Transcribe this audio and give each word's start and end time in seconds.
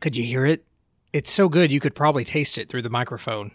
Could 0.00 0.16
you 0.16 0.24
hear 0.24 0.46
it? 0.46 0.64
It's 1.12 1.30
so 1.30 1.50
good 1.50 1.70
you 1.70 1.78
could 1.78 1.94
probably 1.94 2.24
taste 2.24 2.56
it 2.56 2.68
through 2.68 2.82
the 2.82 2.88
microphone 2.90 3.52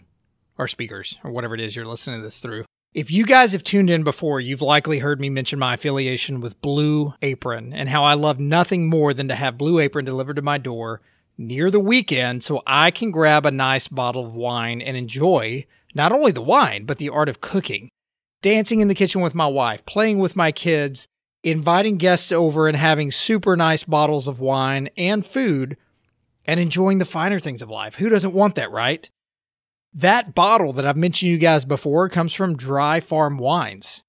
or 0.56 0.68
speakers 0.68 1.18
or 1.24 1.32
whatever 1.32 1.54
it 1.54 1.60
is 1.60 1.74
you're 1.74 1.86
listening 1.86 2.20
to 2.20 2.24
this 2.24 2.38
through. 2.38 2.64
If 2.94 3.10
you 3.10 3.26
guys 3.26 3.52
have 3.52 3.64
tuned 3.64 3.90
in 3.90 4.04
before, 4.04 4.40
you've 4.40 4.62
likely 4.62 5.00
heard 5.00 5.20
me 5.20 5.28
mention 5.28 5.58
my 5.58 5.74
affiliation 5.74 6.40
with 6.40 6.60
Blue 6.62 7.14
Apron 7.20 7.72
and 7.72 7.88
how 7.88 8.04
I 8.04 8.14
love 8.14 8.38
nothing 8.38 8.88
more 8.88 9.12
than 9.12 9.26
to 9.28 9.34
have 9.34 9.58
Blue 9.58 9.80
Apron 9.80 10.04
delivered 10.04 10.36
to 10.36 10.42
my 10.42 10.56
door 10.56 11.02
near 11.36 11.70
the 11.70 11.80
weekend 11.80 12.44
so 12.44 12.62
I 12.64 12.90
can 12.90 13.10
grab 13.10 13.44
a 13.44 13.50
nice 13.50 13.88
bottle 13.88 14.24
of 14.24 14.36
wine 14.36 14.80
and 14.80 14.96
enjoy 14.96 15.66
not 15.94 16.12
only 16.12 16.30
the 16.30 16.40
wine, 16.40 16.84
but 16.84 16.98
the 16.98 17.08
art 17.08 17.28
of 17.28 17.40
cooking. 17.40 17.88
Dancing 18.40 18.80
in 18.80 18.88
the 18.88 18.94
kitchen 18.94 19.20
with 19.20 19.34
my 19.34 19.46
wife, 19.46 19.84
playing 19.84 20.20
with 20.20 20.36
my 20.36 20.52
kids, 20.52 21.06
inviting 21.42 21.96
guests 21.96 22.30
over 22.30 22.68
and 22.68 22.76
having 22.76 23.10
super 23.10 23.56
nice 23.56 23.82
bottles 23.82 24.28
of 24.28 24.40
wine 24.40 24.88
and 24.96 25.26
food, 25.26 25.76
and 26.46 26.60
enjoying 26.60 26.98
the 26.98 27.04
finer 27.04 27.40
things 27.40 27.62
of 27.62 27.70
life. 27.70 27.96
Who 27.96 28.08
doesn't 28.08 28.34
want 28.34 28.54
that, 28.54 28.70
right? 28.70 29.08
That 29.92 30.34
bottle 30.34 30.72
that 30.74 30.86
I've 30.86 30.96
mentioned 30.96 31.30
you 31.30 31.38
guys 31.38 31.64
before 31.64 32.08
comes 32.08 32.32
from 32.32 32.56
Dry 32.56 33.00
Farm 33.00 33.38
Wines. 33.38 34.02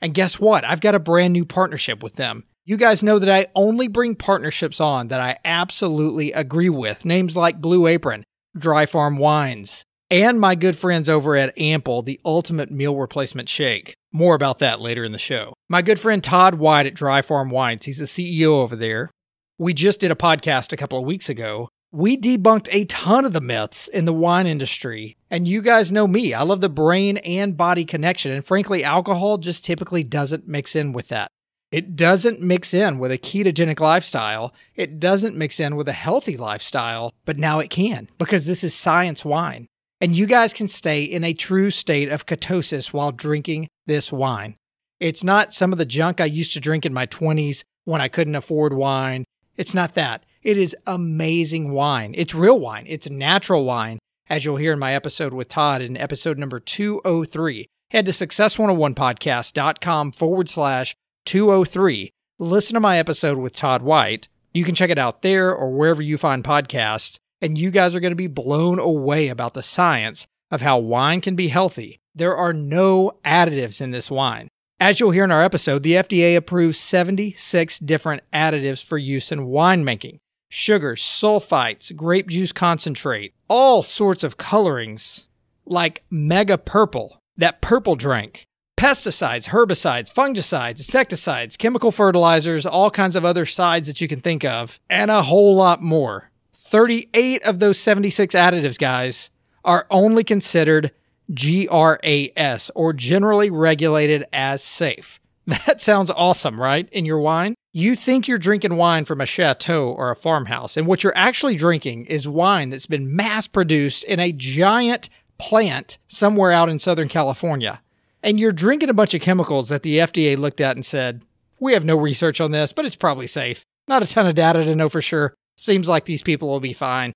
And 0.00 0.14
guess 0.14 0.38
what? 0.38 0.64
I've 0.64 0.80
got 0.80 0.94
a 0.94 1.00
brand 1.00 1.32
new 1.32 1.44
partnership 1.44 2.02
with 2.02 2.14
them. 2.14 2.44
You 2.64 2.76
guys 2.76 3.02
know 3.02 3.18
that 3.18 3.30
I 3.30 3.50
only 3.54 3.88
bring 3.88 4.14
partnerships 4.14 4.80
on 4.80 5.08
that 5.08 5.20
I 5.20 5.38
absolutely 5.44 6.32
agree 6.32 6.68
with. 6.68 7.04
Names 7.04 7.36
like 7.36 7.60
Blue 7.60 7.86
Apron, 7.86 8.24
Dry 8.56 8.86
Farm 8.86 9.16
Wines, 9.16 9.84
and 10.10 10.40
my 10.40 10.54
good 10.54 10.76
friends 10.76 11.08
over 11.08 11.36
at 11.36 11.56
Ample, 11.58 12.02
the 12.02 12.20
ultimate 12.24 12.70
meal 12.70 12.96
replacement 12.96 13.48
shake. 13.48 13.94
More 14.12 14.34
about 14.34 14.58
that 14.60 14.80
later 14.80 15.04
in 15.04 15.12
the 15.12 15.18
show. 15.18 15.54
My 15.68 15.82
good 15.82 16.00
friend 16.00 16.24
Todd 16.24 16.54
White 16.54 16.86
at 16.86 16.94
Dry 16.94 17.20
Farm 17.20 17.50
Wines, 17.50 17.84
he's 17.84 17.98
the 17.98 18.04
CEO 18.04 18.48
over 18.48 18.76
there. 18.76 19.10
We 19.60 19.74
just 19.74 19.98
did 19.98 20.12
a 20.12 20.14
podcast 20.14 20.72
a 20.72 20.76
couple 20.76 21.00
of 21.00 21.04
weeks 21.04 21.28
ago. 21.28 21.68
We 21.90 22.16
debunked 22.16 22.68
a 22.70 22.84
ton 22.84 23.24
of 23.24 23.32
the 23.32 23.40
myths 23.40 23.88
in 23.88 24.04
the 24.04 24.12
wine 24.12 24.46
industry. 24.46 25.16
And 25.32 25.48
you 25.48 25.62
guys 25.62 25.90
know 25.90 26.06
me. 26.06 26.32
I 26.32 26.42
love 26.42 26.60
the 26.60 26.68
brain 26.68 27.16
and 27.16 27.56
body 27.56 27.84
connection. 27.84 28.30
And 28.30 28.46
frankly, 28.46 28.84
alcohol 28.84 29.38
just 29.38 29.64
typically 29.64 30.04
doesn't 30.04 30.46
mix 30.46 30.76
in 30.76 30.92
with 30.92 31.08
that. 31.08 31.32
It 31.72 31.96
doesn't 31.96 32.40
mix 32.40 32.72
in 32.72 33.00
with 33.00 33.10
a 33.10 33.18
ketogenic 33.18 33.80
lifestyle. 33.80 34.54
It 34.76 35.00
doesn't 35.00 35.36
mix 35.36 35.58
in 35.58 35.74
with 35.74 35.88
a 35.88 35.92
healthy 35.92 36.36
lifestyle, 36.36 37.12
but 37.24 37.36
now 37.36 37.58
it 37.58 37.68
can 37.68 38.08
because 38.16 38.46
this 38.46 38.62
is 38.62 38.76
science 38.76 39.24
wine. 39.24 39.66
And 40.00 40.14
you 40.14 40.26
guys 40.26 40.52
can 40.52 40.68
stay 40.68 41.02
in 41.02 41.24
a 41.24 41.34
true 41.34 41.72
state 41.72 42.10
of 42.10 42.26
ketosis 42.26 42.92
while 42.92 43.10
drinking 43.10 43.66
this 43.86 44.12
wine. 44.12 44.54
It's 45.00 45.24
not 45.24 45.52
some 45.52 45.72
of 45.72 45.78
the 45.78 45.84
junk 45.84 46.20
I 46.20 46.26
used 46.26 46.52
to 46.52 46.60
drink 46.60 46.86
in 46.86 46.94
my 46.94 47.06
20s 47.06 47.64
when 47.86 48.00
I 48.00 48.06
couldn't 48.06 48.36
afford 48.36 48.72
wine. 48.72 49.24
It's 49.58 49.74
not 49.74 49.94
that. 49.94 50.24
It 50.42 50.56
is 50.56 50.76
amazing 50.86 51.72
wine. 51.72 52.14
It's 52.16 52.34
real 52.34 52.60
wine. 52.60 52.86
It's 52.88 53.10
natural 53.10 53.64
wine, 53.64 53.98
as 54.30 54.44
you'll 54.44 54.56
hear 54.56 54.72
in 54.72 54.78
my 54.78 54.94
episode 54.94 55.34
with 55.34 55.48
Todd 55.48 55.82
in 55.82 55.96
episode 55.96 56.38
number 56.38 56.60
203. 56.60 57.66
Head 57.90 58.06
to 58.06 58.12
success101podcast.com 58.12 60.12
forward 60.12 60.48
slash 60.48 60.94
203. 61.26 62.10
Listen 62.38 62.74
to 62.74 62.80
my 62.80 62.98
episode 62.98 63.38
with 63.38 63.52
Todd 63.52 63.82
White. 63.82 64.28
You 64.54 64.64
can 64.64 64.76
check 64.76 64.90
it 64.90 64.98
out 64.98 65.22
there 65.22 65.52
or 65.52 65.72
wherever 65.72 66.00
you 66.00 66.16
find 66.16 66.44
podcasts, 66.44 67.16
and 67.40 67.58
you 67.58 67.72
guys 67.72 67.96
are 67.96 68.00
going 68.00 68.12
to 68.12 68.16
be 68.16 68.28
blown 68.28 68.78
away 68.78 69.28
about 69.28 69.54
the 69.54 69.62
science 69.62 70.24
of 70.52 70.62
how 70.62 70.78
wine 70.78 71.20
can 71.20 71.34
be 71.34 71.48
healthy. 71.48 71.98
There 72.14 72.36
are 72.36 72.52
no 72.52 73.18
additives 73.24 73.80
in 73.80 73.90
this 73.90 74.08
wine. 74.08 74.46
As 74.80 75.00
you'll 75.00 75.10
hear 75.10 75.24
in 75.24 75.32
our 75.32 75.42
episode, 75.42 75.82
the 75.82 75.94
FDA 75.94 76.36
approves 76.36 76.78
76 76.78 77.80
different 77.80 78.22
additives 78.32 78.82
for 78.82 78.96
use 78.96 79.32
in 79.32 79.48
winemaking 79.48 80.18
sugars, 80.50 81.02
sulfites, 81.02 81.94
grape 81.96 82.28
juice 82.28 82.52
concentrate, 82.52 83.34
all 83.48 83.82
sorts 83.82 84.22
of 84.22 84.36
colorings 84.36 85.26
like 85.66 86.04
mega 86.10 86.56
purple, 86.56 87.18
that 87.36 87.60
purple 87.60 87.96
drink, 87.96 88.46
pesticides, 88.78 89.48
herbicides, 89.48 90.12
fungicides, 90.12 90.78
insecticides, 90.78 91.56
chemical 91.56 91.90
fertilizers, 91.90 92.64
all 92.64 92.92
kinds 92.92 93.16
of 93.16 93.24
other 93.24 93.44
sides 93.44 93.88
that 93.88 94.00
you 94.00 94.06
can 94.06 94.20
think 94.20 94.44
of, 94.44 94.78
and 94.88 95.10
a 95.10 95.24
whole 95.24 95.56
lot 95.56 95.82
more. 95.82 96.30
38 96.54 97.42
of 97.42 97.58
those 97.58 97.80
76 97.80 98.32
additives, 98.32 98.78
guys, 98.78 99.30
are 99.64 99.88
only 99.90 100.22
considered 100.22 100.92
GRAS 101.32 102.70
or 102.74 102.92
generally 102.92 103.50
regulated 103.50 104.24
as 104.32 104.62
safe. 104.62 105.20
That 105.66 105.80
sounds 105.80 106.10
awesome, 106.10 106.60
right? 106.60 106.88
In 106.92 107.06
your 107.06 107.20
wine? 107.20 107.54
You 107.72 107.96
think 107.96 108.28
you're 108.28 108.36
drinking 108.36 108.76
wine 108.76 109.06
from 109.06 109.20
a 109.20 109.26
chateau 109.26 109.90
or 109.90 110.10
a 110.10 110.16
farmhouse, 110.16 110.76
and 110.76 110.86
what 110.86 111.02
you're 111.02 111.16
actually 111.16 111.56
drinking 111.56 112.04
is 112.06 112.28
wine 112.28 112.68
that's 112.68 112.86
been 112.86 113.14
mass 113.14 113.46
produced 113.46 114.04
in 114.04 114.20
a 114.20 114.32
giant 114.32 115.08
plant 115.38 115.96
somewhere 116.06 116.52
out 116.52 116.68
in 116.68 116.78
Southern 116.78 117.08
California. 117.08 117.80
And 118.22 118.38
you're 118.38 118.52
drinking 118.52 118.90
a 118.90 118.94
bunch 118.94 119.14
of 119.14 119.22
chemicals 119.22 119.68
that 119.68 119.82
the 119.82 119.98
FDA 119.98 120.36
looked 120.36 120.60
at 120.60 120.76
and 120.76 120.84
said, 120.84 121.24
We 121.60 121.72
have 121.72 121.84
no 121.84 121.96
research 121.96 122.40
on 122.40 122.50
this, 122.50 122.72
but 122.72 122.84
it's 122.84 122.96
probably 122.96 123.26
safe. 123.26 123.64
Not 123.86 124.02
a 124.02 124.06
ton 124.06 124.26
of 124.26 124.34
data 124.34 124.64
to 124.64 124.74
know 124.74 124.88
for 124.88 125.00
sure. 125.00 125.34
Seems 125.56 125.88
like 125.88 126.04
these 126.04 126.22
people 126.22 126.48
will 126.48 126.60
be 126.60 126.72
fine. 126.72 127.12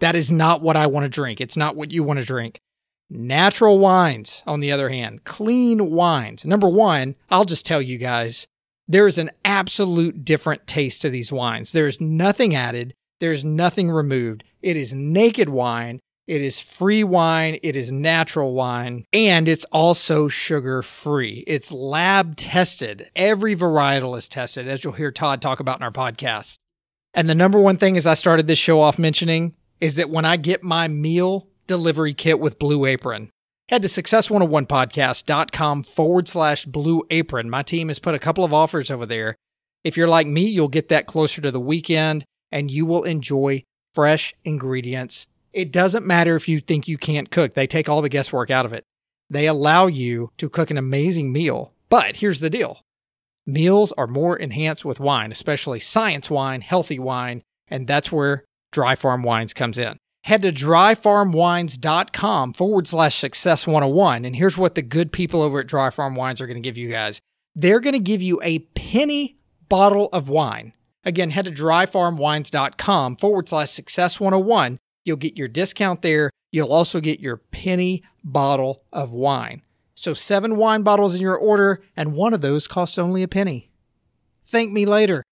That 0.00 0.16
is 0.16 0.30
not 0.30 0.62
what 0.62 0.76
I 0.76 0.86
want 0.86 1.04
to 1.04 1.08
drink. 1.08 1.40
It's 1.40 1.56
not 1.56 1.76
what 1.76 1.90
you 1.90 2.02
want 2.02 2.18
to 2.18 2.24
drink. 2.24 2.60
Natural 3.16 3.78
wines, 3.78 4.42
on 4.44 4.58
the 4.58 4.72
other 4.72 4.88
hand, 4.88 5.22
clean 5.22 5.92
wines. 5.92 6.44
Number 6.44 6.68
one, 6.68 7.14
I'll 7.30 7.44
just 7.44 7.64
tell 7.64 7.80
you 7.80 7.96
guys, 7.96 8.48
there 8.88 9.06
is 9.06 9.18
an 9.18 9.30
absolute 9.44 10.24
different 10.24 10.66
taste 10.66 11.02
to 11.02 11.10
these 11.10 11.30
wines. 11.30 11.70
There's 11.70 12.00
nothing 12.00 12.56
added, 12.56 12.92
there's 13.20 13.44
nothing 13.44 13.88
removed. 13.88 14.42
It 14.62 14.76
is 14.76 14.92
naked 14.92 15.48
wine. 15.48 16.00
It 16.26 16.40
is 16.40 16.58
free 16.60 17.04
wine, 17.04 17.58
it 17.62 17.76
is 17.76 17.92
natural 17.92 18.54
wine, 18.54 19.04
and 19.12 19.46
it's 19.46 19.66
also 19.66 20.26
sugar 20.26 20.80
free. 20.80 21.44
It's 21.46 21.70
lab 21.70 22.36
tested. 22.36 23.10
Every 23.14 23.54
varietal 23.54 24.16
is 24.16 24.26
tested, 24.28 24.66
as 24.66 24.82
you'll 24.82 24.94
hear 24.94 25.12
Todd 25.12 25.42
talk 25.42 25.60
about 25.60 25.78
in 25.78 25.84
our 25.84 25.92
podcast. 25.92 26.54
And 27.12 27.28
the 27.28 27.34
number 27.34 27.60
one 27.60 27.76
thing, 27.76 27.96
as 27.98 28.06
I 28.06 28.14
started 28.14 28.46
this 28.46 28.58
show 28.58 28.80
off 28.80 28.98
mentioning, 28.98 29.54
is 29.82 29.96
that 29.96 30.08
when 30.08 30.24
I 30.24 30.38
get 30.38 30.62
my 30.62 30.88
meal 30.88 31.46
delivery 31.66 32.14
kit 32.14 32.40
with 32.40 32.58
Blue 32.58 32.84
Apron. 32.84 33.30
Head 33.70 33.82
to 33.82 33.88
success101podcast.com 33.88 35.84
forward 35.84 36.28
slash 36.28 36.66
blue 36.66 37.02
apron. 37.08 37.48
My 37.48 37.62
team 37.62 37.88
has 37.88 37.98
put 37.98 38.14
a 38.14 38.18
couple 38.18 38.44
of 38.44 38.52
offers 38.52 38.90
over 38.90 39.06
there. 39.06 39.36
If 39.82 39.96
you're 39.96 40.08
like 40.08 40.26
me, 40.26 40.46
you'll 40.46 40.68
get 40.68 40.90
that 40.90 41.06
closer 41.06 41.40
to 41.40 41.50
the 41.50 41.60
weekend 41.60 42.24
and 42.52 42.70
you 42.70 42.84
will 42.84 43.04
enjoy 43.04 43.64
fresh 43.94 44.34
ingredients. 44.44 45.26
It 45.52 45.72
doesn't 45.72 46.06
matter 46.06 46.36
if 46.36 46.48
you 46.48 46.60
think 46.60 46.88
you 46.88 46.98
can't 46.98 47.30
cook, 47.30 47.54
they 47.54 47.66
take 47.66 47.88
all 47.88 48.02
the 48.02 48.08
guesswork 48.08 48.50
out 48.50 48.66
of 48.66 48.72
it. 48.72 48.84
They 49.30 49.46
allow 49.46 49.86
you 49.86 50.30
to 50.38 50.50
cook 50.50 50.70
an 50.70 50.78
amazing 50.78 51.32
meal. 51.32 51.72
But 51.88 52.16
here's 52.16 52.40
the 52.40 52.50
deal 52.50 52.80
meals 53.46 53.92
are 53.92 54.06
more 54.06 54.36
enhanced 54.36 54.84
with 54.84 55.00
wine, 55.00 55.32
especially 55.32 55.80
science 55.80 56.28
wine, 56.28 56.60
healthy 56.60 56.98
wine, 56.98 57.42
and 57.68 57.86
that's 57.86 58.12
where 58.12 58.44
Dry 58.72 58.94
Farm 58.94 59.22
Wines 59.22 59.54
comes 59.54 59.78
in 59.78 59.98
head 60.24 60.42
to 60.42 60.52
dryfarmwines.com 60.52 62.52
forward 62.52 62.86
slash 62.86 63.16
success 63.16 63.66
101. 63.66 64.26
And 64.26 64.36
here's 64.36 64.58
what 64.58 64.74
the 64.74 64.82
good 64.82 65.12
people 65.12 65.40
over 65.40 65.60
at 65.60 65.66
Dry 65.66 65.88
Farm 65.88 66.14
Wines 66.14 66.40
are 66.40 66.46
going 66.46 66.62
to 66.62 66.66
give 66.66 66.76
you 66.76 66.90
guys 66.90 67.20
they're 67.54 67.80
going 67.80 67.94
to 67.94 68.00
give 68.00 68.22
you 68.22 68.40
a 68.42 68.58
penny 68.58 69.36
bottle 69.68 70.08
of 70.12 70.28
wine. 70.28 70.72
Again, 71.04 71.30
head 71.30 71.44
to 71.44 71.52
dryfarmwines.com 71.52 73.16
forward 73.16 73.48
slash 73.48 73.70
success 73.70 74.18
101. 74.18 74.78
You'll 75.04 75.16
get 75.16 75.36
your 75.36 75.48
discount 75.48 76.02
there. 76.02 76.30
You'll 76.50 76.72
also 76.72 77.00
get 77.00 77.20
your 77.20 77.36
penny 77.36 78.02
bottle 78.22 78.84
of 78.92 79.12
wine. 79.12 79.62
So, 79.94 80.14
seven 80.14 80.56
wine 80.56 80.82
bottles 80.82 81.14
in 81.14 81.20
your 81.20 81.36
order, 81.36 81.82
and 81.96 82.14
one 82.14 82.34
of 82.34 82.40
those 82.40 82.66
costs 82.66 82.98
only 82.98 83.22
a 83.22 83.28
penny. 83.28 83.70
Thank 84.46 84.72
me 84.72 84.86
later. 84.86 85.22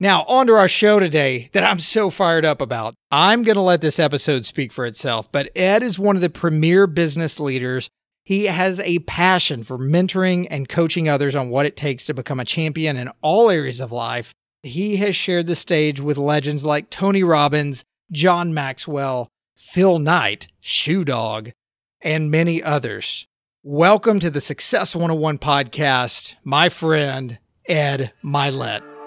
Now, 0.00 0.22
on 0.28 0.46
to 0.46 0.54
our 0.54 0.68
show 0.68 1.00
today 1.00 1.50
that 1.54 1.64
I'm 1.64 1.80
so 1.80 2.08
fired 2.08 2.44
up 2.44 2.60
about. 2.60 2.94
I'm 3.10 3.42
going 3.42 3.56
to 3.56 3.60
let 3.60 3.80
this 3.80 3.98
episode 3.98 4.46
speak 4.46 4.72
for 4.72 4.86
itself, 4.86 5.30
but 5.32 5.50
Ed 5.56 5.82
is 5.82 5.98
one 5.98 6.14
of 6.14 6.22
the 6.22 6.30
premier 6.30 6.86
business 6.86 7.40
leaders. 7.40 7.88
He 8.22 8.44
has 8.44 8.78
a 8.78 9.00
passion 9.00 9.64
for 9.64 9.76
mentoring 9.76 10.46
and 10.52 10.68
coaching 10.68 11.08
others 11.08 11.34
on 11.34 11.48
what 11.48 11.66
it 11.66 11.74
takes 11.74 12.06
to 12.06 12.14
become 12.14 12.38
a 12.38 12.44
champion 12.44 12.96
in 12.96 13.10
all 13.22 13.50
areas 13.50 13.80
of 13.80 13.90
life. 13.90 14.32
He 14.62 14.98
has 14.98 15.16
shared 15.16 15.48
the 15.48 15.56
stage 15.56 16.00
with 16.00 16.16
legends 16.16 16.64
like 16.64 16.90
Tony 16.90 17.24
Robbins, 17.24 17.82
John 18.12 18.54
Maxwell, 18.54 19.28
Phil 19.56 19.98
Knight, 19.98 20.46
Shoe 20.60 21.04
Dog, 21.04 21.50
and 22.00 22.30
many 22.30 22.62
others. 22.62 23.26
Welcome 23.64 24.20
to 24.20 24.30
the 24.30 24.40
Success 24.40 24.94
101 24.94 25.38
podcast, 25.38 26.34
my 26.44 26.68
friend, 26.68 27.40
Ed 27.66 28.12
Mylett. 28.22 28.97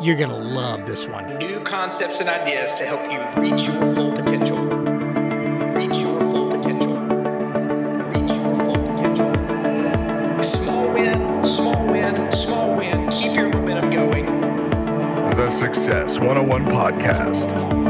You're 0.00 0.16
going 0.16 0.30
to 0.30 0.36
love 0.36 0.86
this 0.86 1.06
one. 1.06 1.36
New 1.36 1.60
concepts 1.60 2.20
and 2.20 2.28
ideas 2.30 2.72
to 2.76 2.86
help 2.86 3.04
you 3.12 3.20
reach 3.38 3.64
your 3.64 3.84
full 3.94 4.12
potential. 4.12 4.56
Reach 5.74 5.98
your 5.98 6.18
full 6.20 6.50
potential. 6.50 6.96
Reach 8.08 8.30
your 8.30 8.64
full 8.64 8.82
potential. 8.94 10.42
Small 10.42 10.88
win, 10.88 11.44
small 11.44 11.86
win, 11.86 12.32
small 12.32 12.74
win. 12.76 13.10
Keep 13.10 13.36
your 13.36 13.50
momentum 13.50 13.90
going. 13.90 14.24
The 15.36 15.50
Success 15.50 16.18
101 16.18 16.64
Podcast. 16.64 17.89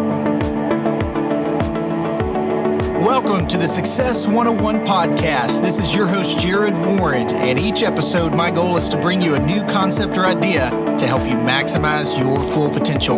Welcome 3.00 3.48
to 3.48 3.56
the 3.56 3.66
Success 3.66 4.26
101 4.26 4.84
podcast. 4.84 5.62
This 5.62 5.78
is 5.78 5.94
your 5.94 6.06
host, 6.06 6.36
Jared 6.36 6.74
Warren, 6.74 7.28
and 7.28 7.58
each 7.58 7.82
episode, 7.82 8.34
my 8.34 8.50
goal 8.50 8.76
is 8.76 8.90
to 8.90 9.00
bring 9.00 9.22
you 9.22 9.34
a 9.34 9.38
new 9.38 9.64
concept 9.68 10.18
or 10.18 10.26
idea 10.26 10.68
to 10.98 11.06
help 11.06 11.22
you 11.22 11.34
maximize 11.34 12.18
your 12.18 12.36
full 12.52 12.68
potential. 12.68 13.16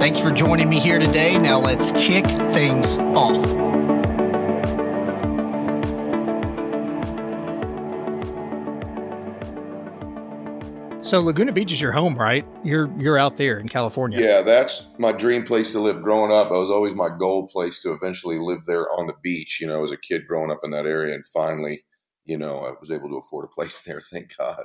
Thanks 0.00 0.18
for 0.18 0.32
joining 0.32 0.68
me 0.68 0.80
here 0.80 0.98
today. 0.98 1.38
Now, 1.38 1.60
let's 1.60 1.92
kick 1.92 2.26
things 2.52 2.98
off. 2.98 3.79
So 11.10 11.18
Laguna 11.18 11.50
Beach 11.50 11.72
is 11.72 11.80
your 11.80 11.90
home, 11.90 12.16
right? 12.16 12.46
You're 12.62 12.88
you're 12.96 13.18
out 13.18 13.36
there 13.36 13.58
in 13.58 13.68
California. 13.68 14.20
Yeah, 14.20 14.42
that's 14.42 14.94
my 14.96 15.10
dream 15.10 15.42
place 15.42 15.72
to 15.72 15.80
live. 15.80 16.02
Growing 16.02 16.30
up, 16.30 16.52
it 16.52 16.54
was 16.54 16.70
always 16.70 16.94
my 16.94 17.08
goal 17.08 17.48
place 17.48 17.82
to 17.82 17.90
eventually 17.90 18.38
live 18.38 18.64
there 18.64 18.88
on 18.92 19.08
the 19.08 19.14
beach. 19.20 19.58
You 19.60 19.66
know, 19.66 19.82
as 19.82 19.90
a 19.90 19.96
kid 19.96 20.28
growing 20.28 20.52
up 20.52 20.60
in 20.62 20.70
that 20.70 20.86
area, 20.86 21.12
and 21.16 21.26
finally, 21.26 21.82
you 22.30 22.38
know, 22.38 22.60
I 22.60 22.72
was 22.80 22.92
able 22.92 23.08
to 23.08 23.16
afford 23.16 23.44
a 23.44 23.48
place 23.48 23.80
there. 23.86 24.00
Thank 24.00 24.36
God. 24.38 24.64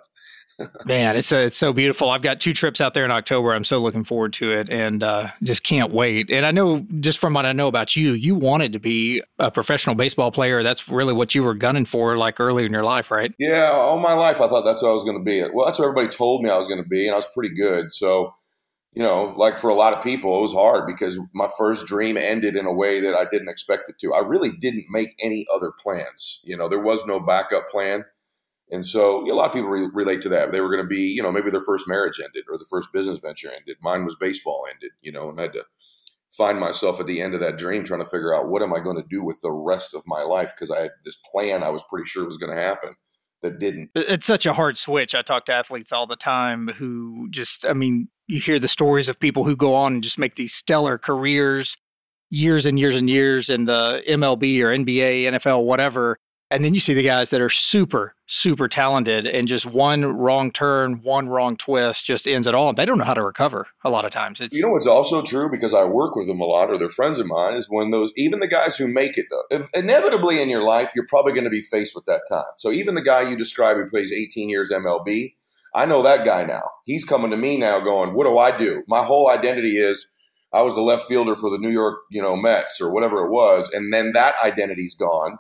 Man, 0.85 1.17
it's 1.17 1.33
a, 1.33 1.45
it's 1.45 1.57
so 1.57 1.73
beautiful. 1.73 2.09
I've 2.09 2.21
got 2.21 2.39
two 2.39 2.53
trips 2.53 2.79
out 2.79 2.93
there 2.93 3.03
in 3.03 3.11
October. 3.11 3.53
I'm 3.53 3.65
so 3.65 3.79
looking 3.79 4.05
forward 4.05 4.31
to 4.33 4.51
it, 4.51 4.69
and 4.69 5.03
uh, 5.03 5.31
just 5.43 5.63
can't 5.63 5.91
wait. 5.91 6.31
And 6.31 6.45
I 6.45 6.51
know 6.51 6.85
just 7.01 7.19
from 7.19 7.33
what 7.33 7.45
I 7.45 7.51
know 7.51 7.67
about 7.67 7.97
you, 7.97 8.13
you 8.13 8.35
wanted 8.35 8.71
to 8.71 8.79
be 8.79 9.21
a 9.37 9.51
professional 9.51 9.95
baseball 9.95 10.31
player. 10.31 10.63
That's 10.63 10.87
really 10.87 11.11
what 11.11 11.35
you 11.35 11.43
were 11.43 11.55
gunning 11.55 11.83
for, 11.83 12.17
like 12.17 12.39
earlier 12.39 12.65
in 12.65 12.71
your 12.71 12.85
life, 12.85 13.11
right? 13.11 13.33
Yeah, 13.37 13.71
all 13.73 13.99
my 13.99 14.13
life 14.13 14.39
I 14.39 14.47
thought 14.47 14.61
that's 14.61 14.81
what 14.81 14.91
I 14.91 14.93
was 14.93 15.03
going 15.03 15.17
to 15.17 15.23
be. 15.23 15.43
Well, 15.53 15.65
that's 15.65 15.77
what 15.77 15.89
everybody 15.89 16.07
told 16.07 16.41
me 16.41 16.49
I 16.49 16.57
was 16.57 16.69
going 16.69 16.81
to 16.81 16.87
be, 16.87 17.05
and 17.05 17.13
I 17.13 17.17
was 17.17 17.27
pretty 17.33 17.53
good. 17.53 17.91
So, 17.91 18.33
you 18.95 19.03
know, 19.03 19.33
like 19.37 19.57
for 19.57 19.69
a 19.69 19.75
lot 19.75 19.93
of 19.93 20.01
people, 20.01 20.37
it 20.37 20.41
was 20.41 20.53
hard 20.53 20.87
because 20.87 21.19
my 21.33 21.49
first 21.57 21.85
dream 21.85 22.15
ended 22.15 22.55
in 22.55 22.65
a 22.65 22.73
way 22.73 23.01
that 23.01 23.13
I 23.13 23.25
didn't 23.29 23.49
expect 23.49 23.89
it 23.89 23.99
to. 23.99 24.13
I 24.13 24.19
really 24.19 24.51
didn't 24.51 24.85
make 24.89 25.13
any 25.21 25.45
other 25.53 25.71
plans. 25.71 26.41
You 26.45 26.55
know, 26.55 26.69
there 26.69 26.79
was 26.79 27.05
no 27.05 27.19
backup 27.19 27.67
plan. 27.67 28.05
And 28.71 28.87
so 28.87 29.29
a 29.29 29.33
lot 29.33 29.47
of 29.47 29.53
people 29.53 29.69
re- 29.69 29.89
relate 29.93 30.21
to 30.21 30.29
that. 30.29 30.53
They 30.53 30.61
were 30.61 30.69
going 30.69 30.81
to 30.81 30.87
be, 30.87 31.01
you 31.01 31.21
know, 31.21 31.31
maybe 31.31 31.51
their 31.51 31.59
first 31.59 31.89
marriage 31.89 32.21
ended 32.23 32.45
or 32.49 32.57
the 32.57 32.65
first 32.69 32.93
business 32.93 33.19
venture 33.19 33.51
ended. 33.51 33.75
Mine 33.81 34.05
was 34.05 34.15
baseball 34.15 34.65
ended, 34.73 34.91
you 35.01 35.11
know, 35.11 35.29
and 35.29 35.39
I 35.39 35.43
had 35.43 35.53
to 35.53 35.65
find 36.31 36.57
myself 36.57 36.99
at 36.99 37.05
the 37.05 37.21
end 37.21 37.33
of 37.33 37.41
that 37.41 37.57
dream 37.57 37.83
trying 37.83 38.03
to 38.03 38.09
figure 38.09 38.33
out 38.33 38.47
what 38.47 38.63
am 38.63 38.73
I 38.73 38.79
going 38.79 38.97
to 38.97 39.07
do 39.07 39.23
with 39.23 39.41
the 39.41 39.51
rest 39.51 39.93
of 39.93 40.03
my 40.07 40.21
life 40.21 40.53
because 40.55 40.71
I 40.71 40.81
had 40.81 40.91
this 41.05 41.21
plan 41.31 41.63
I 41.63 41.69
was 41.69 41.83
pretty 41.89 42.05
sure 42.05 42.25
was 42.25 42.35
going 42.35 42.53
to 42.53 42.61
happen 42.61 42.95
that 43.41 43.59
didn't. 43.59 43.91
It's 43.95 44.25
such 44.25 44.45
a 44.45 44.53
hard 44.53 44.77
switch. 44.77 45.13
I 45.13 45.21
talk 45.21 45.45
to 45.45 45.53
athletes 45.53 45.91
all 45.91 46.07
the 46.07 46.15
time 46.15 46.67
who 46.67 47.27
just, 47.29 47.65
I 47.65 47.73
mean, 47.73 48.09
you 48.27 48.39
hear 48.39 48.59
the 48.59 48.67
stories 48.67 49.09
of 49.09 49.19
people 49.19 49.43
who 49.43 49.55
go 49.55 49.75
on 49.75 49.93
and 49.93 50.03
just 50.03 50.17
make 50.17 50.35
these 50.35 50.53
stellar 50.53 50.97
careers 50.97 51.77
years 52.31 52.65
and 52.65 52.79
years 52.79 52.95
and 52.95 53.09
years 53.09 53.49
in 53.49 53.65
the 53.65 54.03
MLB 54.07 54.59
or 54.61 54.75
NBA, 54.75 55.23
NFL, 55.23 55.63
whatever 55.63 56.17
and 56.51 56.63
then 56.63 56.73
you 56.73 56.79
see 56.79 56.93
the 56.93 57.03
guys 57.03 57.31
that 57.31 57.41
are 57.41 57.49
super, 57.49 58.15
super 58.27 58.67
talented 58.67 59.25
and 59.25 59.47
just 59.47 59.65
one 59.65 60.05
wrong 60.05 60.51
turn, 60.51 61.01
one 61.01 61.27
wrong 61.27 61.57
twist 61.57 62.05
just 62.05 62.27
ends 62.27 62.45
it 62.45 62.53
all. 62.53 62.71
They 62.71 62.85
don't 62.85 62.99
know 62.99 63.03
how 63.03 63.15
to 63.15 63.23
recover 63.23 63.67
a 63.83 63.89
lot 63.89 64.05
of 64.05 64.11
times. 64.11 64.39
It's, 64.39 64.55
you 64.55 64.61
know 64.61 64.71
what's 64.71 64.85
also 64.85 65.23
true 65.23 65.49
because 65.49 65.73
I 65.73 65.85
work 65.85 66.15
with 66.15 66.27
them 66.27 66.39
a 66.39 66.45
lot 66.45 66.69
or 66.69 66.77
they're 66.77 66.89
friends 66.89 67.19
of 67.19 67.25
mine 67.25 67.55
is 67.55 67.67
when 67.69 67.89
those, 67.89 68.13
even 68.15 68.39
the 68.39 68.47
guys 68.47 68.77
who 68.77 68.87
make 68.87 69.17
it, 69.17 69.25
though, 69.29 69.65
inevitably 69.73 70.39
in 70.39 70.49
your 70.49 70.63
life, 70.63 70.91
you're 70.95 71.07
probably 71.09 71.33
going 71.33 71.45
to 71.45 71.49
be 71.49 71.61
faced 71.61 71.95
with 71.95 72.05
that 72.05 72.21
time. 72.29 72.43
So 72.57 72.71
even 72.71 72.93
the 72.93 73.01
guy 73.01 73.27
you 73.27 73.35
describe 73.35 73.77
who 73.77 73.89
plays 73.89 74.11
18 74.11 74.47
years 74.47 74.71
MLB, 74.71 75.35
I 75.73 75.85
know 75.85 76.03
that 76.03 76.25
guy 76.25 76.45
now. 76.45 76.69
He's 76.85 77.03
coming 77.03 77.31
to 77.31 77.37
me 77.37 77.57
now 77.57 77.79
going, 77.79 78.13
what 78.13 78.25
do 78.25 78.37
I 78.37 78.55
do? 78.55 78.83
My 78.87 79.03
whole 79.03 79.29
identity 79.29 79.77
is 79.77 80.07
I 80.53 80.61
was 80.61 80.75
the 80.75 80.81
left 80.81 81.05
fielder 81.05 81.35
for 81.35 81.49
the 81.49 81.57
New 81.57 81.71
York, 81.71 82.01
you 82.11 82.21
know, 82.21 82.37
Mets 82.37 82.79
or 82.79 82.93
whatever 82.93 83.25
it 83.25 83.31
was. 83.31 83.69
And 83.73 83.91
then 83.91 84.13
that 84.13 84.35
identity's 84.43 84.95
gone 84.95 85.37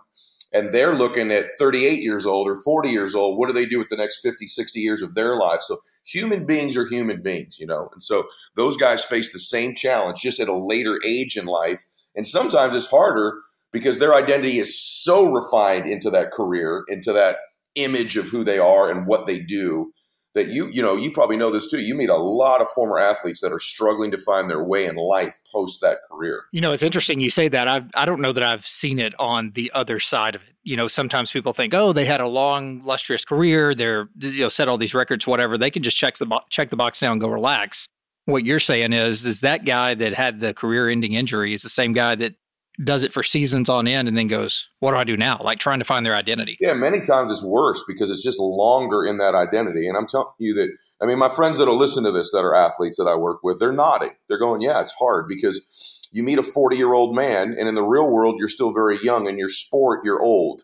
and 0.55 0.73
they're 0.73 0.95
looking 0.95 1.31
at 1.31 1.51
38 1.59 2.01
years 2.01 2.25
old 2.25 2.47
or 2.47 2.55
40 2.55 2.89
years 2.89 3.13
old 3.13 3.37
what 3.37 3.47
do 3.47 3.53
they 3.53 3.65
do 3.65 3.79
with 3.79 3.89
the 3.89 3.97
next 3.97 4.21
50 4.21 4.47
60 4.47 4.79
years 4.79 5.01
of 5.01 5.13
their 5.13 5.35
life 5.35 5.61
so 5.61 5.77
human 6.05 6.45
beings 6.45 6.77
are 6.77 6.87
human 6.87 7.21
beings 7.21 7.59
you 7.59 7.65
know? 7.65 7.89
And 7.93 8.01
so 8.01 8.27
those 8.55 8.77
guys 8.77 9.03
face 9.03 9.31
the 9.31 9.39
same 9.39 9.75
challenge 9.75 10.21
just 10.21 10.39
at 10.39 10.47
a 10.47 10.57
later 10.57 10.99
age 11.05 11.37
in 11.37 11.45
life. 11.45 11.83
And 12.15 12.25
sometimes 12.25 12.75
it's 12.75 12.89
harder 12.89 13.39
because 13.71 13.99
their 13.99 14.13
identity 14.13 14.59
is 14.59 14.79
so 14.79 15.25
refined 15.25 15.87
into 15.87 16.09
that 16.11 16.31
career 16.31 16.83
into 16.87 17.11
that 17.13 17.37
image 17.75 18.15
of 18.15 18.29
who 18.29 18.43
they 18.43 18.57
are 18.57 18.89
and 18.89 19.05
what 19.05 19.27
they 19.27 19.39
do 19.39 19.91
that 20.35 20.49
you 20.49 20.67
you 20.67 20.81
know 20.81 20.95
you 20.95 21.11
probably 21.11 21.37
know 21.37 21.49
this 21.49 21.69
too. 21.69 21.79
You 21.79 21.95
meet 21.95 22.09
a 22.09 22.17
lot 22.17 22.61
of 22.61 22.69
former 22.69 22.99
athletes 22.99 23.41
that 23.41 23.51
are 23.51 23.59
struggling 23.59 24.11
to 24.11 24.17
find 24.17 24.49
their 24.49 24.63
way 24.63 24.85
in 24.85 24.95
life 24.95 25.39
post 25.51 25.81
that 25.81 25.99
career. 26.11 26.43
You 26.51 26.61
know 26.61 26.73
it's 26.73 26.83
interesting 26.83 27.19
you 27.19 27.29
say 27.29 27.47
that. 27.47 27.67
I 27.67 27.83
i 27.95 28.05
don't 28.05 28.21
know 28.21 28.33
that 28.33 28.43
i've 28.43 28.67
seen 28.67 28.99
it 28.99 29.13
on 29.17 29.51
the 29.55 29.71
other 29.73 29.99
side 29.99 30.35
of 30.35 30.41
it. 30.43 30.55
You 30.63 30.75
know 30.75 30.87
sometimes 30.87 31.31
people 31.31 31.53
think 31.53 31.73
oh 31.73 31.93
they 31.93 32.05
had 32.05 32.21
a 32.21 32.27
long 32.27 32.81
lustrous 32.83 33.25
career. 33.25 33.73
They're 33.73 34.09
you 34.19 34.41
know 34.41 34.49
set 34.49 34.67
all 34.67 34.77
these 34.77 34.93
records 34.93 35.25
whatever. 35.25 35.57
They 35.57 35.71
can 35.71 35.81
just 35.81 35.97
check 35.97 36.17
the 36.17 36.25
bo- 36.25 36.41
check 36.49 36.69
the 36.69 36.75
box 36.75 36.99
down 36.99 37.13
and 37.13 37.21
go 37.21 37.29
relax. 37.29 37.89
What 38.25 38.45
you're 38.45 38.59
saying 38.59 38.93
is 38.93 39.25
is 39.25 39.41
that 39.41 39.65
guy 39.65 39.95
that 39.95 40.13
had 40.13 40.41
the 40.41 40.53
career 40.53 40.89
ending 40.89 41.13
injury 41.13 41.53
is 41.53 41.61
the 41.61 41.69
same 41.69 41.93
guy 41.93 42.15
that 42.15 42.35
does 42.83 43.03
it 43.03 43.13
for 43.13 43.23
seasons 43.23 43.69
on 43.69 43.87
end 43.87 44.07
and 44.07 44.17
then 44.17 44.27
goes, 44.27 44.69
what 44.79 44.91
do 44.91 44.97
I 44.97 45.03
do 45.03 45.15
now? 45.15 45.39
Like 45.43 45.59
trying 45.59 45.79
to 45.79 45.85
find 45.85 46.05
their 46.05 46.15
identity. 46.15 46.57
Yeah, 46.59 46.73
many 46.73 46.99
times 46.99 47.31
it's 47.31 47.43
worse 47.43 47.83
because 47.87 48.11
it's 48.11 48.23
just 48.23 48.39
longer 48.39 49.05
in 49.05 49.17
that 49.17 49.35
identity. 49.35 49.87
And 49.87 49.97
I'm 49.97 50.07
telling 50.07 50.33
you 50.39 50.53
that, 50.55 50.69
I 51.01 51.05
mean, 51.05 51.19
my 51.19 51.29
friends 51.29 51.57
that'll 51.57 51.77
listen 51.77 52.03
to 52.03 52.11
this 52.11 52.31
that 52.31 52.39
are 52.39 52.55
athletes 52.55 52.97
that 52.97 53.07
I 53.07 53.15
work 53.15 53.39
with, 53.43 53.59
they're 53.59 53.71
nodding. 53.71 54.11
They're 54.27 54.39
going, 54.39 54.61
yeah, 54.61 54.81
it's 54.81 54.93
hard 54.93 55.27
because 55.27 56.01
you 56.11 56.23
meet 56.23 56.39
a 56.39 56.43
40 56.43 56.75
year 56.75 56.93
old 56.93 57.15
man 57.15 57.55
and 57.57 57.67
in 57.67 57.75
the 57.75 57.83
real 57.83 58.11
world, 58.11 58.35
you're 58.39 58.47
still 58.47 58.73
very 58.73 58.97
young. 59.03 59.27
In 59.27 59.37
your 59.37 59.49
sport, 59.49 60.01
you're 60.03 60.21
old. 60.21 60.63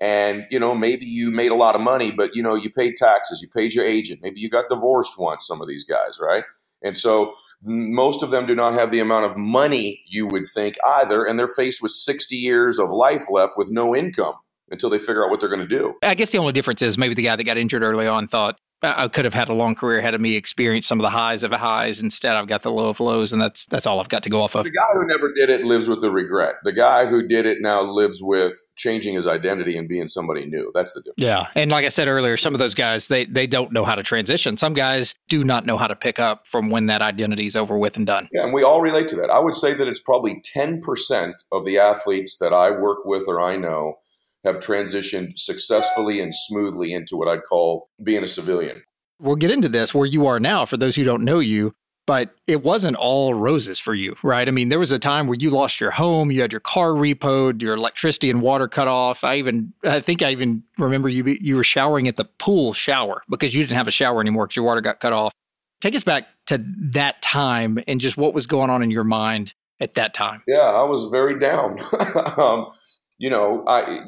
And, 0.00 0.46
you 0.50 0.60
know, 0.60 0.76
maybe 0.76 1.06
you 1.06 1.32
made 1.32 1.50
a 1.50 1.56
lot 1.56 1.74
of 1.74 1.80
money, 1.80 2.12
but, 2.12 2.36
you 2.36 2.42
know, 2.42 2.54
you 2.54 2.70
paid 2.70 2.94
taxes, 2.96 3.42
you 3.42 3.48
paid 3.52 3.74
your 3.74 3.84
agent. 3.84 4.20
Maybe 4.22 4.40
you 4.40 4.48
got 4.48 4.68
divorced 4.68 5.18
once, 5.18 5.44
some 5.44 5.60
of 5.60 5.66
these 5.66 5.82
guys, 5.82 6.20
right? 6.20 6.44
And 6.82 6.96
so 6.96 7.34
most 7.62 8.22
of 8.22 8.30
them 8.30 8.46
do 8.46 8.54
not 8.54 8.74
have 8.74 8.90
the 8.90 9.00
amount 9.00 9.26
of 9.26 9.36
money 9.36 10.02
you 10.06 10.26
would 10.26 10.46
think 10.52 10.76
either, 10.86 11.24
and 11.24 11.38
they're 11.38 11.48
faced 11.48 11.82
with 11.82 11.92
60 11.92 12.36
years 12.36 12.78
of 12.78 12.90
life 12.90 13.24
left 13.30 13.54
with 13.56 13.68
no 13.70 13.94
income 13.96 14.34
until 14.70 14.90
they 14.90 14.98
figure 14.98 15.24
out 15.24 15.30
what 15.30 15.40
they're 15.40 15.48
going 15.48 15.60
to 15.60 15.66
do. 15.66 15.94
I 16.02 16.14
guess 16.14 16.30
the 16.30 16.38
only 16.38 16.52
difference 16.52 16.82
is 16.82 16.98
maybe 16.98 17.14
the 17.14 17.22
guy 17.22 17.36
that 17.36 17.44
got 17.44 17.56
injured 17.56 17.82
early 17.82 18.06
on 18.06 18.28
thought, 18.28 18.58
I 18.80 19.08
could 19.08 19.24
have 19.24 19.34
had 19.34 19.48
a 19.48 19.52
long 19.52 19.74
career 19.74 19.98
ahead 19.98 20.14
of 20.14 20.20
me, 20.20 20.36
experience 20.36 20.86
some 20.86 21.00
of 21.00 21.02
the 21.02 21.10
highs 21.10 21.42
of 21.42 21.50
a 21.50 21.58
highs. 21.58 22.00
Instead, 22.00 22.36
I've 22.36 22.46
got 22.46 22.62
the 22.62 22.70
low 22.70 22.90
of 22.90 23.00
lows, 23.00 23.32
and 23.32 23.42
that's 23.42 23.66
that's 23.66 23.86
all 23.86 23.98
I've 23.98 24.08
got 24.08 24.22
to 24.22 24.30
go 24.30 24.42
off 24.42 24.54
of. 24.54 24.64
The 24.64 24.70
guy 24.70 24.92
who 24.94 25.04
never 25.06 25.32
did 25.32 25.50
it 25.50 25.64
lives 25.64 25.88
with 25.88 26.00
the 26.00 26.10
regret. 26.10 26.56
The 26.62 26.72
guy 26.72 27.06
who 27.06 27.26
did 27.26 27.44
it 27.44 27.58
now 27.60 27.82
lives 27.82 28.20
with 28.22 28.54
changing 28.76 29.16
his 29.16 29.26
identity 29.26 29.76
and 29.76 29.88
being 29.88 30.06
somebody 30.06 30.46
new. 30.46 30.70
That's 30.74 30.92
the 30.92 31.00
difference. 31.00 31.16
Yeah, 31.18 31.48
and 31.56 31.72
like 31.72 31.86
I 31.86 31.88
said 31.88 32.06
earlier, 32.06 32.36
some 32.36 32.54
of 32.54 32.60
those 32.60 32.74
guys 32.74 33.08
they 33.08 33.24
they 33.24 33.48
don't 33.48 33.72
know 33.72 33.84
how 33.84 33.96
to 33.96 34.04
transition. 34.04 34.56
Some 34.56 34.74
guys 34.74 35.16
do 35.28 35.42
not 35.42 35.66
know 35.66 35.76
how 35.76 35.88
to 35.88 35.96
pick 35.96 36.20
up 36.20 36.46
from 36.46 36.70
when 36.70 36.86
that 36.86 37.02
identity 37.02 37.46
is 37.46 37.56
over 37.56 37.76
with 37.76 37.96
and 37.96 38.06
done. 38.06 38.28
Yeah, 38.32 38.44
and 38.44 38.52
we 38.52 38.62
all 38.62 38.80
relate 38.80 39.08
to 39.08 39.16
that. 39.16 39.30
I 39.30 39.40
would 39.40 39.56
say 39.56 39.74
that 39.74 39.88
it's 39.88 40.00
probably 40.00 40.40
ten 40.44 40.80
percent 40.80 41.34
of 41.50 41.64
the 41.64 41.78
athletes 41.78 42.38
that 42.38 42.52
I 42.52 42.70
work 42.70 42.98
with 43.04 43.24
or 43.26 43.40
I 43.40 43.56
know 43.56 43.94
have 44.44 44.56
transitioned 44.56 45.38
successfully 45.38 46.20
and 46.20 46.34
smoothly 46.34 46.92
into 46.92 47.16
what 47.16 47.28
I'd 47.28 47.44
call 47.44 47.88
being 48.02 48.24
a 48.24 48.28
civilian. 48.28 48.82
We'll 49.20 49.36
get 49.36 49.50
into 49.50 49.68
this 49.68 49.94
where 49.94 50.06
you 50.06 50.26
are 50.26 50.38
now 50.38 50.64
for 50.64 50.76
those 50.76 50.96
who 50.96 51.04
don't 51.04 51.24
know 51.24 51.38
you 51.40 51.74
but 52.08 52.34
it 52.46 52.62
wasn't 52.62 52.96
all 52.96 53.34
roses 53.34 53.78
for 53.78 53.94
you 53.94 54.16
right? 54.22 54.48
I 54.48 54.50
mean 54.50 54.70
there 54.70 54.78
was 54.78 54.92
a 54.92 54.98
time 54.98 55.26
where 55.26 55.36
you 55.38 55.50
lost 55.50 55.80
your 55.80 55.90
home 55.90 56.32
you 56.32 56.40
had 56.40 56.52
your 56.52 56.60
car 56.60 56.88
repoed 56.88 57.60
your 57.60 57.74
electricity 57.74 58.30
and 58.30 58.40
water 58.40 58.66
cut 58.66 58.88
off. 58.88 59.22
I 59.22 59.36
even 59.36 59.74
i 59.84 60.00
think 60.00 60.22
i 60.22 60.32
even 60.32 60.64
remember 60.78 61.08
you 61.08 61.24
you 61.40 61.54
were 61.56 61.64
showering 61.64 62.08
at 62.08 62.16
the 62.16 62.24
pool 62.24 62.72
shower 62.72 63.22
because 63.28 63.54
you 63.54 63.62
didn't 63.62 63.76
have 63.76 63.88
a 63.88 63.92
shower 63.92 64.20
anymore 64.20 64.46
because 64.46 64.56
your 64.56 64.64
water 64.64 64.80
got 64.80 65.00
cut 65.00 65.12
off. 65.12 65.32
Take 65.80 65.94
us 65.94 66.02
back 66.02 66.26
to 66.46 66.64
that 66.92 67.20
time 67.22 67.78
and 67.86 68.00
just 68.00 68.16
what 68.16 68.34
was 68.34 68.46
going 68.46 68.70
on 68.70 68.82
in 68.82 68.90
your 68.90 69.04
mind 69.04 69.52
at 69.78 69.94
that 69.94 70.14
time. 70.14 70.42
Yeah 70.46 70.60
i 70.60 70.84
was 70.84 71.10
very 71.10 71.38
down. 71.38 71.78
Um, 72.38 72.68
you 73.18 73.28
know 73.28 73.64
I, 73.66 74.00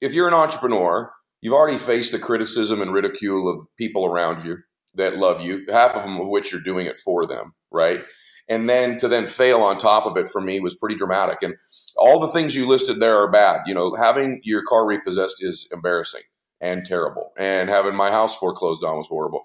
if 0.00 0.14
you're 0.14 0.28
an 0.28 0.34
entrepreneur 0.34 1.12
you've 1.42 1.52
already 1.52 1.76
faced 1.76 2.12
the 2.12 2.18
criticism 2.18 2.80
and 2.80 2.94
ridicule 2.94 3.48
of 3.48 3.66
people 3.76 4.06
around 4.06 4.44
you 4.44 4.58
that 4.94 5.18
love 5.18 5.40
you, 5.40 5.66
half 5.70 5.94
of 5.94 6.02
them 6.02 6.20
of 6.20 6.28
which 6.28 6.52
you're 6.52 6.60
doing 6.60 6.86
it 6.86 6.98
for 6.98 7.26
them, 7.26 7.54
right? 7.70 8.02
And 8.48 8.68
then 8.68 8.96
to 8.98 9.08
then 9.08 9.26
fail 9.26 9.60
on 9.60 9.78
top 9.78 10.06
of 10.06 10.16
it 10.16 10.28
for 10.28 10.40
me 10.40 10.60
was 10.60 10.74
pretty 10.74 10.94
dramatic. 10.94 11.42
And 11.42 11.54
all 11.96 12.20
the 12.20 12.28
things 12.28 12.54
you 12.54 12.66
listed 12.66 13.00
there 13.00 13.16
are 13.16 13.30
bad. 13.30 13.62
You 13.66 13.74
know, 13.74 13.94
having 13.94 14.40
your 14.42 14.62
car 14.62 14.86
repossessed 14.86 15.36
is 15.40 15.68
embarrassing 15.72 16.22
and 16.60 16.84
terrible. 16.84 17.32
And 17.38 17.68
having 17.68 17.94
my 17.94 18.10
house 18.10 18.36
foreclosed 18.36 18.84
on 18.84 18.96
was 18.96 19.06
horrible. 19.06 19.44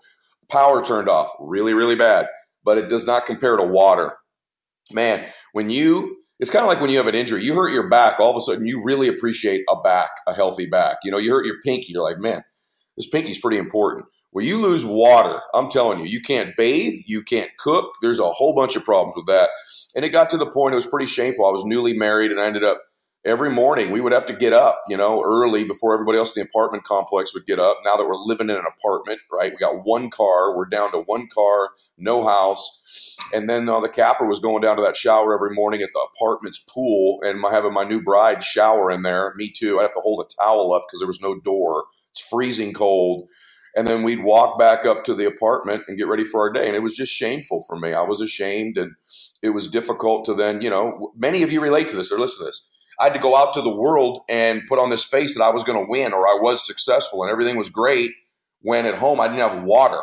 Power 0.50 0.84
turned 0.84 1.10
off, 1.10 1.32
really, 1.40 1.74
really 1.74 1.96
bad. 1.96 2.28
But 2.64 2.78
it 2.78 2.90
does 2.90 3.06
not 3.06 3.26
compare 3.26 3.56
to 3.56 3.64
water. 3.64 4.18
Man, 4.92 5.26
when 5.54 5.70
you 5.70 6.17
it's 6.39 6.51
kind 6.51 6.63
of 6.63 6.70
like 6.70 6.79
when 6.79 6.89
you 6.89 6.98
have 6.98 7.08
an 7.08 7.15
injury, 7.15 7.44
you 7.44 7.56
hurt 7.56 7.74
your 7.74 7.89
back, 7.89 8.20
all 8.20 8.29
of 8.29 8.38
a 8.38 8.41
sudden 8.41 8.65
you 8.65 8.84
really 8.84 9.08
appreciate 9.08 9.63
a 9.70 9.82
back, 9.82 10.10
a 10.27 10.34
healthy 10.34 10.65
back. 10.65 10.98
You 11.03 11.12
know, 11.12 11.17
you 11.17 11.32
hurt 11.32 11.46
your 11.46 11.60
pinky, 11.63 11.94
you're 11.94 12.03
like, 12.03 12.20
man, 12.20 12.44
this 12.96 13.08
pinky's 13.08 13.39
pretty 13.39 13.58
important. 13.58 14.06
Well, 14.32 14.46
you 14.46 14.58
lose 14.58 14.86
water, 14.86 15.41
I'm 15.53 15.70
telling 15.70 16.00
you, 16.00 16.06
you 16.06 16.22
can't 16.22 16.56
bathe, 16.56 16.94
you 17.08 17.24
can't 17.24 17.50
cook. 17.58 17.94
There's 18.01 18.20
a 18.20 18.29
whole 18.29 18.53
bunch 18.53 18.75
of 18.75 18.84
problems 18.84 19.15
with 19.15 19.25
that. 19.27 19.50
And 19.96 20.06
it 20.06 20.10
got 20.10 20.29
to 20.29 20.38
the 20.38 20.46
point, 20.46 20.74
it 20.74 20.75
was 20.75 20.86
pretty 20.86 21.08
shameful. 21.08 21.46
I 21.46 21.51
was 21.51 21.65
newly 21.65 21.94
married 21.94 22.32
and 22.32 22.39
I 22.39 22.46
ended 22.46 22.63
up 22.63 22.82
every 23.28 23.52
morning 23.52 23.92
we 23.92 24.00
would 24.00 24.14
have 24.14 24.26
to 24.26 24.34
get 24.34 24.54
up, 24.54 24.82
you 24.88 24.96
know, 24.96 25.22
early 25.24 25.66
before 25.66 25.94
everybody 25.94 26.18
else 26.18 26.36
in 26.36 26.42
the 26.42 26.50
apartment 26.50 26.86
complex 26.86 27.34
would 27.34 27.46
get 27.46 27.60
up. 27.60 27.78
Now 27.84 27.98
that 27.98 28.06
we're 28.06 28.16
living 28.16 28.50
in 28.50 28.56
an 28.56 28.66
apartment, 28.66 29.20
right? 29.32 29.52
We 29.52 29.58
got 29.58 29.84
one 29.84 30.10
car, 30.10 30.56
we're 30.56 30.66
down 30.66 30.94
to 30.94 31.00
one 31.00 31.28
car, 31.28 31.72
no 31.98 32.26
house. 32.26 33.16
And 33.34 33.50
then 33.50 33.68
uh, 33.68 33.82
the 33.82 33.90
capper 33.90 34.26
was 34.26 34.40
going 34.40 34.62
down 34.62 34.78
to 34.78 34.82
that 34.84 34.96
shower 34.96 35.36
every 35.36 35.54
morning 35.54 35.82
at 35.82 35.90
the 35.94 36.08
apartment's 36.16 36.60
pool 36.60 37.20
and 37.22 37.40
my, 37.40 37.52
having 37.52 37.74
my 37.74 37.84
new 37.84 38.02
bride 38.02 38.44
shower 38.44 38.90
in 38.90 39.02
there. 39.02 39.34
Me 39.36 39.52
too. 39.52 39.80
I'd 39.80 39.84
have 39.84 39.94
to 39.94 40.00
hold 40.00 40.26
a 40.26 40.42
towel 40.42 40.74
up 40.74 40.86
because 40.88 41.02
there 41.02 41.08
was 41.08 41.22
no 41.22 41.38
door. 41.38 41.86
It's 42.12 42.22
freezing 42.22 42.74
cold. 42.74 43.28
And 43.76 43.86
then 43.86 44.04
we'd 44.04 44.24
walk 44.24 44.58
back 44.58 44.86
up 44.86 45.04
to 45.04 45.14
the 45.14 45.26
apartment 45.26 45.84
and 45.88 45.98
get 45.98 46.08
ready 46.08 46.24
for 46.24 46.40
our 46.40 46.52
day. 46.52 46.66
And 46.66 46.76
it 46.76 46.82
was 46.82 46.96
just 46.96 47.14
shameful 47.14 47.64
for 47.68 47.78
me. 47.78 47.94
I 47.94 48.02
was 48.02 48.22
ashamed 48.22 48.78
and 48.78 48.94
it 49.44 49.50
was 49.50 49.70
difficult 49.70 50.26
to 50.26 50.34
then, 50.34 50.62
you 50.62 50.70
know, 50.70 51.12
many 51.16 51.44
of 51.44 51.52
you 51.52 51.62
relate 51.62 51.90
to 51.90 51.96
this 51.96 52.12
or 52.12 52.18
listen 52.18 52.40
to 52.40 52.46
this 52.46 52.68
I 53.00 53.06
had 53.06 53.13
to 53.13 53.20
go 53.20 53.36
out 53.36 53.54
to 53.54 53.62
the 53.62 53.74
world 53.74 54.22
and 54.27 54.63
put 54.68 54.80
on 54.80 54.89
this 54.89 55.06
face 55.06 55.38
that 55.38 55.44
I 55.44 55.51
was 55.51 55.63
going 55.63 55.77
to 55.77 55.89
win 55.89 56.13
or 56.13 56.27
I 56.27 56.38
was 56.42 56.66
successful 56.66 57.24
and 57.24 57.32
everything 57.32 57.56
was 57.56 57.70
great. 57.70 58.12
When 58.62 58.86
at 58.86 58.96
home 58.96 59.20
I 59.20 59.27
didn't 59.27 59.48
have 59.48 59.63
water, 59.63 60.01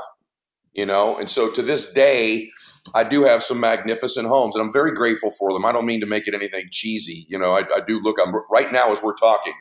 you 0.72 0.86
know. 0.86 1.16
And 1.18 1.28
so 1.28 1.50
to 1.50 1.60
this 1.60 1.92
day, 1.92 2.50
I 2.94 3.02
do 3.02 3.24
have 3.24 3.42
some 3.42 3.58
magnificent 3.58 4.28
homes, 4.28 4.54
and 4.54 4.64
I'm 4.64 4.72
very 4.72 4.92
grateful 4.92 5.30
for 5.30 5.52
them. 5.52 5.64
I 5.64 5.72
don't 5.72 5.86
mean 5.86 6.00
to 6.00 6.06
make 6.06 6.28
it 6.28 6.34
anything 6.34 6.68
cheesy, 6.70 7.26
you 7.28 7.38
know. 7.38 7.52
I, 7.52 7.60
I 7.60 7.80
do 7.86 7.98
look. 8.00 8.16
I'm 8.24 8.32
right 8.50 8.70
now 8.70 8.92
as 8.92 9.02
we're 9.02 9.16
talking. 9.16 9.54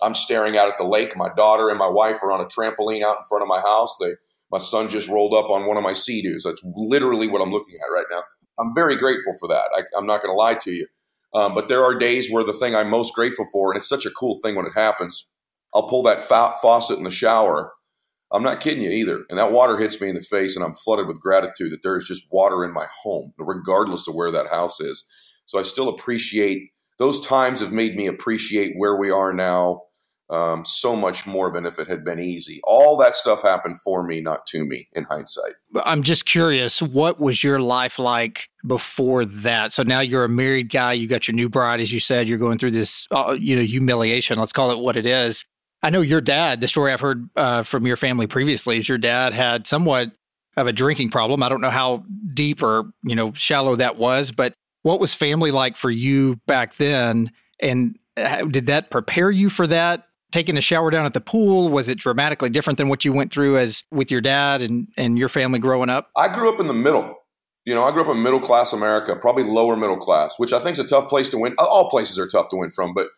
I'm 0.00 0.14
staring 0.14 0.56
out 0.56 0.68
at 0.68 0.78
the 0.78 0.84
lake. 0.84 1.16
My 1.16 1.28
daughter 1.36 1.68
and 1.70 1.78
my 1.78 1.88
wife 1.88 2.22
are 2.22 2.32
on 2.32 2.40
a 2.40 2.46
trampoline 2.46 3.02
out 3.02 3.18
in 3.18 3.24
front 3.28 3.42
of 3.42 3.48
my 3.48 3.60
house. 3.60 3.98
They, 4.00 4.12
my 4.50 4.58
son 4.58 4.88
just 4.88 5.08
rolled 5.08 5.34
up 5.34 5.50
on 5.50 5.66
one 5.66 5.76
of 5.76 5.82
my 5.82 5.92
sea-doos. 5.92 6.44
That's 6.44 6.62
literally 6.76 7.28
what 7.28 7.42
I'm 7.42 7.50
looking 7.50 7.74
at 7.74 7.92
right 7.92 8.06
now. 8.10 8.22
I'm 8.58 8.74
very 8.74 8.96
grateful 8.96 9.34
for 9.38 9.48
that. 9.48 9.64
I, 9.76 9.82
I'm 9.96 10.06
not 10.06 10.22
going 10.22 10.32
to 10.32 10.36
lie 10.36 10.54
to 10.54 10.70
you. 10.70 10.86
Um, 11.34 11.54
but 11.54 11.68
there 11.68 11.82
are 11.82 11.98
days 11.98 12.30
where 12.30 12.44
the 12.44 12.52
thing 12.52 12.74
I'm 12.74 12.90
most 12.90 13.14
grateful 13.14 13.46
for, 13.52 13.72
and 13.72 13.78
it's 13.78 13.88
such 13.88 14.06
a 14.06 14.10
cool 14.10 14.38
thing 14.42 14.54
when 14.54 14.66
it 14.66 14.72
happens, 14.74 15.30
I'll 15.74 15.88
pull 15.88 16.02
that 16.04 16.22
fa- 16.22 16.54
faucet 16.62 16.98
in 16.98 17.04
the 17.04 17.10
shower. 17.10 17.72
I'm 18.32 18.42
not 18.42 18.60
kidding 18.60 18.82
you 18.82 18.90
either. 18.90 19.24
And 19.28 19.38
that 19.38 19.52
water 19.52 19.78
hits 19.78 20.00
me 20.00 20.08
in 20.08 20.14
the 20.14 20.20
face, 20.20 20.56
and 20.56 20.64
I'm 20.64 20.74
flooded 20.74 21.06
with 21.06 21.20
gratitude 21.20 21.72
that 21.72 21.82
there 21.82 21.96
is 21.96 22.06
just 22.06 22.28
water 22.32 22.64
in 22.64 22.72
my 22.72 22.86
home, 23.02 23.32
regardless 23.38 24.08
of 24.08 24.14
where 24.14 24.30
that 24.30 24.48
house 24.48 24.80
is. 24.80 25.06
So 25.46 25.58
I 25.58 25.62
still 25.62 25.88
appreciate 25.88 26.70
those 26.98 27.24
times 27.24 27.60
have 27.60 27.72
made 27.72 27.96
me 27.96 28.06
appreciate 28.06 28.74
where 28.76 28.96
we 28.96 29.10
are 29.10 29.32
now 29.32 29.82
um, 30.30 30.64
so 30.64 30.94
much 30.94 31.26
more 31.26 31.50
than 31.50 31.64
if 31.64 31.78
it 31.78 31.88
had 31.88 32.04
been 32.04 32.20
easy. 32.20 32.60
All 32.64 32.96
that 32.98 33.14
stuff 33.14 33.42
happened 33.42 33.80
for 33.80 34.02
me, 34.02 34.20
not 34.20 34.46
to 34.48 34.64
me, 34.64 34.88
in 34.92 35.04
hindsight. 35.04 35.54
I'm 35.84 36.02
just 36.02 36.26
curious, 36.26 36.82
what 36.82 37.18
was 37.18 37.42
your 37.42 37.60
life 37.60 37.98
like 37.98 38.48
before 38.66 39.24
that? 39.24 39.72
So 39.72 39.82
now 39.82 40.00
you're 40.00 40.24
a 40.24 40.28
married 40.28 40.70
guy, 40.70 40.92
you 40.92 41.08
got 41.08 41.28
your 41.28 41.34
new 41.34 41.48
bride, 41.48 41.80
as 41.80 41.92
you 41.92 42.00
said, 42.00 42.28
you're 42.28 42.38
going 42.38 42.58
through 42.58 42.72
this, 42.72 43.06
uh, 43.10 43.36
you 43.38 43.56
know, 43.56 43.62
humiliation. 43.62 44.38
Let's 44.38 44.52
call 44.52 44.70
it 44.70 44.78
what 44.78 44.96
it 44.96 45.06
is. 45.06 45.44
I 45.82 45.90
know 45.90 46.00
your 46.00 46.20
dad. 46.20 46.60
The 46.60 46.68
story 46.68 46.92
I've 46.92 47.00
heard 47.00 47.28
uh, 47.36 47.62
from 47.62 47.86
your 47.86 47.96
family 47.96 48.26
previously 48.26 48.78
is 48.78 48.88
your 48.88 48.98
dad 48.98 49.32
had 49.32 49.66
somewhat 49.66 50.10
of 50.56 50.66
a 50.66 50.72
drinking 50.72 51.10
problem. 51.10 51.42
I 51.42 51.48
don't 51.48 51.60
know 51.60 51.70
how 51.70 52.04
deep 52.34 52.62
or 52.62 52.90
you 53.04 53.14
know 53.14 53.32
shallow 53.32 53.76
that 53.76 53.96
was, 53.96 54.32
but 54.32 54.54
what 54.82 55.00
was 55.00 55.14
family 55.14 55.50
like 55.50 55.76
for 55.76 55.90
you 55.90 56.36
back 56.46 56.76
then? 56.76 57.30
And 57.60 57.96
uh, 58.16 58.42
did 58.42 58.66
that 58.66 58.90
prepare 58.90 59.30
you 59.30 59.50
for 59.50 59.66
that? 59.68 60.07
Taking 60.32 60.56
a 60.56 60.60
shower 60.60 60.90
down 60.90 61.06
at 61.06 61.14
the 61.14 61.20
pool? 61.20 61.70
Was 61.70 61.88
it 61.88 61.98
dramatically 61.98 62.50
different 62.50 62.78
than 62.78 62.88
what 62.88 63.04
you 63.04 63.12
went 63.12 63.32
through 63.32 63.58
as 63.58 63.84
with 63.90 64.10
your 64.10 64.20
dad 64.20 64.62
and, 64.62 64.88
and 64.96 65.18
your 65.18 65.28
family 65.28 65.58
growing 65.58 65.88
up? 65.88 66.10
I 66.16 66.32
grew 66.34 66.52
up 66.52 66.60
in 66.60 66.66
the 66.66 66.74
middle. 66.74 67.14
You 67.64 67.74
know, 67.74 67.84
I 67.84 67.92
grew 67.92 68.02
up 68.02 68.08
in 68.08 68.22
middle 68.22 68.40
class 68.40 68.72
America, 68.72 69.14
probably 69.16 69.44
lower 69.44 69.76
middle 69.76 69.98
class, 69.98 70.34
which 70.38 70.52
I 70.52 70.60
think 70.60 70.78
is 70.78 70.78
a 70.78 70.88
tough 70.88 71.08
place 71.08 71.28
to 71.30 71.38
win. 71.38 71.54
All 71.58 71.90
places 71.90 72.18
are 72.18 72.26
tough 72.26 72.48
to 72.50 72.56
win 72.56 72.70
from, 72.70 72.94
but 72.94 73.08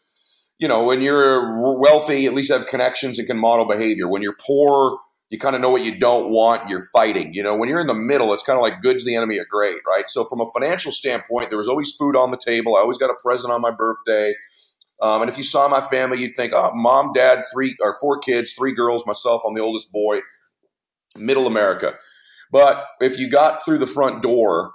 you 0.58 0.68
know, 0.68 0.84
when 0.84 1.00
you're 1.00 1.78
wealthy, 1.78 2.26
at 2.26 2.34
least 2.34 2.52
have 2.52 2.66
connections 2.66 3.18
and 3.18 3.26
can 3.26 3.38
model 3.38 3.64
behavior. 3.64 4.08
When 4.08 4.22
you're 4.22 4.36
poor, 4.46 4.98
you 5.30 5.38
kind 5.38 5.54
of 5.54 5.62
know 5.62 5.70
what 5.70 5.84
you 5.84 5.98
don't 5.98 6.30
want, 6.30 6.68
you're 6.68 6.82
fighting. 6.92 7.32
You 7.32 7.42
know, 7.42 7.56
when 7.56 7.68
you're 7.68 7.80
in 7.80 7.86
the 7.86 7.94
middle, 7.94 8.34
it's 8.34 8.42
kind 8.42 8.58
of 8.58 8.62
like 8.62 8.82
good's 8.82 9.04
the 9.04 9.14
enemy 9.14 9.38
of 9.38 9.48
great, 9.48 9.78
right? 9.86 10.08
So, 10.08 10.24
from 10.24 10.40
a 10.40 10.46
financial 10.46 10.92
standpoint, 10.92 11.50
there 11.50 11.56
was 11.56 11.68
always 11.68 11.92
food 11.92 12.16
on 12.16 12.30
the 12.30 12.36
table. 12.36 12.76
I 12.76 12.80
always 12.80 12.98
got 12.98 13.10
a 13.10 13.16
present 13.22 13.52
on 13.52 13.60
my 13.62 13.70
birthday. 13.70 14.34
Um, 15.02 15.22
and 15.22 15.30
if 15.30 15.38
you 15.38 15.44
saw 15.44 15.68
my 15.68 15.80
family, 15.80 16.18
you'd 16.18 16.36
think, 16.36 16.52
oh, 16.54 16.72
mom, 16.74 17.12
dad, 17.12 17.42
three 17.52 17.76
or 17.80 17.94
four 18.00 18.18
kids, 18.18 18.52
three 18.52 18.72
girls, 18.72 19.06
myself, 19.06 19.42
I'm 19.46 19.54
the 19.54 19.62
oldest 19.62 19.90
boy, 19.92 20.20
middle 21.16 21.46
America. 21.46 21.94
But 22.52 22.86
if 23.00 23.18
you 23.18 23.30
got 23.30 23.64
through 23.64 23.78
the 23.78 23.86
front 23.86 24.22
door 24.22 24.72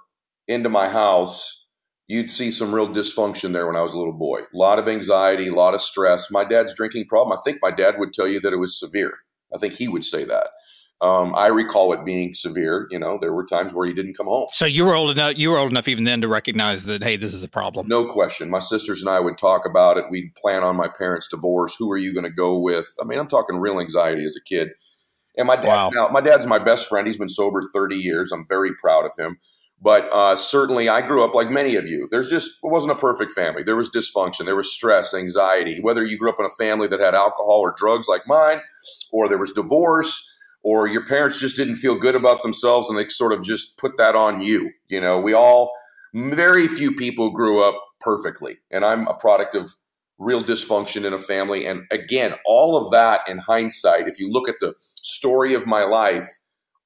into 0.48 0.70
my 0.70 0.89
house, 0.89 1.67
you'd 2.08 2.29
see 2.29 2.51
some 2.51 2.74
real 2.74 2.88
dysfunction 2.88 3.51
there 3.51 3.67
when 3.67 3.75
I 3.75 3.82
was 3.82 3.94
a 3.94 3.98
little 3.98 4.17
boy. 4.17 4.41
A 4.41 4.58
lot 4.58 4.79
of 4.79 4.88
anxiety, 4.88 5.48
a 5.48 5.53
lot 5.53 5.74
of 5.74 5.82
stress. 5.82 6.32
My 6.32 6.44
dad's 6.44 6.75
drinking 6.75 7.05
problem, 7.08 7.38
I 7.38 7.41
think 7.44 7.60
my 7.62 7.72
dad 7.72 7.96
would 8.00 8.13
tell 8.13 8.27
you 8.27 8.39
that 8.41 8.53
it 8.53 8.58
was 8.60 8.79
severe. 8.79 9.13
I 9.53 9.60
think 9.60 9.74
he 9.74 9.88
would 9.88 10.05
say 10.05 10.24
that. 10.24 10.48
Um, 11.01 11.35
I 11.35 11.47
recall 11.47 11.91
it 11.91 12.05
being 12.05 12.33
severe. 12.33 12.87
You 12.89 12.99
know, 12.99 13.17
there 13.19 13.33
were 13.33 13.45
times 13.45 13.73
where 13.73 13.85
he 13.85 13.93
didn't 13.93 14.15
come 14.15 14.27
home. 14.27 14.47
So 14.51 14.65
you 14.65 14.85
were 14.85 14.95
old 14.95 15.09
enough. 15.11 15.37
You 15.37 15.49
were 15.49 15.57
old 15.57 15.71
enough 15.71 15.87
even 15.87 16.05
then 16.05 16.21
to 16.21 16.27
recognize 16.27 16.85
that 16.85 17.03
hey, 17.03 17.17
this 17.17 17.33
is 17.33 17.43
a 17.43 17.49
problem. 17.49 17.87
No 17.87 18.11
question. 18.11 18.49
My 18.49 18.59
sisters 18.59 19.01
and 19.01 19.09
I 19.09 19.19
would 19.19 19.37
talk 19.37 19.65
about 19.65 19.97
it. 19.97 20.05
We'd 20.09 20.33
plan 20.35 20.63
on 20.63 20.75
my 20.75 20.87
parents' 20.87 21.27
divorce. 21.29 21.75
Who 21.77 21.91
are 21.91 21.97
you 21.97 22.13
going 22.13 22.23
to 22.23 22.31
go 22.31 22.57
with? 22.57 22.87
I 23.01 23.05
mean, 23.05 23.19
I'm 23.19 23.27
talking 23.27 23.57
real 23.57 23.79
anxiety 23.79 24.23
as 24.23 24.35
a 24.35 24.43
kid. 24.47 24.69
And 25.37 25.47
my 25.47 25.57
dad 25.57 25.67
wow. 25.67 25.89
now, 25.89 26.07
my 26.07 26.21
dad's 26.21 26.47
my 26.47 26.59
best 26.59 26.87
friend. 26.87 27.05
He's 27.05 27.17
been 27.17 27.27
sober 27.29 27.61
30 27.73 27.97
years. 27.97 28.31
I'm 28.31 28.45
very 28.47 28.71
proud 28.81 29.05
of 29.05 29.11
him. 29.17 29.37
But 29.81 30.09
uh, 30.13 30.37
certainly, 30.37 30.87
I 30.87 31.05
grew 31.05 31.25
up 31.25 31.35
like 31.35 31.51
many 31.51 31.75
of 31.75 31.85
you. 31.85 32.07
There's 32.09 32.29
just 32.29 32.63
it 32.63 32.71
wasn't 32.71 32.93
a 32.93 32.95
perfect 32.95 33.33
family. 33.33 33.63
There 33.63 33.75
was 33.75 33.91
dysfunction. 33.91 34.45
There 34.45 34.55
was 34.55 34.73
stress, 34.73 35.13
anxiety. 35.13 35.79
Whether 35.81 36.03
you 36.05 36.17
grew 36.17 36.29
up 36.29 36.39
in 36.39 36.45
a 36.45 36.49
family 36.49 36.87
that 36.87 37.01
had 37.01 37.13
alcohol 37.13 37.59
or 37.59 37.75
drugs 37.77 38.07
like 38.07 38.21
mine, 38.25 38.61
or 39.11 39.27
there 39.27 39.37
was 39.37 39.51
divorce 39.51 40.34
or 40.65 40.88
your 40.88 41.05
parents 41.05 41.39
just 41.39 41.55
didn't 41.55 41.75
feel 41.75 41.95
good 41.95 42.15
about 42.15 42.41
themselves 42.41 42.89
and 42.89 42.98
they 42.98 43.07
sort 43.07 43.31
of 43.31 43.43
just 43.43 43.77
put 43.77 43.98
that 43.98 44.15
on 44.15 44.41
you. 44.41 44.72
You 44.88 45.00
know, 45.00 45.22
we 45.22 45.31
all, 45.31 45.72
very 46.15 46.67
few 46.67 46.95
people 46.95 47.29
grew 47.29 47.62
up 47.62 47.79
perfectly. 48.01 48.55
And 48.72 48.84
I'm 48.84 49.07
a 49.07 49.13
product 49.13 49.53
of 49.53 49.69
real 50.17 50.41
dysfunction 50.41 51.05
in 51.05 51.13
a 51.13 51.19
family. 51.19 51.67
And 51.67 51.84
again, 51.91 52.34
all 52.48 52.84
of 52.84 52.91
that 52.91 53.22
in 53.29 53.38
hindsight, 53.38 54.07
if 54.07 54.19
you 54.19 54.31
look 54.31 54.50
at 54.50 54.55
the 54.60 54.74
story 54.95 55.53
of 55.53 55.67
my 55.67 55.84
life, 55.84 56.27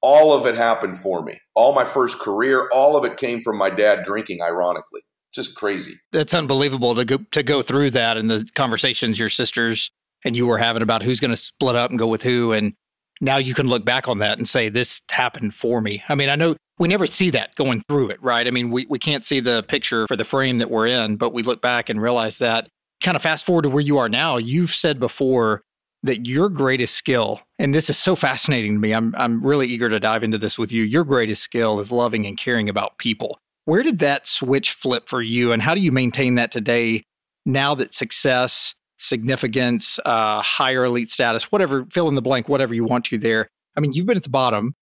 all 0.02 0.34
of 0.34 0.46
it 0.46 0.56
happened 0.56 1.00
for 1.00 1.24
me. 1.24 1.40
All 1.56 1.74
my 1.74 1.86
first 1.86 2.20
career, 2.20 2.70
all 2.74 2.98
of 2.98 3.06
it 3.06 3.16
came 3.16 3.40
from 3.40 3.58
my 3.58 3.70
dad 3.70 4.04
drinking, 4.04 4.42
ironically. 4.42 5.02
Just 5.34 5.56
crazy. 5.56 5.94
That's 6.12 6.34
unbelievable 6.34 6.96
to 6.96 7.06
go 7.06 7.20
to 7.32 7.44
go 7.44 7.62
through 7.62 7.92
that 7.92 8.18
and 8.18 8.30
the 8.30 8.50
conversations 8.56 9.20
your 9.20 9.30
sisters 9.30 9.92
and 10.26 10.36
you 10.36 10.48
were 10.48 10.58
having 10.58 10.82
about 10.82 11.04
who's 11.04 11.22
going 11.22 11.32
to 11.32 11.38
split 11.38 11.78
up 11.78 11.92
and 11.92 12.00
go 12.00 12.08
with 12.08 12.24
who 12.24 12.52
and 12.52 12.74
now 13.22 13.38
you 13.38 13.54
can 13.54 13.68
look 13.68 13.86
back 13.86 14.08
on 14.08 14.20
that 14.20 14.38
and 14.38 14.48
say 14.48 14.70
this 14.70 15.02
happened 15.10 15.54
for 15.54 15.82
me. 15.82 16.04
I 16.10 16.16
mean, 16.16 16.30
I 16.30 16.36
know 16.36 16.56
we 16.78 16.88
never 16.88 17.06
see 17.06 17.30
that 17.32 17.56
going 17.56 17.82
through 17.82 18.10
it, 18.10 18.24
right? 18.24 18.48
I 18.48 18.52
mean, 18.52 18.72
we, 18.72 18.86
we 18.90 19.00
can't 19.00 19.26
see 19.26 19.42
the 19.42 19.64
picture 19.64 20.08
for 20.08 20.16
the 20.16 20.24
frame 20.24 20.60
that 20.60 20.72
we're 20.72 20.88
in, 20.88 21.18
but 21.18 21.34
we 21.34 21.44
look 21.44 21.62
back 21.62 21.90
and 21.90 22.02
realize 22.02 22.38
that 22.38 22.70
kind 23.02 23.16
of 23.16 23.22
fast 23.22 23.46
forward 23.46 23.64
to 23.64 23.70
where 23.70 23.84
you 23.84 23.98
are 23.98 24.10
now. 24.10 24.38
You've 24.38 24.72
said 24.72 25.00
before 25.00 25.62
that 26.04 26.26
your 26.26 26.48
greatest 26.48 26.96
skill, 26.96 27.42
and 27.58 27.76
this 27.76 27.90
is 27.90 27.98
so 27.98 28.16
fascinating 28.16 28.76
to 28.76 28.80
me. 28.80 28.94
I'm 28.94 29.14
I'm 29.18 29.42
really 29.42 29.68
eager 29.68 29.90
to 29.90 30.00
dive 30.00 30.24
into 30.24 30.38
this 30.38 30.58
with 30.58 30.72
you. 30.72 30.84
Your 30.84 31.04
greatest 31.04 31.44
skill 31.44 31.80
is 31.80 31.92
loving 31.92 32.26
and 32.26 32.38
caring 32.38 32.70
about 32.70 32.98
people. 32.98 33.38
Where 33.66 33.84
did 33.84 34.00
that 34.00 34.26
switch 34.26 34.72
flip 34.72 35.10
for 35.10 35.22
you 35.22 35.52
and 35.52 35.62
how 35.62 35.76
do 35.76 35.82
you 35.82 35.92
maintain 35.92 36.36
that 36.36 36.52
today 36.52 37.04
now 37.46 37.76
that 37.76 37.94
success 37.94 38.76
significance, 39.00 40.00
uh, 40.06 40.42
higher 40.42 40.86
elite 40.86 41.10
status, 41.10 41.52
whatever, 41.52 41.86
fill 41.92 42.08
in 42.08 42.16
the 42.16 42.22
blank, 42.22 42.48
whatever 42.48 42.74
you 42.74 42.84
want 42.84 43.06
to 43.06 43.18
there. 43.18 43.48
I 43.76 43.80
mean, 43.80 43.94
you've 43.94 44.06
been 44.06 44.18
at 44.18 44.24
the 44.24 44.30
bottom 44.30 44.76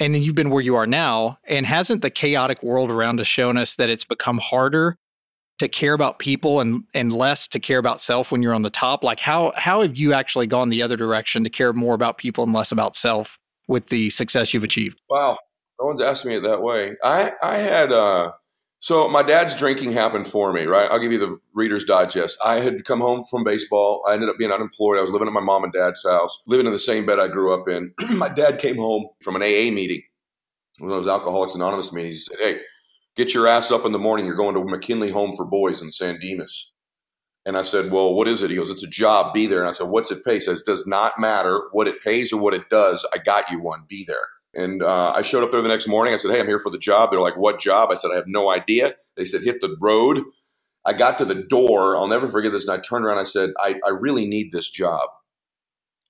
and 0.00 0.14
then 0.14 0.22
you've 0.22 0.34
been 0.34 0.50
where 0.50 0.62
you 0.62 0.74
are 0.76 0.86
now. 0.86 1.38
And 1.44 1.66
hasn't 1.66 2.02
the 2.02 2.10
chaotic 2.10 2.62
world 2.62 2.90
around 2.90 3.20
us 3.20 3.26
shown 3.26 3.56
us 3.56 3.76
that 3.76 3.90
it's 3.90 4.04
become 4.04 4.38
harder 4.38 4.96
to 5.58 5.68
care 5.68 5.92
about 5.92 6.18
people 6.18 6.60
and, 6.60 6.84
and 6.94 7.12
less 7.12 7.46
to 7.48 7.60
care 7.60 7.78
about 7.78 8.00
self 8.00 8.32
when 8.32 8.42
you're 8.42 8.54
on 8.54 8.62
the 8.62 8.70
top? 8.70 9.04
Like, 9.04 9.20
how, 9.20 9.52
how 9.56 9.82
have 9.82 9.96
you 9.96 10.14
actually 10.14 10.46
gone 10.46 10.70
the 10.70 10.82
other 10.82 10.96
direction 10.96 11.44
to 11.44 11.50
care 11.50 11.74
more 11.74 11.94
about 11.94 12.16
people 12.16 12.44
and 12.44 12.54
less 12.54 12.72
about 12.72 12.96
self 12.96 13.38
with 13.68 13.88
the 13.90 14.08
success 14.08 14.54
you've 14.54 14.64
achieved? 14.64 14.98
Wow. 15.10 15.38
No 15.78 15.86
one's 15.86 16.00
asked 16.00 16.24
me 16.24 16.36
it 16.36 16.42
that 16.44 16.62
way. 16.62 16.96
I, 17.04 17.32
I 17.42 17.58
had, 17.58 17.92
uh, 17.92 18.32
so 18.80 19.08
my 19.08 19.22
dad's 19.22 19.54
drinking 19.54 19.92
happened 19.92 20.26
for 20.26 20.54
me, 20.54 20.64
right? 20.64 20.90
I'll 20.90 20.98
give 20.98 21.12
you 21.12 21.18
the 21.18 21.38
Reader's 21.52 21.84
Digest. 21.84 22.38
I 22.42 22.60
had 22.60 22.86
come 22.86 23.00
home 23.00 23.22
from 23.30 23.44
baseball. 23.44 24.02
I 24.08 24.14
ended 24.14 24.30
up 24.30 24.38
being 24.38 24.50
unemployed. 24.50 24.96
I 24.96 25.02
was 25.02 25.10
living 25.10 25.28
at 25.28 25.34
my 25.34 25.40
mom 25.40 25.64
and 25.64 25.72
dad's 25.72 26.02
house, 26.02 26.42
living 26.46 26.64
in 26.64 26.72
the 26.72 26.78
same 26.78 27.04
bed 27.04 27.20
I 27.20 27.28
grew 27.28 27.52
up 27.52 27.68
in. 27.68 27.92
my 28.16 28.30
dad 28.30 28.58
came 28.58 28.76
home 28.76 29.06
from 29.22 29.36
an 29.36 29.42
AA 29.42 29.70
meeting, 29.70 30.02
one 30.78 30.90
of 30.90 30.96
those 30.96 31.12
Alcoholics 31.12 31.54
Anonymous 31.54 31.92
meetings. 31.92 32.16
He 32.16 32.20
said, 32.20 32.38
"Hey, 32.40 32.60
get 33.16 33.34
your 33.34 33.46
ass 33.46 33.70
up 33.70 33.84
in 33.84 33.92
the 33.92 33.98
morning. 33.98 34.24
You're 34.24 34.34
going 34.34 34.54
to 34.54 34.64
McKinley 34.64 35.10
Home 35.10 35.36
for 35.36 35.44
Boys 35.44 35.82
in 35.82 35.92
San 35.92 36.18
Dimas." 36.18 36.72
And 37.44 37.58
I 37.58 37.62
said, 37.62 37.92
"Well, 37.92 38.14
what 38.14 38.28
is 38.28 38.42
it?" 38.42 38.48
He 38.48 38.56
goes, 38.56 38.70
"It's 38.70 38.82
a 38.82 38.88
job. 38.88 39.34
Be 39.34 39.46
there." 39.46 39.60
And 39.60 39.68
I 39.68 39.72
said, 39.72 39.88
"What's 39.88 40.10
it 40.10 40.24
pay?" 40.24 40.34
He 40.34 40.40
says, 40.40 40.62
"Does 40.62 40.86
not 40.86 41.20
matter 41.20 41.68
what 41.72 41.86
it 41.86 42.02
pays 42.02 42.32
or 42.32 42.40
what 42.40 42.54
it 42.54 42.70
does. 42.70 43.06
I 43.12 43.18
got 43.18 43.50
you 43.50 43.60
one. 43.60 43.84
Be 43.90 44.06
there." 44.06 44.39
And 44.54 44.82
uh, 44.82 45.12
I 45.14 45.22
showed 45.22 45.44
up 45.44 45.52
there 45.52 45.62
the 45.62 45.68
next 45.68 45.88
morning. 45.88 46.14
I 46.14 46.16
said, 46.16 46.32
Hey, 46.32 46.40
I'm 46.40 46.46
here 46.48 46.58
for 46.58 46.70
the 46.70 46.78
job. 46.78 47.10
They're 47.10 47.20
like, 47.20 47.36
What 47.36 47.60
job? 47.60 47.90
I 47.90 47.94
said, 47.94 48.10
I 48.12 48.16
have 48.16 48.26
no 48.26 48.50
idea. 48.50 48.94
They 49.16 49.24
said, 49.24 49.42
Hit 49.42 49.60
the 49.60 49.76
road 49.80 50.24
I 50.84 50.92
got 50.94 51.18
to 51.18 51.24
the 51.24 51.34
door. 51.34 51.96
I'll 51.96 52.08
never 52.08 52.28
forget 52.28 52.52
this. 52.52 52.66
And 52.66 52.78
I 52.78 52.82
turned 52.82 53.04
around. 53.04 53.18
I 53.18 53.24
said, 53.24 53.50
I, 53.60 53.80
I 53.86 53.90
really 53.90 54.26
need 54.26 54.52
this 54.52 54.70
job. 54.70 55.08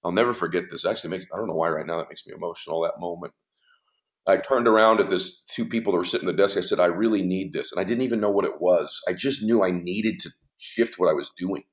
I'll 0.04 0.12
never 0.12 0.32
forget 0.32 0.64
this. 0.70 0.86
Actually, 0.86 1.10
makes, 1.10 1.26
I 1.32 1.36
don't 1.36 1.48
know 1.48 1.54
why 1.54 1.70
right 1.70 1.86
now 1.86 1.98
that 1.98 2.08
makes 2.08 2.26
me 2.26 2.34
emotional. 2.34 2.82
That 2.82 3.00
moment. 3.00 3.34
I 4.26 4.36
turned 4.36 4.68
around 4.68 5.00
at 5.00 5.10
this 5.10 5.42
two 5.44 5.66
people 5.66 5.92
that 5.92 5.98
were 5.98 6.04
sitting 6.04 6.28
at 6.28 6.36
the 6.36 6.42
desk. 6.42 6.56
I 6.56 6.60
said, 6.60 6.78
I 6.78 6.86
really 6.86 7.22
need 7.22 7.52
this. 7.52 7.72
And 7.72 7.80
I 7.80 7.84
didn't 7.84 8.04
even 8.04 8.20
know 8.20 8.30
what 8.30 8.44
it 8.44 8.60
was. 8.60 9.00
I 9.08 9.12
just 9.12 9.42
knew 9.42 9.64
I 9.64 9.70
needed 9.70 10.20
to 10.20 10.30
shift 10.56 10.98
what 10.98 11.10
I 11.10 11.14
was 11.14 11.32
doing. 11.36 11.64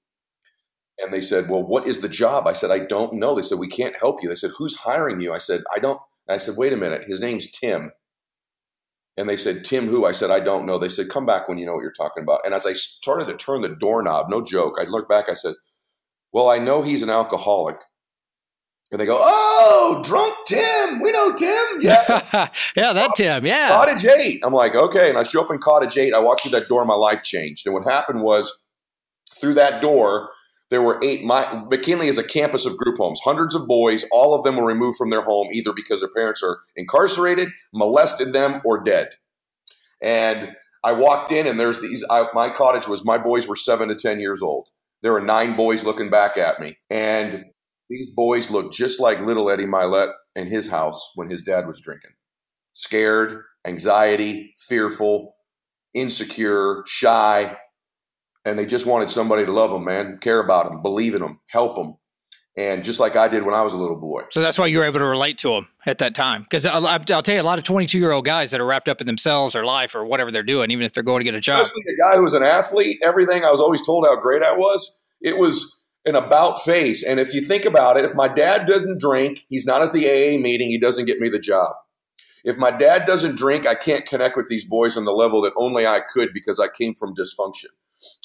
And 0.98 1.14
they 1.14 1.22
said, 1.22 1.50
Well, 1.50 1.64
what 1.64 1.88
is 1.88 2.02
the 2.02 2.10
job? 2.10 2.48
I 2.48 2.54
said, 2.54 2.72
I 2.72 2.80
don't 2.80 3.14
know. 3.14 3.36
They 3.36 3.44
said, 3.44 3.60
We 3.60 3.68
can't 3.70 3.96
help 3.98 4.24
you. 4.24 4.30
They 4.30 4.36
said, 4.36 4.52
Who's 4.58 4.78
hiring 4.78 5.22
you? 5.22 5.34
I 5.34 5.38
said, 5.38 5.62
I 5.76 5.80
don't. 5.80 6.02
I 6.30 6.38
said, 6.38 6.56
Wait 6.58 6.74
a 6.74 6.78
minute. 6.78 7.04
His 7.08 7.20
name's 7.20 7.50
Tim. 7.50 7.92
And 9.18 9.28
they 9.28 9.38
said, 9.38 9.66
Tim 9.66 9.88
who? 9.88 10.06
I 10.06 10.12
said, 10.12 10.30
I 10.30 10.40
don't 10.40 10.66
know. 10.66 10.78
They 10.78 10.90
said, 10.90 11.10
Come 11.10 11.26
back 11.26 11.48
when 11.48 11.58
you 11.58 11.66
know 11.66 11.74
what 11.74 11.82
you're 11.82 11.92
talking 11.92 12.24
about. 12.24 12.42
And 12.46 12.54
as 12.54 12.66
I 12.66 12.74
started 12.74 13.26
to 13.28 13.36
turn 13.36 13.62
the 13.62 13.70
doorknob, 13.70 14.30
no 14.30 14.44
joke, 14.44 14.76
I 14.80 14.84
looked 14.84 15.10
back, 15.10 15.30
I 15.30 15.34
said, 15.34 15.56
Well, 16.32 16.50
I 16.50 16.60
know 16.60 16.84
he's 16.84 17.02
an 17.02 17.10
alcoholic. 17.10 17.78
And 18.92 19.02
they 19.02 19.06
go, 19.06 19.18
Oh, 19.20 20.02
drunk 20.06 20.36
Tim. 20.48 21.02
We 21.02 21.12
know 21.12 21.34
Tim. 21.34 21.82
Yeah. 21.82 22.50
yeah, 22.76 22.94
that 22.94 23.16
Tim. 23.16 23.46
Yeah. 23.46 23.70
Cottage 23.70 24.06
eight. 24.06 24.42
I'm 24.46 24.54
like, 24.54 24.76
Okay. 24.76 25.10
And 25.10 25.18
I 25.18 25.24
show 25.24 25.44
up 25.44 25.52
in 25.52 25.58
Cottage 25.58 25.98
eight. 25.98 26.14
I 26.14 26.20
walk 26.20 26.42
through 26.42 26.52
that 26.52 26.70
door, 26.70 26.86
my 26.86 26.94
life 26.94 27.24
changed. 27.24 27.66
And 27.66 27.74
what 27.74 27.84
happened 27.86 28.22
was 28.22 28.66
through 29.36 29.56
that 29.56 29.82
door, 29.82 30.30
there 30.70 30.82
were 30.82 31.00
eight. 31.04 31.24
My, 31.24 31.64
McKinley 31.70 32.08
is 32.08 32.18
a 32.18 32.24
campus 32.24 32.66
of 32.66 32.78
group 32.78 32.98
homes, 32.98 33.22
hundreds 33.24 33.56
of 33.56 33.68
boys. 33.68 34.06
All 34.12 34.36
of 34.36 34.44
them 34.44 34.58
were 34.58 34.66
removed 34.66 34.98
from 34.98 35.10
their 35.10 35.22
home 35.22 35.50
either 35.52 35.72
because 35.74 36.02
their 36.02 36.10
parents 36.10 36.44
are 36.44 36.60
incarcerated, 36.76 37.50
molested 37.74 38.34
them, 38.34 38.62
or 38.66 38.84
dead. 38.84 39.10
And 40.02 40.56
I 40.84 40.92
walked 40.92 41.32
in, 41.32 41.48
and 41.48 41.60
there's 41.60 41.82
these. 41.82 42.04
I, 42.10 42.28
my 42.34 42.50
cottage 42.50 42.88
was 42.88 43.06
my 43.06 43.18
boys 43.18 43.48
were 43.48 43.56
seven 43.56 43.88
to 43.90 43.96
ten 43.96 44.20
years 44.20 44.42
old. 44.42 44.70
There 45.02 45.14
were 45.14 45.22
nine 45.22 45.56
boys 45.56 45.86
looking 45.86 46.10
back 46.10 46.38
at 46.38 46.60
me, 46.60 46.78
and 46.90 47.46
these 47.90 48.10
boys 48.10 48.52
looked 48.52 48.74
just 48.74 49.00
like 49.00 49.20
little 49.22 49.50
Eddie 49.50 49.66
Mylett 49.66 50.14
in 50.36 50.48
his 50.48 50.70
house 50.70 51.12
when 51.16 51.30
his 51.30 51.44
dad 51.44 51.68
was 51.68 51.82
drinking. 51.82 52.12
Scared, 52.74 53.44
anxiety, 53.66 54.54
fearful, 54.58 55.36
insecure, 55.94 56.84
shy, 56.86 57.58
and 58.48 58.58
they 58.58 58.66
just 58.66 58.86
wanted 58.86 59.10
somebody 59.10 59.46
to 59.46 59.52
love 59.52 59.72
them, 59.72 59.84
man, 59.84 60.20
care 60.20 60.40
about 60.40 60.70
them, 60.70 60.82
believe 60.82 61.16
in 61.16 61.22
them, 61.22 61.40
help 61.50 61.76
them. 61.76 61.98
And 62.56 62.84
just 62.84 63.00
like 63.00 63.16
I 63.16 63.28
did 63.28 63.44
when 63.44 63.54
I 63.54 63.62
was 63.62 63.74
a 63.74 63.78
little 63.78 63.98
boy. 63.98 64.24
So 64.32 64.42
that's 64.42 64.58
why 64.58 64.66
you 64.66 64.80
were 64.80 64.86
able 64.86 64.98
to 65.00 65.06
relate 65.06 65.38
to 65.40 65.50
them 65.50 65.68
at 65.86 66.00
that 66.00 66.16
time. 66.16 66.42
Because 66.42 66.66
I'll, 66.66 66.88
I'll, 66.88 67.00
tell 67.00 67.36
you, 67.36 67.42
a 67.42 67.44
lot 67.44 67.60
of 67.60 67.66
22 67.66 68.00
year 68.00 68.12
old 68.12 68.26
guys 68.26 68.50
that 68.50 68.60
are 68.60 68.66
wrapped 68.66 68.90
up 68.90 69.00
in 69.00 69.06
themselves 69.06 69.56
or 69.56 69.64
life 69.64 69.94
or 69.94 70.06
whatever 70.06 70.32
they're 70.32 70.42
doing, 70.42 70.72
even 70.72 70.84
if 70.84 70.94
they're 70.94 71.04
going 71.04 71.20
to 71.20 71.24
get 71.24 71.36
a 71.36 71.40
job. 71.40 71.62
Especially 71.62 71.84
a 71.94 72.02
guy 72.02 72.16
who 72.16 72.24
was 72.24 72.34
an 72.34 72.42
athlete, 72.42 72.98
everything 73.04 73.44
I 73.44 73.52
was 73.52 73.62
always 73.62 73.86
told 73.86 74.08
how 74.08 74.16
great 74.20 74.42
I 74.42 74.54
was, 74.54 75.00
it 75.22 75.38
was 75.38 75.86
an 76.06 76.16
about 76.16 76.64
face. 76.64 77.04
And 77.04 77.20
if 77.20 77.32
you 77.32 77.42
think 77.42 77.66
about 77.66 77.98
it, 77.98 78.06
if 78.06 78.16
my 78.16 78.28
dad 78.28 78.66
doesn't 78.66 79.00
drink, 79.00 79.42
he's 79.50 79.66
not 79.66 79.84
at 79.84 79.94
the 79.94 80.08
AA 80.08 80.40
meeting, 80.40 80.70
he 80.70 80.80
doesn't 80.80 81.06
get 81.06 81.20
me 81.20 81.30
the 81.30 81.38
job. 81.38 81.76
If 82.44 82.58
my 82.58 82.72
dad 82.72 83.06
doesn't 83.06 83.38
drink, 83.38 83.68
I 83.68 83.76
can't 83.76 84.06
connect 84.06 84.36
with 84.36 84.48
these 84.48 84.66
boys 84.66 84.98
on 84.98 85.06
the 85.06 85.12
level 85.12 85.42
that 85.42 85.54
only 85.58 85.86
I 85.86 86.00
could 86.00 86.34
because 86.34 86.60
I 86.60 86.70
came 86.70 86.96
from 86.96 87.14
dysfunction. 87.14 87.66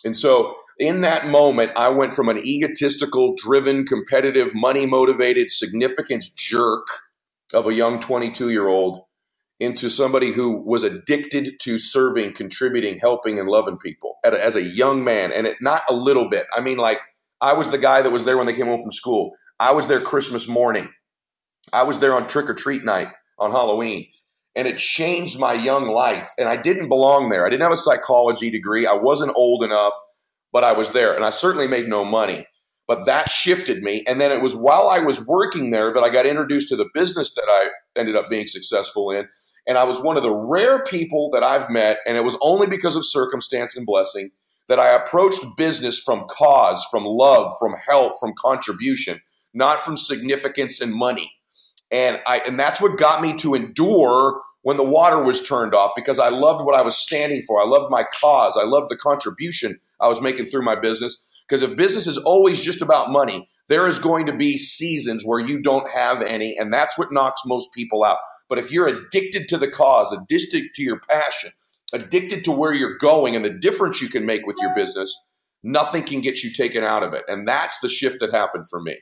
And 0.05 0.17
so 0.17 0.57
in 0.79 1.01
that 1.03 1.29
moment, 1.29 1.73
I 1.77 1.89
went 1.89 2.15
from 2.15 2.29
an 2.29 2.39
egotistical, 2.39 3.35
driven, 3.37 3.85
competitive, 3.85 4.55
money 4.55 4.87
motivated, 4.87 5.53
significance 5.53 6.29
jerk 6.29 6.87
of 7.55 7.67
a 7.67 7.75
young 7.75 8.01
22 8.01 8.51
year 8.51 8.69
old 8.69 9.01
into 9.61 9.89
somebody 9.89 10.33
who 10.33 10.57
was 10.57 10.83
addicted 10.83 11.61
to 11.61 11.79
serving, 11.79 12.33
contributing, 12.33 12.99
helping, 12.99 13.39
and 13.39 13.47
loving 13.47 13.79
people 13.79 14.17
as 14.25 14.57
a 14.57 14.63
young 14.63 15.05
man. 15.05 15.31
And 15.31 15.47
it, 15.47 15.59
not 15.61 15.83
a 15.89 15.95
little 15.95 16.29
bit. 16.29 16.47
I 16.57 16.61
mean, 16.61 16.79
like, 16.79 17.01
I 17.41 17.53
was 17.53 17.71
the 17.71 17.79
guy 17.79 18.03
that 18.03 18.11
was 18.11 18.25
there 18.25 18.37
when 18.37 18.47
they 18.47 18.55
came 18.55 18.67
home 18.67 18.81
from 18.81 18.91
school. 18.91 19.33
I 19.61 19.71
was 19.71 19.87
there 19.87 20.01
Christmas 20.01 20.49
morning. 20.49 20.89
I 21.73 21.85
was 21.85 22.01
there 22.01 22.15
on 22.15 22.27
trick 22.27 22.51
or 22.51 22.55
treat 22.55 22.85
night 22.85 23.09
on 23.39 23.53
Halloween 23.53 24.09
and 24.55 24.69
it 24.69 24.79
changed 24.79 25.39
my 25.39 25.55
young 25.55 25.87
life. 25.89 26.31
And 26.39 26.49
I 26.49 26.57
didn't 26.57 26.89
belong 26.89 27.31
there. 27.31 27.47
I 27.47 27.51
didn't 27.51 27.63
have 27.63 27.73
a 27.73 27.77
psychology 27.77 28.51
degree. 28.51 28.87
I 28.87 28.95
wasn't 28.95 29.33
old 29.35 29.63
enough, 29.63 29.95
but 30.53 30.65
I 30.65 30.73
was 30.73 30.93
there. 30.93 31.15
And 31.15 31.25
I 31.25 31.31
certainly 31.31 31.67
made 31.67 31.89
no 31.89 32.05
money. 32.05 32.47
But 32.87 33.07
that 33.07 33.31
shifted 33.31 33.83
me. 33.83 34.05
And 34.07 34.21
then 34.21 34.33
it 34.33 34.43
was 34.43 34.55
while 34.55 34.89
I 34.89 34.99
was 34.99 35.27
working 35.27 35.71
there 35.71 35.93
that 35.93 36.03
I 36.03 36.11
got 36.11 36.27
introduced 36.27 36.69
to 36.69 36.77
the 36.77 36.91
business 36.93 37.35
that 37.35 37.47
I 37.49 37.69
ended 37.99 38.17
up 38.17 38.29
being 38.29 38.47
successful 38.47 39.11
in. 39.11 39.29
And 39.67 39.79
I 39.79 39.85
was 39.85 40.01
one 40.01 40.17
of 40.17 40.25
the 40.25 40.35
rare 40.35 40.83
people 40.85 41.31
that 41.33 41.45
I've 41.45 41.71
met, 41.71 41.99
and 42.05 42.17
it 42.17 42.25
was 42.25 42.37
only 42.43 42.67
because 42.67 42.97
of 42.97 43.07
circumstance 43.07 43.77
and 43.77 43.87
blessing 43.87 44.31
that 44.69 44.81
I 44.81 44.91
approached 44.91 45.45
business 45.57 46.01
from 46.01 46.27
cause, 46.29 46.85
from 46.91 47.05
love, 47.05 47.53
from 47.61 47.75
help, 47.89 48.15
from 48.19 48.35
contribution, 48.37 49.21
not 49.55 49.81
from 49.81 49.97
significance 49.97 50.81
and 50.81 50.93
money 50.93 51.33
and 51.93 52.21
I 52.27 52.39
and 52.47 52.59
that's 52.59 52.81
what 52.81 52.99
got 52.99 53.23
me 53.23 53.37
to 53.39 53.55
endure 53.55 54.43
when 54.63 54.77
the 54.77 54.85
water 54.85 55.23
was 55.23 55.47
turned 55.47 55.75
off 55.75 55.93
because 55.95 56.19
I 56.19 56.29
loved 56.29 56.65
what 56.65 56.75
I 56.75 56.83
was 56.83 56.97
standing 56.97 57.43
for. 57.43 57.61
I 57.61 57.67
loved 57.67 57.91
my 57.91 58.05
cause. 58.21 58.57
I 58.57 58.65
loved 58.65 58.89
the 58.89 58.97
contribution 58.97 59.79
I 60.01 60.09
was 60.09 60.21
making 60.21 60.47
through 60.47 60.65
my 60.65 60.75
business. 60.75 61.29
Because 61.49 61.63
if 61.63 61.77
business 61.77 62.07
is 62.07 62.17
always 62.17 62.63
just 62.63 62.81
about 62.81 63.11
money, 63.11 63.49
there 63.69 63.87
is 63.87 63.99
going 63.99 64.27
to 64.27 64.33
be 64.33 64.57
seasons 64.57 65.23
where 65.25 65.41
you 65.41 65.61
don't 65.61 65.89
have 65.91 66.23
any, 66.23 66.57
and 66.57 66.73
that's 66.73 66.97
what 66.97 67.13
knocks 67.13 67.43
most 67.45 67.75
people 67.75 68.05
out. 68.05 68.19
But 68.49 68.59
if 68.59 68.71
you're 68.71 68.87
addicted 68.87 69.49
to 69.49 69.59
the 69.59 69.69
cause, 69.69 70.13
addicted 70.13 70.73
to 70.75 70.83
your 70.83 71.01
passion, 71.01 71.51
addicted 71.93 72.45
to 72.45 72.53
where 72.53 72.73
you're 72.73 72.97
going 72.97 73.37
and 73.37 73.45
the 73.45 73.51
difference 73.51 74.01
you 74.01 74.09
can 74.09 74.25
make 74.25 74.47
with 74.47 74.57
your 74.61 74.75
business, 74.75 75.15
nothing 75.63 76.05
can 76.05 76.21
get 76.21 76.43
you 76.43 76.53
taken 76.53 76.85
out 76.85 77.03
of 77.03 77.13
it. 77.13 77.25
And 77.29 77.47
that's 77.47 77.81
the 77.81 77.89
shift 77.89 78.21
that 78.21 78.31
happened 78.31 78.69
for 78.69 78.81
me. 78.81 78.99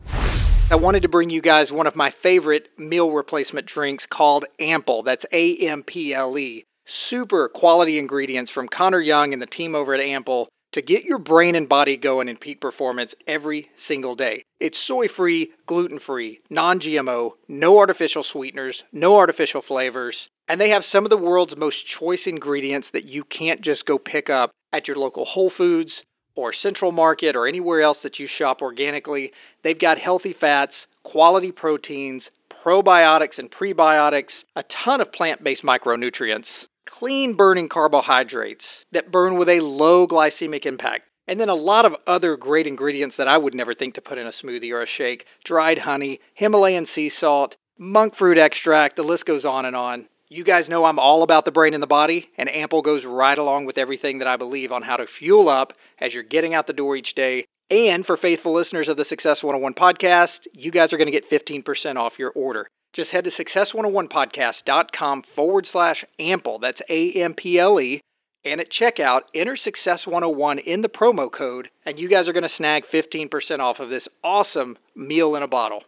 I 0.73 0.77
wanted 0.77 1.03
to 1.03 1.09
bring 1.09 1.31
you 1.31 1.41
guys 1.43 1.73
one 1.73 1.89
of 1.89 1.97
my 1.97 2.13
favorite 2.13 2.69
meal 2.79 3.11
replacement 3.11 3.67
drinks 3.67 4.07
called 4.07 4.45
Ample. 4.61 5.03
That's 5.03 5.27
A 5.33 5.57
M 5.57 5.83
P 5.83 6.15
L 6.15 6.39
E. 6.39 6.65
Super 6.87 7.49
quality 7.49 7.99
ingredients 7.99 8.53
from 8.53 8.69
Connor 8.69 9.01
Young 9.01 9.33
and 9.33 9.43
the 9.43 9.47
team 9.47 9.75
over 9.75 9.95
at 9.95 10.01
Ample 10.01 10.49
to 10.71 10.81
get 10.81 11.03
your 11.03 11.19
brain 11.19 11.57
and 11.57 11.69
body 11.69 11.97
going 11.97 12.29
in 12.29 12.37
peak 12.37 12.61
performance 12.61 13.17
every 13.27 13.69
single 13.77 14.15
day. 14.15 14.45
It's 14.61 14.79
soy 14.79 15.09
free, 15.09 15.51
gluten 15.67 15.99
free, 15.99 16.39
non 16.51 16.79
GMO, 16.79 17.33
no 17.49 17.79
artificial 17.79 18.23
sweeteners, 18.23 18.85
no 18.93 19.17
artificial 19.17 19.63
flavors, 19.63 20.29
and 20.47 20.61
they 20.61 20.71
have 20.71 20.85
some 20.85 21.05
of 21.05 21.11
the 21.11 21.17
world's 21.17 21.57
most 21.57 21.85
choice 21.85 22.29
ingredients 22.29 22.91
that 22.91 23.07
you 23.07 23.25
can't 23.25 23.61
just 23.61 23.87
go 23.87 23.99
pick 23.99 24.31
up 24.31 24.53
at 24.73 24.87
your 24.87 24.99
local 24.99 25.25
Whole 25.25 25.51
Foods 25.51 26.05
or 26.35 26.53
Central 26.53 26.93
Market 26.93 27.37
or 27.37 27.47
anywhere 27.47 27.81
else 27.81 28.03
that 28.03 28.19
you 28.19 28.27
shop 28.27 28.63
organically. 28.63 29.33
They've 29.63 29.79
got 29.79 29.99
healthy 29.99 30.33
fats, 30.33 30.87
quality 31.03 31.53
proteins, 31.53 32.31
probiotics 32.65 33.39
and 33.39 33.51
prebiotics, 33.51 34.45
a 34.57 34.63
ton 34.65 35.01
of 35.01 35.13
plant 35.13 35.43
based 35.43 35.63
micronutrients, 35.63 36.67
clean 36.87 37.35
burning 37.35 37.69
carbohydrates 37.69 38.85
that 38.93 39.11
burn 39.11 39.37
with 39.37 39.49
a 39.49 39.61
low 39.61 40.07
glycemic 40.07 40.67
impact. 40.67 41.05
And 41.27 41.39
then 41.39 41.49
a 41.49 41.55
lot 41.55 41.85
of 41.85 41.95
other 42.07 42.37
great 42.37 42.67
ingredients 42.67 43.17
that 43.17 43.29
I 43.29 43.39
would 43.39 43.55
never 43.55 43.73
think 43.73 43.95
to 43.95 44.01
put 44.01 44.19
in 44.19 44.27
a 44.27 44.31
smoothie 44.31 44.73
or 44.73 44.83
a 44.83 44.87
shake 44.87 45.27
dried 45.45 45.79
honey, 45.79 46.21
Himalayan 46.35 46.87
sea 46.87 47.09
salt, 47.09 47.57
monk 47.79 48.15
fruit 48.15 48.37
extract, 48.37 48.97
the 48.97 49.05
list 49.05 49.27
goes 49.27 49.45
on 49.45 49.65
and 49.65 49.77
on. 49.77 50.09
You 50.33 50.45
guys 50.45 50.69
know 50.69 50.85
I'm 50.85 51.01
all 51.01 51.25
about 51.25 51.45
the 51.45 51.51
brain 51.51 51.75
and 51.75 51.83
the 51.83 51.89
body, 51.89 52.31
and 52.39 52.49
Ample 52.49 52.83
goes 52.83 53.05
right 53.05 53.37
along 53.37 53.65
with 53.65 53.77
everything 53.77 54.19
that 54.19 54.29
I 54.29 54.37
believe 54.37 54.71
on 54.71 54.83
how 54.83 54.97
to 54.97 55.09
fuel 55.09 55.49
up 55.49 55.73
as 55.99 56.15
you're 56.15 56.23
getting 56.23 56.55
out 56.55 56.69
the 56.69 56.73
door 56.73 56.95
each 56.95 57.17
day. 57.17 57.47
And 57.69 58.07
for 58.07 58.17
faithful 58.17 58.53
listeners 58.53 58.89
of 58.89 58.97
the 58.97 59.05
Success 59.05 59.43
101 59.43 59.75
podcast, 59.75 60.47
you 60.53 60.71
guys 60.71 60.93
are 60.93 60.99
going 60.99 61.11
to 61.11 61.21
get 61.21 61.29
15% 61.29 61.97
off 61.97 62.17
your 62.17 62.31
order. 62.37 62.69
Just 62.93 63.11
head 63.11 63.25
to 63.25 63.31
success101podcast.com 63.31 65.25
forward 65.35 65.67
slash 65.67 66.05
ample. 66.21 66.61
That's 66.61 66.81
A 66.89 67.11
M 67.15 67.35
P 67.35 67.59
L 67.59 67.81
E. 67.81 68.01
And 68.45 68.61
at 68.61 68.71
checkout, 68.71 69.23
enter 69.35 69.57
Success 69.57 70.07
101 70.07 70.61
in 70.61 70.83
the 70.83 70.89
promo 70.89 71.31
code, 71.31 71.71
and 71.85 71.99
you 71.99 72.09
guys 72.09 72.29
are 72.29 72.33
going 72.33 72.45
to 72.45 72.49
snag 72.49 72.85
15% 72.87 73.59
off 73.59 73.81
of 73.81 73.91
this 73.91 74.07
awesome 74.23 74.79
meal 74.95 75.35
in 75.35 75.43
a 75.43 75.49
bottle. 75.49 75.83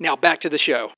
Now 0.00 0.16
back 0.16 0.40
to 0.40 0.48
the 0.48 0.58
show. 0.58 0.90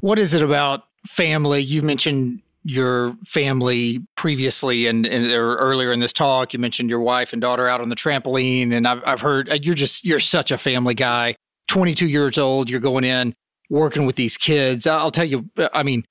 What 0.00 0.18
is 0.18 0.34
it 0.34 0.42
about 0.42 0.84
family. 1.06 1.60
you've 1.62 1.84
mentioned 1.84 2.42
your 2.64 3.16
family 3.24 4.04
previously 4.16 4.88
and, 4.88 5.06
and 5.06 5.26
earlier 5.26 5.92
in 5.92 6.00
this 6.00 6.12
talk. 6.12 6.52
You 6.52 6.58
mentioned 6.58 6.90
your 6.90 7.00
wife 7.00 7.32
and 7.32 7.40
daughter 7.40 7.68
out 7.68 7.80
on 7.80 7.88
the 7.88 7.96
trampoline, 7.96 8.72
and 8.72 8.88
I've 8.88 9.02
I've 9.06 9.20
heard 9.20 9.48
uh, 9.50 9.58
you're 9.62 9.74
just 9.74 10.04
you're 10.04 10.20
such 10.20 10.50
a 10.50 10.58
family 10.58 10.94
guy. 10.94 11.36
22 11.68 12.06
years 12.06 12.38
old, 12.38 12.70
you're 12.70 12.80
going 12.80 13.04
in 13.04 13.34
working 13.70 14.06
with 14.06 14.16
these 14.16 14.36
kids. 14.36 14.86
I'll 14.86 15.10
tell 15.10 15.24
you, 15.24 15.48
I 15.72 15.82
mean, 15.82 16.04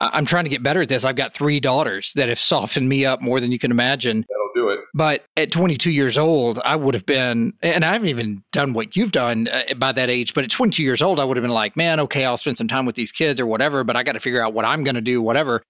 I'm 0.00 0.24
trying 0.24 0.44
to 0.44 0.50
get 0.50 0.62
better 0.62 0.82
at 0.82 0.88
this. 0.88 1.04
I've 1.04 1.16
got 1.16 1.34
three 1.34 1.60
daughters 1.60 2.12
that 2.14 2.28
have 2.28 2.38
softened 2.38 2.88
me 2.88 3.04
up 3.04 3.20
more 3.20 3.40
than 3.40 3.52
you 3.52 3.58
can 3.58 3.70
imagine. 3.70 4.24
Do 4.60 4.68
it. 4.68 4.80
But 4.92 5.24
at 5.36 5.50
22 5.50 5.90
years 5.90 6.18
old, 6.18 6.58
I 6.58 6.76
would 6.76 6.92
have 6.92 7.06
been, 7.06 7.54
and 7.62 7.82
I 7.82 7.92
haven't 7.94 8.08
even 8.08 8.42
done 8.52 8.74
what 8.74 8.94
you've 8.94 9.12
done 9.12 9.48
uh, 9.48 9.74
by 9.76 9.92
that 9.92 10.10
age, 10.10 10.34
but 10.34 10.44
at 10.44 10.50
22 10.50 10.82
years 10.82 11.00
old, 11.00 11.18
I 11.18 11.24
would 11.24 11.38
have 11.38 11.42
been 11.42 11.50
like, 11.50 11.76
man, 11.76 11.98
okay, 12.00 12.24
I'll 12.26 12.36
spend 12.36 12.58
some 12.58 12.68
time 12.68 12.84
with 12.84 12.94
these 12.94 13.10
kids 13.10 13.40
or 13.40 13.46
whatever, 13.46 13.84
but 13.84 13.96
I 13.96 14.02
got 14.02 14.12
to 14.12 14.20
figure 14.20 14.44
out 14.44 14.52
what 14.52 14.66
I'm 14.66 14.84
going 14.84 14.96
to 14.96 15.00
do, 15.00 15.22
whatever. 15.22 15.62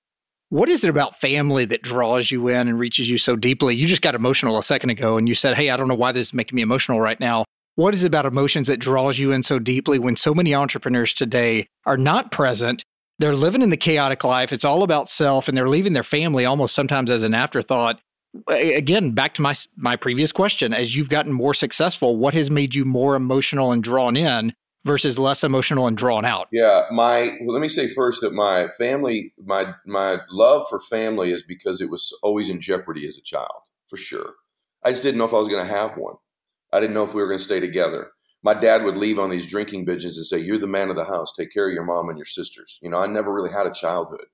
What 0.49 0.69
is 0.69 0.83
it 0.83 0.91
about 0.91 1.21
family 1.21 1.65
that 1.67 1.83
draws 1.83 2.33
you 2.33 2.49
in 2.49 2.67
and 2.67 2.77
reaches 2.77 3.09
you 3.09 3.19
so 3.19 3.37
deeply? 3.37 3.77
You 3.77 3.87
just 3.87 4.03
got 4.03 4.17
emotional 4.17 4.59
a 4.59 4.63
second 4.65 4.91
ago 4.91 5.17
and 5.17 5.29
you 5.29 5.37
said, 5.37 5.55
Hey, 5.55 5.71
I 5.71 5.77
don't 5.77 5.87
know 5.87 5.95
why 5.95 6.11
this 6.11 6.29
is 6.29 6.35
making 6.35 6.57
me 6.57 6.63
emotional 6.63 7.01
right 7.01 7.21
now. 7.21 7.45
What 7.77 7.95
is 7.95 8.03
it 8.03 8.09
about 8.09 8.27
emotions 8.27 8.67
that 8.67 8.81
draws 8.81 9.17
you 9.17 9.31
in 9.31 9.45
so 9.45 9.61
deeply 9.61 10.01
when 10.01 10.17
so 10.17 10.35
many 10.35 10.53
entrepreneurs 10.53 11.15
today 11.15 11.69
are 11.87 11.97
not 11.97 12.33
present? 12.33 12.85
They're 13.21 13.37
living 13.37 13.63
in 13.63 13.71
the 13.71 13.77
chaotic 13.77 14.25
life. 14.25 14.53
It's 14.53 14.65
all 14.65 14.83
about 14.83 15.09
self 15.09 15.47
and 15.47 15.57
they're 15.57 15.69
leaving 15.69 15.93
their 15.93 16.03
family 16.03 16.47
almost 16.47 16.75
sometimes 16.75 17.11
as 17.11 17.23
an 17.23 17.35
afterthought. 17.35 18.01
Again, 18.49 19.11
back 19.11 19.35
to 19.35 19.43
my 19.43 19.55
my 19.77 19.97
previous 19.97 20.31
question, 20.33 20.73
as 20.73 20.95
you've 20.95 21.09
gotten 21.09 21.33
more 21.33 21.55
successful, 21.55 22.17
what 22.17 22.35
has 22.35 22.51
made 22.51 22.75
you 22.75 22.85
more 22.85 23.17
emotional 23.17 23.73
and 23.73 23.83
drawn 23.83 24.17
in 24.17 24.55
versus 24.85 25.19
less 25.19 25.43
emotional 25.43 25.87
and 25.87 25.97
drawn 25.97 26.25
out? 26.25 26.49
Yeah, 26.53 26.87
my 26.93 27.37
let 27.47 27.61
me 27.61 27.69
say 27.69 27.89
first 27.89 28.21
that 28.21 28.33
my 28.33 28.69
family, 28.79 29.33
my 29.45 29.75
my 29.85 30.19
love 30.31 30.67
for 30.69 30.79
family 30.79 31.33
is 31.33 31.43
because 31.43 31.81
it 31.81 31.91
was 31.91 32.17
always 32.23 32.49
in 32.49 32.61
jeopardy 32.61 33.07
as 33.07 33.19
a 33.19 33.23
child, 33.23 33.63
for 33.89 33.97
sure. 33.97 34.35
I 34.85 34.91
just 34.91 35.03
didn't 35.03 35.19
know 35.19 35.27
if 35.27 35.35
I 35.35 35.39
was 35.39 35.49
going 35.49 35.67
to 35.67 35.73
have 35.73 35.97
one. 35.97 36.15
I 36.73 36.81
didn't 36.81 36.95
know 36.95 37.05
if 37.05 37.15
we 37.15 37.21
were 37.21 37.29
going 37.29 37.39
to 37.39 37.45
stay 37.45 37.61
together. 37.61 38.13
My 38.43 38.55
dad 38.55 38.85
would 38.85 38.97
leave 38.97 39.19
on 39.19 39.29
these 39.29 39.51
drinking 39.51 39.87
binges 39.87 40.17
and 40.17 40.25
say, 40.25 40.39
"You're 40.39 40.57
the 40.57 40.67
man 40.67 40.89
of 40.89 40.97
the 40.97 41.05
house. 41.05 41.35
Take 41.35 41.53
care 41.53 41.69
of 41.69 41.75
your 41.75 41.85
mom 41.85 42.09
and 42.09 42.17
your 42.17 42.27
sisters." 42.27 42.79
You 42.81 42.91
know, 42.91 42.99
I 42.99 43.07
never 43.07 43.33
really 43.35 43.51
had 43.51 43.67
a 43.67 43.73
childhood 43.73 44.27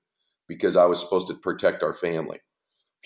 because 0.47 0.77
I 0.77 0.85
was 0.85 0.99
supposed 0.99 1.27
to 1.27 1.33
protect 1.33 1.83
our 1.83 1.93
family. 1.93 2.39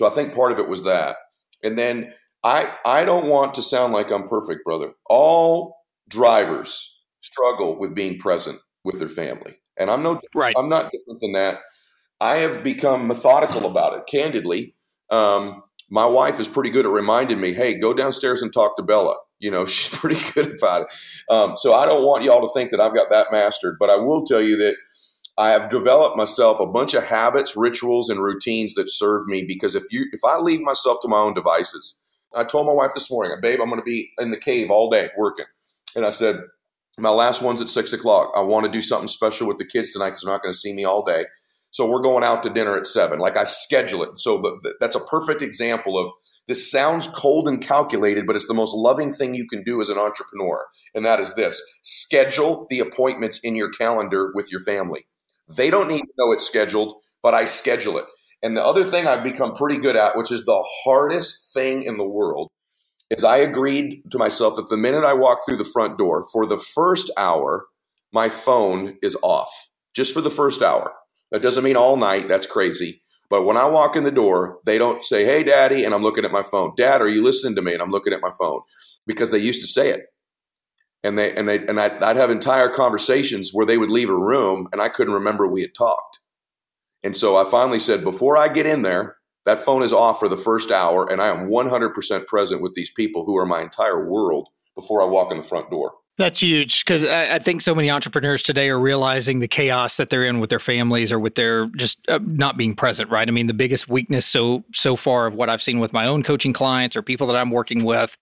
So 0.01 0.07
I 0.07 0.09
think 0.09 0.33
part 0.33 0.51
of 0.51 0.57
it 0.57 0.67
was 0.67 0.83
that. 0.85 1.17
And 1.63 1.77
then 1.77 2.11
I 2.43 2.75
I 2.83 3.05
don't 3.05 3.27
want 3.27 3.53
to 3.53 3.61
sound 3.61 3.93
like 3.93 4.09
I'm 4.09 4.27
perfect, 4.27 4.65
brother. 4.65 4.93
All 5.05 5.75
drivers 6.09 6.97
struggle 7.19 7.77
with 7.77 7.93
being 7.93 8.17
present 8.17 8.57
with 8.83 8.97
their 8.97 9.07
family. 9.07 9.57
And 9.77 9.91
I'm 9.91 10.01
no 10.01 10.19
right. 10.33 10.55
I'm 10.57 10.69
not 10.69 10.91
different 10.91 11.21
than 11.21 11.33
that. 11.33 11.59
I 12.19 12.37
have 12.37 12.63
become 12.63 13.05
methodical 13.05 13.67
about 13.67 13.95
it. 13.95 14.07
Candidly, 14.07 14.73
um, 15.11 15.61
my 15.91 16.07
wife 16.07 16.39
is 16.39 16.47
pretty 16.47 16.71
good 16.71 16.87
at 16.87 16.91
reminding 16.91 17.39
me, 17.39 17.53
"Hey, 17.53 17.75
go 17.75 17.93
downstairs 17.93 18.41
and 18.41 18.51
talk 18.51 18.77
to 18.77 18.83
Bella." 18.83 19.13
You 19.37 19.51
know, 19.51 19.65
she's 19.67 19.95
pretty 19.95 20.19
good 20.33 20.57
about 20.57 20.81
it. 20.81 20.87
Um, 21.31 21.57
so 21.57 21.75
I 21.75 21.85
don't 21.85 22.03
want 22.03 22.23
y'all 22.23 22.41
to 22.41 22.51
think 22.59 22.71
that 22.71 22.81
I've 22.81 22.95
got 22.95 23.11
that 23.11 23.27
mastered, 23.31 23.75
but 23.79 23.91
I 23.91 23.97
will 23.97 24.25
tell 24.25 24.41
you 24.41 24.57
that 24.57 24.77
I 25.37 25.51
have 25.51 25.69
developed 25.69 26.17
myself 26.17 26.59
a 26.59 26.65
bunch 26.65 26.93
of 26.93 27.05
habits, 27.05 27.55
rituals, 27.55 28.09
and 28.09 28.21
routines 28.21 28.73
that 28.75 28.89
serve 28.89 29.27
me. 29.27 29.43
Because 29.43 29.75
if 29.75 29.85
you, 29.91 30.05
if 30.11 30.21
I 30.23 30.37
leave 30.37 30.61
myself 30.61 30.99
to 31.01 31.07
my 31.07 31.17
own 31.17 31.33
devices, 31.33 31.99
I 32.33 32.43
told 32.43 32.67
my 32.67 32.73
wife 32.73 32.93
this 32.93 33.09
morning, 33.09 33.35
"Babe, 33.41 33.59
I'm 33.61 33.69
going 33.69 33.81
to 33.81 33.85
be 33.85 34.11
in 34.19 34.31
the 34.31 34.37
cave 34.37 34.69
all 34.69 34.89
day 34.89 35.09
working," 35.17 35.45
and 35.95 36.05
I 36.05 36.09
said, 36.09 36.41
my 36.97 37.09
last 37.09 37.41
one's 37.41 37.61
at 37.61 37.69
six 37.69 37.93
o'clock. 37.93 38.31
I 38.35 38.41
want 38.41 38.65
to 38.65 38.71
do 38.71 38.81
something 38.81 39.07
special 39.07 39.47
with 39.47 39.57
the 39.57 39.65
kids 39.65 39.91
tonight 39.91 40.09
because 40.09 40.23
they're 40.23 40.33
not 40.33 40.43
going 40.43 40.53
to 40.53 40.59
see 40.59 40.73
me 40.73 40.83
all 40.83 41.03
day. 41.03 41.25
So 41.71 41.89
we're 41.89 42.01
going 42.01 42.23
out 42.23 42.43
to 42.43 42.49
dinner 42.49 42.77
at 42.77 42.85
seven. 42.85 43.19
Like 43.19 43.37
I 43.37 43.45
schedule 43.45 44.03
it. 44.03 44.17
So 44.17 44.41
the, 44.41 44.59
the, 44.61 44.73
that's 44.79 44.95
a 44.95 44.99
perfect 44.99 45.41
example 45.41 45.97
of 45.97 46.11
this 46.47 46.69
sounds 46.69 47.07
cold 47.07 47.47
and 47.47 47.61
calculated, 47.61 48.27
but 48.27 48.35
it's 48.35 48.47
the 48.47 48.53
most 48.53 48.75
loving 48.75 49.13
thing 49.13 49.33
you 49.33 49.47
can 49.47 49.63
do 49.63 49.81
as 49.81 49.87
an 49.87 49.97
entrepreneur. 49.97 50.65
And 50.93 51.05
that 51.05 51.21
is 51.21 51.33
this 51.35 51.61
schedule 51.81 52.67
the 52.69 52.79
appointments 52.79 53.39
in 53.41 53.55
your 53.55 53.69
calendar 53.69 54.31
with 54.35 54.51
your 54.51 54.59
family. 54.59 55.05
They 55.55 55.69
don't 55.69 55.87
need 55.87 56.01
to 56.01 56.13
know 56.17 56.31
it's 56.31 56.45
scheduled, 56.45 56.93
but 57.23 57.33
I 57.33 57.45
schedule 57.45 57.97
it. 57.97 58.05
And 58.43 58.57
the 58.57 58.65
other 58.65 58.83
thing 58.83 59.07
I've 59.07 59.23
become 59.23 59.53
pretty 59.53 59.79
good 59.79 59.95
at, 59.95 60.17
which 60.17 60.31
is 60.31 60.45
the 60.45 60.63
hardest 60.83 61.53
thing 61.53 61.83
in 61.83 61.97
the 61.97 62.07
world, 62.07 62.49
is 63.09 63.23
I 63.23 63.37
agreed 63.37 64.03
to 64.11 64.17
myself 64.17 64.55
that 64.55 64.69
the 64.69 64.77
minute 64.77 65.03
I 65.03 65.13
walk 65.13 65.39
through 65.45 65.57
the 65.57 65.65
front 65.65 65.97
door 65.97 66.25
for 66.31 66.45
the 66.45 66.57
first 66.57 67.11
hour, 67.17 67.65
my 68.11 68.29
phone 68.29 68.97
is 69.03 69.17
off 69.21 69.69
just 69.93 70.13
for 70.13 70.21
the 70.21 70.29
first 70.29 70.61
hour. 70.61 70.93
That 71.31 71.41
doesn't 71.41 71.63
mean 71.63 71.77
all 71.77 71.97
night. 71.97 72.27
That's 72.27 72.45
crazy. 72.45 73.03
But 73.29 73.43
when 73.43 73.57
I 73.57 73.65
walk 73.65 73.95
in 73.95 74.03
the 74.03 74.11
door, 74.11 74.59
they 74.65 74.77
don't 74.77 75.05
say, 75.05 75.23
Hey, 75.25 75.43
daddy, 75.43 75.85
and 75.85 75.93
I'm 75.93 76.03
looking 76.03 76.25
at 76.25 76.31
my 76.31 76.43
phone. 76.43 76.73
Dad, 76.77 77.01
are 77.01 77.07
you 77.07 77.23
listening 77.23 77.55
to 77.55 77.61
me? 77.61 77.73
And 77.73 77.81
I'm 77.81 77.91
looking 77.91 78.13
at 78.13 78.21
my 78.21 78.31
phone 78.37 78.61
because 79.07 79.31
they 79.31 79.37
used 79.37 79.61
to 79.61 79.67
say 79.67 79.89
it. 79.89 80.01
And 81.03 81.17
they, 81.17 81.35
and 81.35 81.47
they, 81.47 81.65
and 81.65 81.79
I'd, 81.79 82.01
I'd 82.03 82.15
have 82.15 82.29
entire 82.29 82.69
conversations 82.69 83.51
where 83.51 83.65
they 83.65 83.77
would 83.77 83.89
leave 83.89 84.09
a 84.09 84.17
room 84.17 84.67
and 84.71 84.81
I 84.81 84.89
couldn't 84.89 85.13
remember 85.13 85.47
we 85.47 85.61
had 85.61 85.73
talked. 85.75 86.19
And 87.03 87.17
so 87.17 87.35
I 87.35 87.49
finally 87.49 87.79
said, 87.79 88.03
before 88.03 88.37
I 88.37 88.47
get 88.47 88.67
in 88.67 88.83
there, 88.83 89.17
that 89.45 89.59
phone 89.59 89.81
is 89.81 89.93
off 89.93 90.19
for 90.19 90.29
the 90.29 90.37
first 90.37 90.71
hour, 90.71 91.11
and 91.11 91.21
I 91.21 91.29
am 91.29 91.49
100% 91.49 92.27
present 92.27 92.61
with 92.61 92.75
these 92.75 92.91
people 92.91 93.25
who 93.25 93.37
are 93.37 93.45
my 93.45 93.61
entire 93.61 94.07
world 94.07 94.49
before 94.75 95.01
I 95.01 95.05
walk 95.05 95.31
in 95.31 95.37
the 95.37 95.43
front 95.43 95.71
door. 95.71 95.93
That's 96.17 96.41
huge 96.41 96.85
because 96.85 97.03
I, 97.03 97.35
I, 97.35 97.39
think 97.39 97.61
so 97.61 97.73
many 97.73 97.89
entrepreneurs 97.89 98.43
today 98.43 98.69
are 98.69 98.79
realizing 98.79 99.39
the 99.39 99.47
chaos 99.47 99.97
that 99.97 100.09
they're 100.09 100.25
in 100.25 100.39
with 100.39 100.51
their 100.51 100.59
families 100.59 101.11
or 101.11 101.17
with 101.17 101.33
their 101.35 101.67
just 101.67 102.07
uh, 102.09 102.19
not 102.21 102.57
being 102.57 102.75
present. 102.75 103.09
Right? 103.09 103.27
I 103.27 103.31
mean, 103.31 103.47
the 103.47 103.55
biggest 103.55 103.87
weakness 103.87 104.25
so 104.25 104.63
so 104.71 104.95
far 104.95 105.25
of 105.25 105.33
what 105.33 105.49
I've 105.49 105.61
seen 105.61 105.79
with 105.79 105.93
my 105.93 106.05
own 106.05 106.21
coaching 106.21 106.53
clients 106.53 106.95
or 106.95 107.01
people 107.01 107.25
that 107.27 107.37
I'm 107.37 107.49
working 107.49 107.83
with 107.83 108.17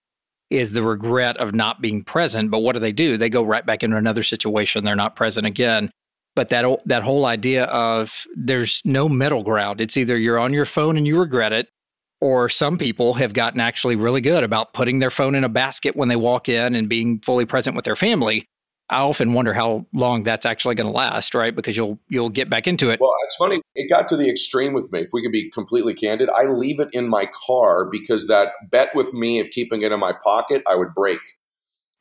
is 0.50 0.72
the 0.72 0.82
regret 0.82 1.36
of 1.36 1.54
not 1.54 1.80
being 1.80 2.02
present. 2.02 2.50
But 2.50 2.58
what 2.58 2.72
do 2.72 2.80
they 2.80 2.92
do? 2.92 3.16
They 3.16 3.30
go 3.30 3.42
right 3.44 3.64
back 3.64 3.82
into 3.82 3.96
another 3.96 4.22
situation. 4.22 4.84
They're 4.84 4.96
not 4.96 5.16
present 5.16 5.46
again 5.46 5.90
but 6.36 6.48
that 6.50 6.64
that 6.86 7.02
whole 7.02 7.26
idea 7.26 7.64
of 7.64 8.26
there's 8.34 8.82
no 8.84 9.08
middle 9.08 9.42
ground. 9.42 9.80
It's 9.80 9.96
either 9.96 10.16
you're 10.16 10.38
on 10.38 10.52
your 10.52 10.64
phone 10.64 10.96
and 10.96 11.06
you 11.06 11.18
regret 11.18 11.52
it, 11.52 11.68
or 12.20 12.48
some 12.48 12.78
people 12.78 13.14
have 13.14 13.32
gotten 13.32 13.60
actually 13.60 13.96
really 13.96 14.20
good 14.20 14.44
about 14.44 14.72
putting 14.72 14.98
their 14.98 15.10
phone 15.10 15.34
in 15.34 15.44
a 15.44 15.48
basket 15.48 15.96
when 15.96 16.08
they 16.08 16.16
walk 16.16 16.48
in 16.48 16.74
and 16.74 16.88
being 16.88 17.20
fully 17.20 17.44
present 17.44 17.74
with 17.74 17.84
their 17.84 17.96
family. 17.96 18.46
I 18.90 19.00
often 19.00 19.32
wonder 19.32 19.54
how 19.54 19.86
long 19.92 20.24
that's 20.24 20.44
actually 20.44 20.74
going 20.74 20.88
to 20.88 20.96
last, 20.96 21.34
right? 21.34 21.54
Because 21.54 21.76
you'll 21.76 21.98
you'll 22.08 22.28
get 22.28 22.50
back 22.50 22.66
into 22.66 22.90
it. 22.90 23.00
Well, 23.00 23.14
it's 23.24 23.36
funny. 23.36 23.60
It 23.74 23.88
got 23.88 24.08
to 24.08 24.16
the 24.16 24.28
extreme 24.28 24.72
with 24.72 24.90
me. 24.90 25.00
If 25.00 25.10
we 25.12 25.22
could 25.22 25.32
be 25.32 25.48
completely 25.50 25.94
candid, 25.94 26.28
I 26.30 26.44
leave 26.44 26.80
it 26.80 26.88
in 26.92 27.08
my 27.08 27.30
car 27.46 27.88
because 27.88 28.26
that 28.26 28.52
bet 28.70 28.94
with 28.94 29.14
me 29.14 29.38
of 29.38 29.50
keeping 29.50 29.82
it 29.82 29.92
in 29.92 30.00
my 30.00 30.12
pocket, 30.12 30.62
I 30.66 30.74
would 30.74 30.92
break. 30.94 31.20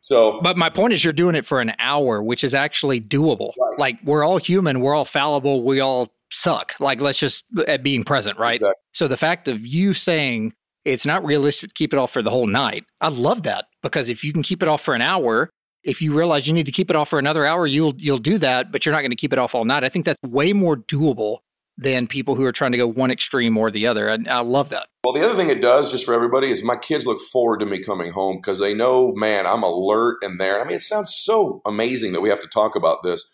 So, 0.02 0.42
but 0.42 0.58
my 0.58 0.70
point 0.70 0.94
is, 0.94 1.04
you're 1.04 1.14
doing 1.14 1.36
it 1.36 1.46
for 1.46 1.62
an 1.62 1.74
hour, 1.78 2.24
which 2.24 2.44
is 2.44 2.56
actually 2.56 3.00
doable. 3.00 3.54
Right. 3.60 3.80
Like 3.80 4.00
we're 4.04 4.24
all 4.24 4.38
human, 4.38 4.80
we're 4.80 4.96
all 4.96 5.06
fallible, 5.06 5.64
we 5.64 5.80
all 5.80 6.10
suck. 6.32 6.74
Like 6.80 7.02
let's 7.02 7.20
just 7.20 7.46
at 7.68 7.84
being 7.84 8.04
present, 8.04 8.40
right? 8.40 8.56
Exactly. 8.56 8.74
So 8.94 9.08
the 9.08 9.18
fact 9.18 9.48
of 9.48 9.66
you 9.66 9.94
saying 9.94 10.54
it's 10.86 11.06
not 11.06 11.24
realistic 11.24 11.70
to 11.70 11.74
keep 11.76 11.94
it 11.94 12.00
off 12.00 12.12
for 12.12 12.24
the 12.24 12.32
whole 12.32 12.48
night, 12.48 12.86
I 13.02 13.10
love 13.10 13.44
that 13.44 13.66
because 13.84 14.10
if 14.10 14.24
you 14.24 14.34
can 14.34 14.42
keep 14.42 14.64
it 14.64 14.70
off 14.70 14.82
for 14.82 14.96
an 14.96 15.02
hour, 15.02 15.52
if 15.90 16.02
you 16.02 16.14
realize 16.14 16.48
you 16.48 16.54
need 16.54 16.68
to 16.68 16.72
keep 16.72 16.90
it 16.90 16.96
off 16.96 17.10
for 17.10 17.20
another 17.20 17.46
hour, 17.46 17.66
you'll 17.66 17.96
you'll 17.98 18.20
do 18.20 18.38
that, 18.38 18.72
but 18.72 18.86
you're 18.86 18.94
not 18.94 19.02
going 19.02 19.12
to 19.12 19.18
keep 19.18 19.34
it 19.34 19.40
off 19.40 19.56
all 19.56 19.66
night. 19.66 19.84
I 19.84 19.90
think 19.90 20.06
that's 20.06 20.18
way 20.24 20.54
more 20.54 20.78
doable 20.78 21.40
than 21.78 22.08
people 22.08 22.36
who 22.36 22.44
are 22.44 22.52
trying 22.52 22.74
to 22.74 22.78
go 22.78 22.88
one 22.88 23.10
extreme 23.10 23.58
or 23.58 23.72
the 23.72 23.88
other. 23.88 24.10
And 24.10 24.28
I 24.28 24.42
love 24.42 24.70
that. 24.70 24.88
Well, 25.04 25.14
the 25.14 25.24
other 25.24 25.36
thing 25.36 25.50
it 25.50 25.62
does, 25.62 25.92
just 25.92 26.06
for 26.06 26.14
everybody, 26.14 26.52
is 26.52 26.62
my 26.62 26.76
kids 26.76 27.06
look 27.06 27.22
forward 27.32 27.62
to 27.62 27.66
me 27.66 27.82
coming 27.82 28.12
home 28.12 28.36
because 28.36 28.60
they 28.60 28.74
know, 28.74 29.14
man, 29.16 29.48
I'm 29.48 29.64
alert 29.64 30.18
and 30.22 30.40
there. 30.40 30.60
I 30.60 30.66
mean, 30.66 30.76
it 30.76 30.82
sounds 30.82 31.16
so 31.16 31.62
amazing 31.66 32.12
that 32.12 32.22
we 32.22 32.30
have 32.30 32.42
to 32.42 32.50
talk 32.50 32.76
about 32.76 33.02
this, 33.02 33.26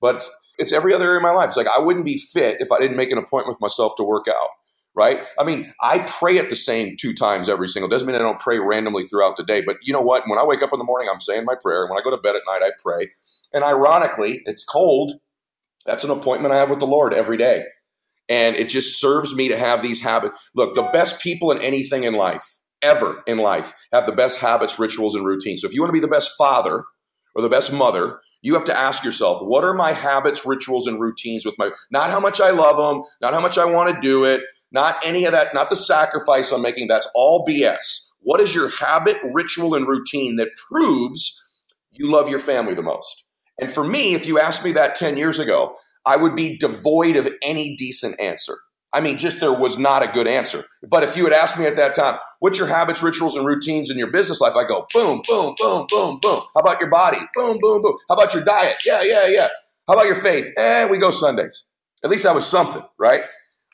but 0.00 0.16
it's, 0.16 0.40
it's 0.58 0.72
every 0.72 0.94
other 0.94 1.06
area 1.06 1.16
of 1.16 1.24
my 1.24 1.32
life. 1.32 1.48
It's 1.48 1.56
like 1.56 1.66
I 1.66 1.80
wouldn't 1.80 2.04
be 2.04 2.18
fit 2.18 2.58
if 2.60 2.70
I 2.70 2.78
didn't 2.78 2.96
make 2.96 3.10
an 3.10 3.18
appointment 3.18 3.56
with 3.56 3.60
myself 3.60 3.94
to 3.96 4.04
work 4.04 4.26
out. 4.28 4.50
Right? 4.98 5.20
I 5.38 5.44
mean, 5.44 5.72
I 5.80 6.00
pray 6.00 6.38
at 6.38 6.50
the 6.50 6.56
same 6.56 6.96
two 6.98 7.14
times 7.14 7.48
every 7.48 7.68
single. 7.68 7.88
Doesn't 7.88 8.08
mean 8.08 8.16
I 8.16 8.18
don't 8.18 8.40
pray 8.40 8.58
randomly 8.58 9.04
throughout 9.04 9.36
the 9.36 9.44
day, 9.44 9.62
but 9.64 9.76
you 9.80 9.92
know 9.92 10.02
what? 10.02 10.24
When 10.26 10.40
I 10.40 10.44
wake 10.44 10.60
up 10.60 10.72
in 10.72 10.80
the 10.80 10.84
morning, 10.84 11.08
I'm 11.08 11.20
saying 11.20 11.44
my 11.44 11.54
prayer. 11.54 11.82
And 11.84 11.90
when 11.90 12.00
I 12.00 12.02
go 12.02 12.10
to 12.10 12.20
bed 12.20 12.34
at 12.34 12.42
night, 12.48 12.62
I 12.64 12.72
pray. 12.82 13.12
And 13.54 13.62
ironically, 13.62 14.42
it's 14.44 14.64
cold. 14.64 15.12
That's 15.86 16.02
an 16.02 16.10
appointment 16.10 16.52
I 16.52 16.58
have 16.58 16.70
with 16.70 16.80
the 16.80 16.86
Lord 16.86 17.14
every 17.14 17.36
day. 17.36 17.62
And 18.28 18.56
it 18.56 18.68
just 18.68 19.00
serves 19.00 19.36
me 19.36 19.46
to 19.48 19.56
have 19.56 19.82
these 19.82 20.02
habits. 20.02 20.36
Look, 20.56 20.74
the 20.74 20.82
best 20.82 21.22
people 21.22 21.52
in 21.52 21.62
anything 21.62 22.02
in 22.02 22.14
life, 22.14 22.58
ever 22.82 23.22
in 23.26 23.38
life, 23.38 23.74
have 23.92 24.04
the 24.04 24.12
best 24.12 24.40
habits, 24.40 24.80
rituals, 24.80 25.14
and 25.14 25.24
routines. 25.24 25.62
So 25.62 25.68
if 25.68 25.74
you 25.74 25.80
want 25.80 25.90
to 25.90 26.00
be 26.00 26.00
the 26.00 26.08
best 26.08 26.32
father 26.36 26.84
or 27.36 27.42
the 27.42 27.48
best 27.48 27.72
mother, 27.72 28.20
you 28.42 28.54
have 28.54 28.66
to 28.66 28.76
ask 28.76 29.04
yourself, 29.04 29.42
what 29.42 29.64
are 29.64 29.74
my 29.74 29.92
habits, 29.92 30.44
rituals, 30.44 30.88
and 30.88 31.00
routines 31.00 31.46
with 31.46 31.56
my, 31.56 31.70
not 31.90 32.10
how 32.10 32.20
much 32.20 32.40
I 32.40 32.50
love 32.50 32.76
them, 32.76 33.04
not 33.22 33.32
how 33.32 33.40
much 33.40 33.58
I 33.58 33.64
want 33.64 33.94
to 33.94 34.00
do 34.00 34.24
it, 34.24 34.42
not 34.72 34.96
any 35.04 35.24
of 35.24 35.32
that, 35.32 35.54
not 35.54 35.70
the 35.70 35.76
sacrifice 35.76 36.52
I'm 36.52 36.62
making. 36.62 36.88
That's 36.88 37.10
all 37.14 37.46
BS. 37.46 38.06
What 38.20 38.40
is 38.40 38.54
your 38.54 38.68
habit, 38.68 39.16
ritual, 39.32 39.74
and 39.74 39.86
routine 39.86 40.36
that 40.36 40.50
proves 40.70 41.40
you 41.92 42.10
love 42.10 42.28
your 42.28 42.38
family 42.38 42.74
the 42.74 42.82
most? 42.82 43.26
And 43.60 43.72
for 43.72 43.84
me, 43.84 44.14
if 44.14 44.26
you 44.26 44.38
asked 44.38 44.64
me 44.64 44.72
that 44.72 44.94
10 44.96 45.16
years 45.16 45.38
ago, 45.38 45.74
I 46.06 46.16
would 46.16 46.34
be 46.36 46.58
devoid 46.58 47.16
of 47.16 47.28
any 47.42 47.76
decent 47.76 48.20
answer. 48.20 48.56
I 48.92 49.00
mean, 49.00 49.18
just 49.18 49.40
there 49.40 49.52
was 49.52 49.78
not 49.78 50.02
a 50.02 50.10
good 50.10 50.26
answer. 50.26 50.64
But 50.88 51.02
if 51.02 51.16
you 51.16 51.24
had 51.24 51.32
asked 51.32 51.58
me 51.58 51.66
at 51.66 51.76
that 51.76 51.94
time, 51.94 52.18
what's 52.40 52.58
your 52.58 52.68
habits, 52.68 53.02
rituals, 53.02 53.36
and 53.36 53.46
routines 53.46 53.90
in 53.90 53.98
your 53.98 54.10
business 54.10 54.40
life? 54.40 54.56
I 54.56 54.66
go, 54.66 54.86
boom, 54.94 55.20
boom, 55.28 55.54
boom, 55.58 55.86
boom, 55.90 56.18
boom. 56.20 56.42
How 56.54 56.60
about 56.60 56.80
your 56.80 56.88
body? 56.88 57.18
Boom, 57.34 57.58
boom, 57.60 57.82
boom. 57.82 57.96
How 58.08 58.14
about 58.14 58.32
your 58.32 58.44
diet? 58.44 58.76
Yeah, 58.86 59.02
yeah, 59.02 59.26
yeah. 59.26 59.48
How 59.86 59.94
about 59.94 60.06
your 60.06 60.16
faith? 60.16 60.50
Eh, 60.56 60.88
we 60.88 60.98
go 60.98 61.10
Sundays. 61.10 61.66
At 62.02 62.10
least 62.10 62.22
that 62.22 62.34
was 62.34 62.46
something, 62.46 62.82
right? 62.98 63.22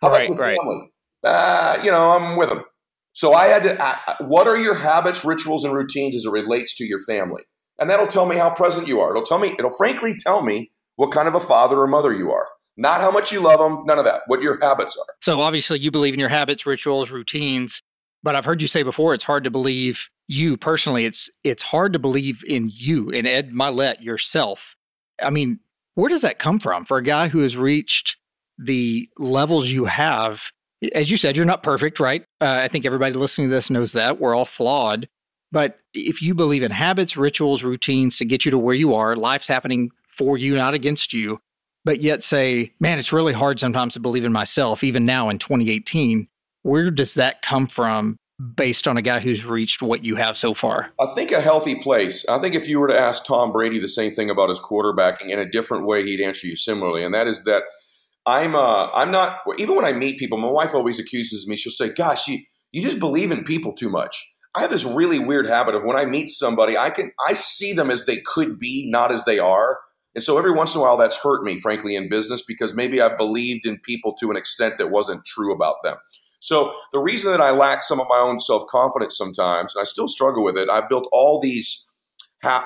How 0.00 0.08
about 0.08 0.18
right, 0.18 0.28
your 0.28 0.36
family? 0.36 0.92
Uh, 1.22 1.80
you 1.82 1.90
know, 1.90 2.10
I'm 2.10 2.36
with 2.36 2.50
them. 2.50 2.64
So 3.12 3.32
I 3.32 3.46
had 3.46 3.62
to, 3.62 4.24
what 4.26 4.48
are 4.48 4.56
your 4.56 4.74
habits, 4.74 5.24
rituals, 5.24 5.64
and 5.64 5.72
routines 5.72 6.16
as 6.16 6.24
it 6.24 6.30
relates 6.30 6.74
to 6.76 6.84
your 6.84 6.98
family? 6.98 7.42
And 7.78 7.88
that'll 7.88 8.08
tell 8.08 8.26
me 8.26 8.36
how 8.36 8.50
present 8.50 8.88
you 8.88 9.00
are. 9.00 9.10
It'll 9.10 9.22
tell 9.22 9.38
me, 9.38 9.54
it'll 9.58 9.70
frankly 9.70 10.14
tell 10.18 10.42
me 10.42 10.72
what 10.96 11.12
kind 11.12 11.28
of 11.28 11.34
a 11.34 11.40
father 11.40 11.78
or 11.78 11.86
mother 11.86 12.12
you 12.12 12.30
are. 12.32 12.48
Not 12.76 13.00
how 13.00 13.12
much 13.12 13.30
you 13.30 13.40
love 13.40 13.60
them, 13.60 13.84
none 13.86 13.98
of 13.98 14.04
that. 14.04 14.22
What 14.26 14.42
your 14.42 14.58
habits 14.60 14.96
are. 14.96 15.14
So 15.22 15.40
obviously 15.40 15.78
you 15.78 15.90
believe 15.90 16.12
in 16.12 16.20
your 16.20 16.28
habits, 16.28 16.66
rituals, 16.66 17.12
routines, 17.12 17.82
but 18.22 18.34
I've 18.34 18.44
heard 18.44 18.60
you 18.60 18.68
say 18.68 18.82
before 18.82 19.14
it's 19.14 19.24
hard 19.24 19.44
to 19.44 19.50
believe 19.50 20.10
you 20.26 20.56
personally. 20.56 21.04
It's 21.04 21.30
it's 21.44 21.62
hard 21.62 21.92
to 21.92 21.98
believe 21.98 22.42
in 22.48 22.70
you 22.72 23.10
and 23.10 23.26
Ed 23.28 23.52
Mylett 23.52 24.02
yourself. 24.02 24.74
I 25.22 25.30
mean, 25.30 25.60
where 25.94 26.08
does 26.08 26.22
that 26.22 26.38
come 26.38 26.58
from 26.58 26.84
for 26.84 26.96
a 26.96 27.02
guy 27.02 27.28
who 27.28 27.40
has 27.40 27.56
reached 27.56 28.16
the 28.58 29.08
levels 29.18 29.68
you 29.68 29.86
have? 29.86 30.50
As 30.94 31.10
you 31.10 31.16
said, 31.16 31.36
you're 31.36 31.46
not 31.46 31.62
perfect, 31.62 32.00
right? 32.00 32.24
Uh, 32.40 32.60
I 32.62 32.68
think 32.68 32.84
everybody 32.84 33.14
listening 33.14 33.48
to 33.48 33.54
this 33.54 33.70
knows 33.70 33.92
that 33.92 34.20
we're 34.20 34.34
all 34.34 34.44
flawed. 34.44 35.08
But 35.52 35.78
if 35.94 36.20
you 36.20 36.34
believe 36.34 36.62
in 36.62 36.72
habits, 36.72 37.16
rituals, 37.16 37.62
routines 37.62 38.18
to 38.18 38.24
get 38.24 38.44
you 38.44 38.50
to 38.50 38.58
where 38.58 38.74
you 38.74 38.94
are, 38.94 39.14
life's 39.16 39.46
happening 39.46 39.90
for 40.08 40.36
you, 40.36 40.56
not 40.56 40.74
against 40.74 41.12
you, 41.12 41.38
but 41.84 42.00
yet 42.00 42.24
say, 42.24 42.72
man, 42.80 42.98
it's 42.98 43.12
really 43.12 43.32
hard 43.32 43.60
sometimes 43.60 43.94
to 43.94 44.00
believe 44.00 44.24
in 44.24 44.32
myself, 44.32 44.82
even 44.82 45.04
now 45.04 45.28
in 45.28 45.38
2018. 45.38 46.26
Where 46.62 46.90
does 46.90 47.14
that 47.14 47.42
come 47.42 47.66
from 47.66 48.16
based 48.56 48.88
on 48.88 48.96
a 48.96 49.02
guy 49.02 49.20
who's 49.20 49.44
reached 49.44 49.82
what 49.82 50.04
you 50.04 50.16
have 50.16 50.36
so 50.36 50.54
far? 50.54 50.90
I 51.00 51.06
think 51.14 51.30
a 51.30 51.40
healthy 51.40 51.76
place. 51.76 52.26
I 52.28 52.40
think 52.40 52.54
if 52.54 52.66
you 52.66 52.80
were 52.80 52.88
to 52.88 52.98
ask 52.98 53.24
Tom 53.24 53.52
Brady 53.52 53.78
the 53.78 53.86
same 53.86 54.12
thing 54.12 54.30
about 54.30 54.48
his 54.48 54.58
quarterbacking 54.58 55.30
in 55.30 55.38
a 55.38 55.48
different 55.48 55.86
way, 55.86 56.04
he'd 56.04 56.20
answer 56.20 56.46
you 56.46 56.56
similarly. 56.56 57.04
And 57.04 57.14
that 57.14 57.28
is 57.28 57.44
that 57.44 57.64
I'm 58.26 58.56
uh 58.56 58.90
I'm 58.92 59.10
not 59.10 59.40
even 59.58 59.76
when 59.76 59.84
I 59.84 59.92
meet 59.92 60.18
people, 60.18 60.38
my 60.38 60.50
wife 60.50 60.74
always 60.74 60.98
accuses 60.98 61.46
me, 61.46 61.56
she'll 61.56 61.72
say, 61.72 61.92
Gosh, 61.92 62.28
you 62.28 62.40
you 62.72 62.82
just 62.82 62.98
believe 62.98 63.30
in 63.30 63.44
people 63.44 63.72
too 63.72 63.90
much. 63.90 64.22
I 64.56 64.60
have 64.60 64.70
this 64.70 64.84
really 64.84 65.18
weird 65.18 65.46
habit 65.46 65.74
of 65.74 65.84
when 65.84 65.96
I 65.96 66.04
meet 66.04 66.28
somebody, 66.28 66.78
I 66.78 66.90
can 66.90 67.12
I 67.26 67.34
see 67.34 67.72
them 67.72 67.90
as 67.90 68.06
they 68.06 68.20
could 68.20 68.58
be, 68.58 68.88
not 68.90 69.12
as 69.12 69.24
they 69.24 69.38
are. 69.38 69.78
And 70.14 70.22
so 70.22 70.38
every 70.38 70.52
once 70.52 70.74
in 70.74 70.80
a 70.80 70.84
while 70.84 70.96
that's 70.96 71.18
hurt 71.18 71.42
me, 71.42 71.60
frankly, 71.60 71.96
in 71.96 72.08
business 72.08 72.42
because 72.46 72.74
maybe 72.74 73.00
I 73.00 73.14
believed 73.14 73.66
in 73.66 73.78
people 73.80 74.14
to 74.20 74.30
an 74.30 74.36
extent 74.36 74.78
that 74.78 74.90
wasn't 74.90 75.24
true 75.24 75.52
about 75.52 75.76
them. 75.82 75.96
So 76.38 76.74
the 76.92 77.00
reason 77.00 77.32
that 77.32 77.40
I 77.40 77.50
lack 77.50 77.82
some 77.82 78.00
of 78.00 78.06
my 78.08 78.18
own 78.18 78.38
self 78.38 78.66
confidence 78.68 79.16
sometimes, 79.16 79.74
and 79.74 79.82
I 79.82 79.84
still 79.84 80.08
struggle 80.08 80.44
with 80.44 80.56
it, 80.56 80.68
I've 80.70 80.88
built 80.88 81.08
all 81.10 81.40
these 81.40 81.94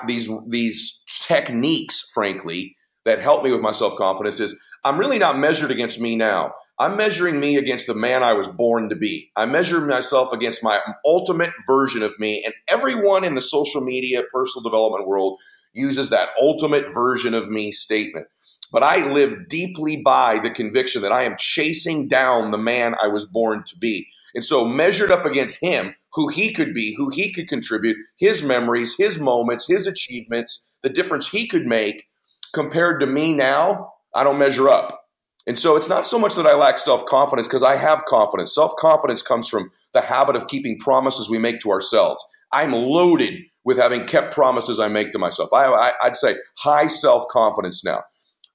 these 0.05 0.29
these 0.49 1.03
techniques, 1.21 2.11
frankly, 2.13 2.75
that 3.05 3.19
help 3.19 3.43
me 3.43 3.51
with 3.51 3.61
my 3.61 3.71
self 3.71 3.95
confidence. 3.95 4.39
Is 4.39 4.59
I'm 4.83 4.97
really 4.97 5.19
not 5.19 5.37
measured 5.37 5.71
against 5.71 5.99
me 5.99 6.15
now. 6.15 6.53
I'm 6.79 6.95
measuring 6.95 7.39
me 7.39 7.57
against 7.57 7.87
the 7.87 7.93
man 7.93 8.23
I 8.23 8.33
was 8.33 8.47
born 8.47 8.87
to 8.89 8.95
be. 8.95 9.31
I 9.35 9.45
measure 9.45 9.81
myself 9.81 10.31
against 10.31 10.63
my 10.63 10.79
ultimate 11.05 11.51
version 11.67 12.03
of 12.03 12.17
me. 12.19 12.41
And 12.45 12.53
everyone 12.69 13.25
in 13.25 13.35
the 13.35 13.41
social 13.41 13.81
media, 13.81 14.23
personal 14.33 14.63
development 14.63 15.05
world 15.05 15.37
uses 15.73 16.09
that 16.09 16.29
ultimate 16.41 16.93
version 16.93 17.33
of 17.33 17.49
me 17.49 17.71
statement. 17.73 18.27
But 18.71 18.83
I 18.83 19.11
live 19.11 19.49
deeply 19.49 20.01
by 20.01 20.39
the 20.39 20.49
conviction 20.49 21.01
that 21.01 21.11
I 21.11 21.23
am 21.23 21.35
chasing 21.37 22.07
down 22.07 22.51
the 22.51 22.57
man 22.57 22.95
I 23.01 23.07
was 23.07 23.25
born 23.25 23.63
to 23.67 23.77
be. 23.77 24.07
And 24.35 24.45
so, 24.45 24.65
measured 24.65 25.09
up 25.09 25.25
against 25.25 25.61
him, 25.61 25.95
who 26.13 26.27
he 26.27 26.53
could 26.53 26.73
be, 26.73 26.95
who 26.95 27.09
he 27.09 27.33
could 27.33 27.47
contribute, 27.47 27.97
his 28.17 28.43
memories, 28.43 28.95
his 28.97 29.19
moments, 29.19 29.67
his 29.67 29.87
achievements, 29.87 30.71
the 30.83 30.89
difference 30.89 31.29
he 31.29 31.47
could 31.47 31.65
make 31.65 32.05
compared 32.53 32.99
to 33.01 33.07
me 33.07 33.33
now, 33.33 33.93
I 34.15 34.23
don't 34.23 34.39
measure 34.39 34.69
up. 34.69 34.99
And 35.47 35.57
so 35.57 35.75
it's 35.75 35.89
not 35.89 36.05
so 36.05 36.19
much 36.19 36.35
that 36.35 36.45
I 36.45 36.53
lack 36.53 36.77
self 36.77 37.05
confidence 37.05 37.47
because 37.47 37.63
I 37.63 37.75
have 37.75 38.05
confidence. 38.05 38.53
Self 38.53 38.73
confidence 38.77 39.21
comes 39.21 39.47
from 39.47 39.71
the 39.93 40.01
habit 40.01 40.35
of 40.35 40.47
keeping 40.47 40.77
promises 40.77 41.29
we 41.29 41.39
make 41.39 41.59
to 41.61 41.71
ourselves. 41.71 42.23
I'm 42.51 42.71
loaded 42.71 43.35
with 43.63 43.77
having 43.77 44.05
kept 44.05 44.33
promises 44.33 44.79
I 44.79 44.87
make 44.87 45.11
to 45.11 45.19
myself. 45.19 45.49
I, 45.53 45.91
would 46.03 46.15
say 46.15 46.37
high 46.59 46.87
self 46.87 47.25
confidence 47.31 47.83
now. 47.83 48.03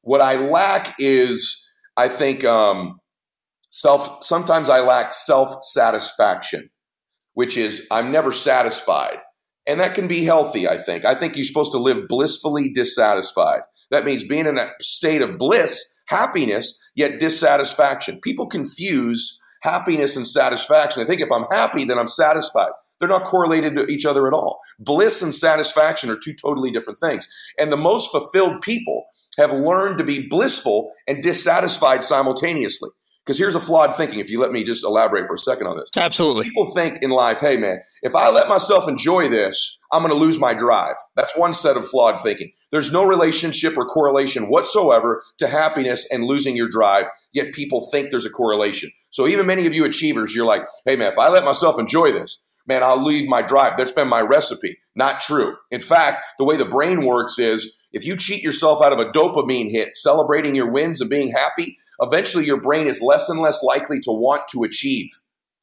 What 0.03 0.21
I 0.21 0.37
lack 0.37 0.95
is, 0.99 1.69
I 1.97 2.09
think, 2.09 2.45
um, 2.45 3.01
self. 3.71 4.23
Sometimes 4.23 4.69
I 4.69 4.81
lack 4.81 5.13
self 5.13 5.65
satisfaction, 5.65 6.71
which 7.33 7.57
is 7.57 7.87
I'm 7.91 8.13
never 8.13 8.33
satisfied, 8.33 9.19
and 9.67 9.81
that 9.81 9.95
can 9.95 10.07
be 10.07 10.25
healthy. 10.25 10.69
I 10.69 10.79
think. 10.79 11.05
I 11.05 11.15
think 11.15 11.37
you're 11.37 11.45
supposed 11.45 11.73
to 11.73 11.79
live 11.79 12.07
blissfully 12.09 12.71
dissatisfied. 12.73 13.63
That 13.91 14.05
means 14.05 14.27
being 14.27 14.47
in 14.47 14.59
a 14.59 14.71
state 14.81 15.23
of 15.23 15.39
bliss 15.39 15.95
happiness, 16.09 16.79
yet 16.95 17.21
dissatisfaction. 17.21 18.21
People 18.23 18.47
confuse 18.47 19.41
happiness 19.63 20.17
and 20.17 20.27
satisfaction. 20.27 21.03
I 21.03 21.07
think 21.07 21.21
if 21.21 21.33
I'm 21.33 21.47
happy, 21.51 21.85
then 21.85 21.99
I'm 21.99 22.09
satisfied. 22.09 22.73
They're 23.01 23.09
not 23.09 23.25
correlated 23.25 23.75
to 23.77 23.87
each 23.87 24.07
other 24.07 24.27
at 24.27 24.33
all. 24.33 24.61
Bliss 24.79 25.23
and 25.23 25.35
satisfaction 25.35 26.11
are 26.11 26.17
two 26.17 26.35
totally 26.35 26.71
different 26.71 26.99
things. 27.01 27.27
And 27.59 27.73
the 27.73 27.77
most 27.77 28.11
fulfilled 28.11 28.63
people 28.63 29.07
have 29.39 29.53
learned 29.53 29.99
to 29.99 30.05
be 30.05 30.29
blissful 30.29 30.93
and 31.09 31.23
dissatisfied 31.23 32.05
simultaneously. 32.05 32.91
Because 33.25 33.39
here's 33.39 33.55
a 33.55 33.61
flawed 33.61 33.97
thinking, 33.97 34.19
if 34.19 34.29
you 34.31 34.39
let 34.39 34.53
me 34.53 34.65
just 34.65 34.85
elaborate 34.85 35.27
for 35.27 35.35
a 35.35 35.39
second 35.39 35.67
on 35.67 35.79
this. 35.79 35.89
Absolutely. 35.97 36.45
People 36.45 36.67
think 36.67 36.99
in 37.01 37.09
life, 37.09 37.41
hey, 37.41 37.57
man, 37.57 37.81
if 38.03 38.15
I 38.15 38.29
let 38.29 38.49
myself 38.49 38.87
enjoy 38.87 39.29
this, 39.31 39.79
I'm 39.91 40.03
going 40.03 40.13
to 40.13 40.19
lose 40.19 40.39
my 40.39 40.53
drive. 40.53 40.97
That's 41.17 41.37
one 41.37 41.55
set 41.55 41.79
of 41.79 41.89
flawed 41.89 42.21
thinking. 42.21 42.53
There's 42.71 42.93
no 42.93 43.05
relationship 43.05 43.79
or 43.79 43.87
correlation 43.87 44.51
whatsoever 44.51 45.23
to 45.39 45.49
happiness 45.49 46.07
and 46.13 46.25
losing 46.25 46.55
your 46.55 46.69
drive, 46.69 47.07
yet 47.33 47.55
people 47.55 47.89
think 47.91 48.11
there's 48.11 48.27
a 48.27 48.31
correlation. 48.31 48.91
So 49.11 49.27
even 49.27 49.47
many 49.47 49.67
of 49.67 49.73
you 49.73 49.87
achievers, 49.87 50.35
you're 50.35 50.45
like, 50.45 50.67
hey, 50.85 50.97
man, 50.97 51.13
if 51.13 51.19
I 51.19 51.29
let 51.29 51.45
myself 51.45 51.79
enjoy 51.79 52.13
this, 52.13 52.43
man, 52.67 52.83
I'll 52.83 53.03
leave 53.03 53.27
my 53.27 53.41
drive. 53.41 53.79
That's 53.79 53.93
been 53.93 54.09
my 54.09 54.21
recipe. 54.21 54.79
Not 54.95 55.21
true. 55.21 55.57
In 55.71 55.81
fact, 55.81 56.25
the 56.39 56.45
way 56.45 56.57
the 56.57 56.65
brain 56.65 57.07
works 57.07 57.39
is 57.39 57.79
if 57.93 58.05
you 58.05 58.17
cheat 58.17 58.43
yourself 58.43 58.83
out 58.83 58.93
of 58.93 58.99
a 58.99 59.11
dopamine 59.13 59.71
hit, 59.71 59.95
celebrating 59.95 60.55
your 60.55 60.71
wins 60.71 61.01
and 61.01 61.09
being 61.09 61.31
happy, 61.31 61.79
eventually 62.01 62.45
your 62.45 62.61
brain 62.61 62.87
is 62.87 63.01
less 63.01 63.29
and 63.29 63.41
less 63.41 63.63
likely 63.63 64.01
to 64.01 64.11
want 64.11 64.43
to 64.49 64.63
achieve. 64.63 65.11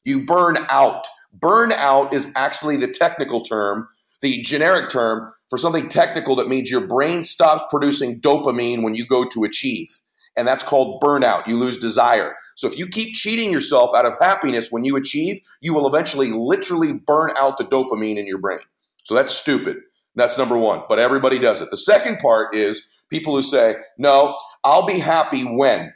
You 0.03 0.25
burn 0.25 0.57
out. 0.69 1.05
Burnout 1.37 2.13
is 2.13 2.31
actually 2.35 2.77
the 2.77 2.87
technical 2.87 3.41
term, 3.41 3.87
the 4.21 4.41
generic 4.41 4.89
term 4.89 5.33
for 5.49 5.57
something 5.57 5.89
technical 5.89 6.35
that 6.37 6.47
means 6.47 6.71
your 6.71 6.87
brain 6.87 7.23
stops 7.23 7.63
producing 7.69 8.19
dopamine 8.21 8.83
when 8.83 8.95
you 8.95 9.05
go 9.05 9.27
to 9.29 9.43
achieve. 9.43 9.99
And 10.37 10.47
that's 10.47 10.63
called 10.63 11.01
burnout. 11.01 11.45
You 11.47 11.57
lose 11.57 11.79
desire. 11.79 12.35
So 12.55 12.67
if 12.67 12.77
you 12.77 12.87
keep 12.87 13.15
cheating 13.15 13.51
yourself 13.51 13.91
out 13.95 14.05
of 14.05 14.15
happiness 14.21 14.71
when 14.71 14.83
you 14.83 14.95
achieve, 14.95 15.41
you 15.61 15.73
will 15.73 15.87
eventually 15.87 16.31
literally 16.31 16.93
burn 16.93 17.31
out 17.37 17.57
the 17.57 17.65
dopamine 17.65 18.17
in 18.17 18.27
your 18.27 18.37
brain. 18.37 18.59
So 19.03 19.13
that's 19.13 19.33
stupid. 19.33 19.77
That's 20.15 20.37
number 20.37 20.57
one. 20.57 20.83
But 20.87 20.99
everybody 20.99 21.39
does 21.39 21.61
it. 21.61 21.69
The 21.69 21.77
second 21.77 22.19
part 22.19 22.55
is 22.55 22.87
people 23.09 23.35
who 23.35 23.43
say, 23.43 23.75
no, 23.97 24.37
I'll 24.63 24.85
be 24.85 24.99
happy 24.99 25.43
when. 25.43 25.93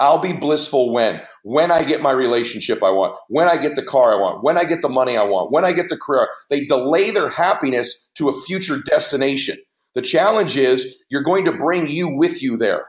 I'll 0.00 0.20
be 0.20 0.32
blissful 0.32 0.92
when. 0.92 1.20
When 1.42 1.70
I 1.70 1.84
get 1.84 2.00
my 2.00 2.10
relationship 2.10 2.82
I 2.82 2.90
want, 2.90 3.16
when 3.28 3.48
I 3.48 3.58
get 3.58 3.76
the 3.76 3.82
car 3.82 4.14
I 4.14 4.20
want, 4.20 4.42
when 4.42 4.56
I 4.56 4.64
get 4.64 4.80
the 4.82 4.88
money 4.88 5.16
I 5.16 5.24
want, 5.24 5.52
when 5.52 5.64
I 5.64 5.72
get 5.72 5.88
the 5.88 5.98
career. 5.98 6.28
They 6.48 6.64
delay 6.64 7.10
their 7.10 7.28
happiness 7.28 8.08
to 8.16 8.28
a 8.28 8.42
future 8.42 8.78
destination. 8.86 9.58
The 9.94 10.02
challenge 10.02 10.56
is 10.56 10.96
you're 11.10 11.22
going 11.22 11.44
to 11.44 11.52
bring 11.52 11.88
you 11.88 12.16
with 12.16 12.42
you 12.42 12.56
there 12.56 12.86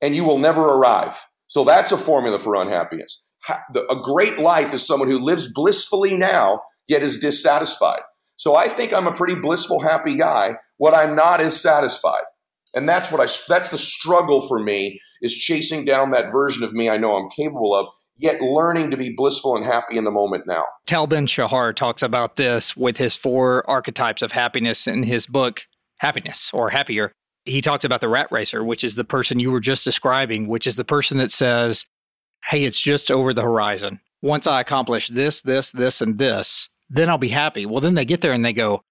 and 0.00 0.14
you 0.14 0.24
will 0.24 0.38
never 0.38 0.62
arrive. 0.62 1.26
So 1.48 1.64
that's 1.64 1.92
a 1.92 1.98
formula 1.98 2.38
for 2.38 2.54
unhappiness. 2.54 3.30
A 3.48 3.96
great 4.02 4.38
life 4.38 4.74
is 4.74 4.86
someone 4.86 5.10
who 5.10 5.18
lives 5.18 5.50
blissfully 5.50 6.16
now, 6.16 6.60
yet 6.86 7.02
is 7.02 7.18
dissatisfied. 7.18 8.00
So 8.36 8.54
I 8.54 8.68
think 8.68 8.92
I'm 8.92 9.06
a 9.06 9.14
pretty 9.14 9.34
blissful, 9.34 9.80
happy 9.80 10.14
guy. 10.14 10.56
What 10.76 10.94
I'm 10.94 11.16
not 11.16 11.40
is 11.40 11.60
satisfied. 11.60 12.22
And 12.74 12.88
that's 12.88 13.10
what 13.10 13.20
I 13.20 13.26
that's 13.48 13.70
the 13.70 13.78
struggle 13.78 14.46
for 14.46 14.62
me 14.62 15.00
is 15.22 15.34
chasing 15.34 15.84
down 15.84 16.10
that 16.10 16.32
version 16.32 16.62
of 16.62 16.72
me 16.72 16.88
I 16.88 16.98
know 16.98 17.16
I'm 17.16 17.30
capable 17.30 17.74
of, 17.74 17.88
yet 18.16 18.40
learning 18.40 18.90
to 18.90 18.96
be 18.96 19.14
blissful 19.16 19.56
and 19.56 19.64
happy 19.64 19.96
in 19.96 20.04
the 20.04 20.10
moment 20.10 20.44
now. 20.46 20.64
Tal 20.86 21.06
Ben 21.06 21.26
Shahar 21.26 21.72
talks 21.72 22.02
about 22.02 22.36
this 22.36 22.76
with 22.76 22.98
his 22.98 23.14
four 23.14 23.68
archetypes 23.68 24.22
of 24.22 24.32
happiness 24.32 24.86
in 24.86 25.02
his 25.04 25.26
book 25.26 25.62
Happiness 25.98 26.50
or 26.52 26.70
Happier. 26.70 27.12
He 27.44 27.60
talks 27.60 27.84
about 27.84 28.00
the 28.00 28.08
rat 28.08 28.30
racer, 28.30 28.62
which 28.62 28.84
is 28.84 28.96
the 28.96 29.04
person 29.04 29.40
you 29.40 29.50
were 29.50 29.60
just 29.60 29.84
describing, 29.84 30.48
which 30.48 30.66
is 30.66 30.76
the 30.76 30.84
person 30.84 31.16
that 31.18 31.30
says, 31.30 31.86
"Hey, 32.44 32.64
it's 32.64 32.80
just 32.80 33.10
over 33.10 33.32
the 33.32 33.42
horizon. 33.42 34.00
Once 34.20 34.46
I 34.46 34.60
accomplish 34.60 35.08
this, 35.08 35.40
this, 35.42 35.70
this 35.70 36.00
and 36.00 36.18
this, 36.18 36.68
then 36.90 37.08
I'll 37.08 37.18
be 37.18 37.28
happy." 37.28 37.64
Well, 37.64 37.80
then 37.80 37.94
they 37.94 38.04
get 38.04 38.20
there 38.20 38.32
and 38.32 38.44
they 38.44 38.52
go, 38.52 38.82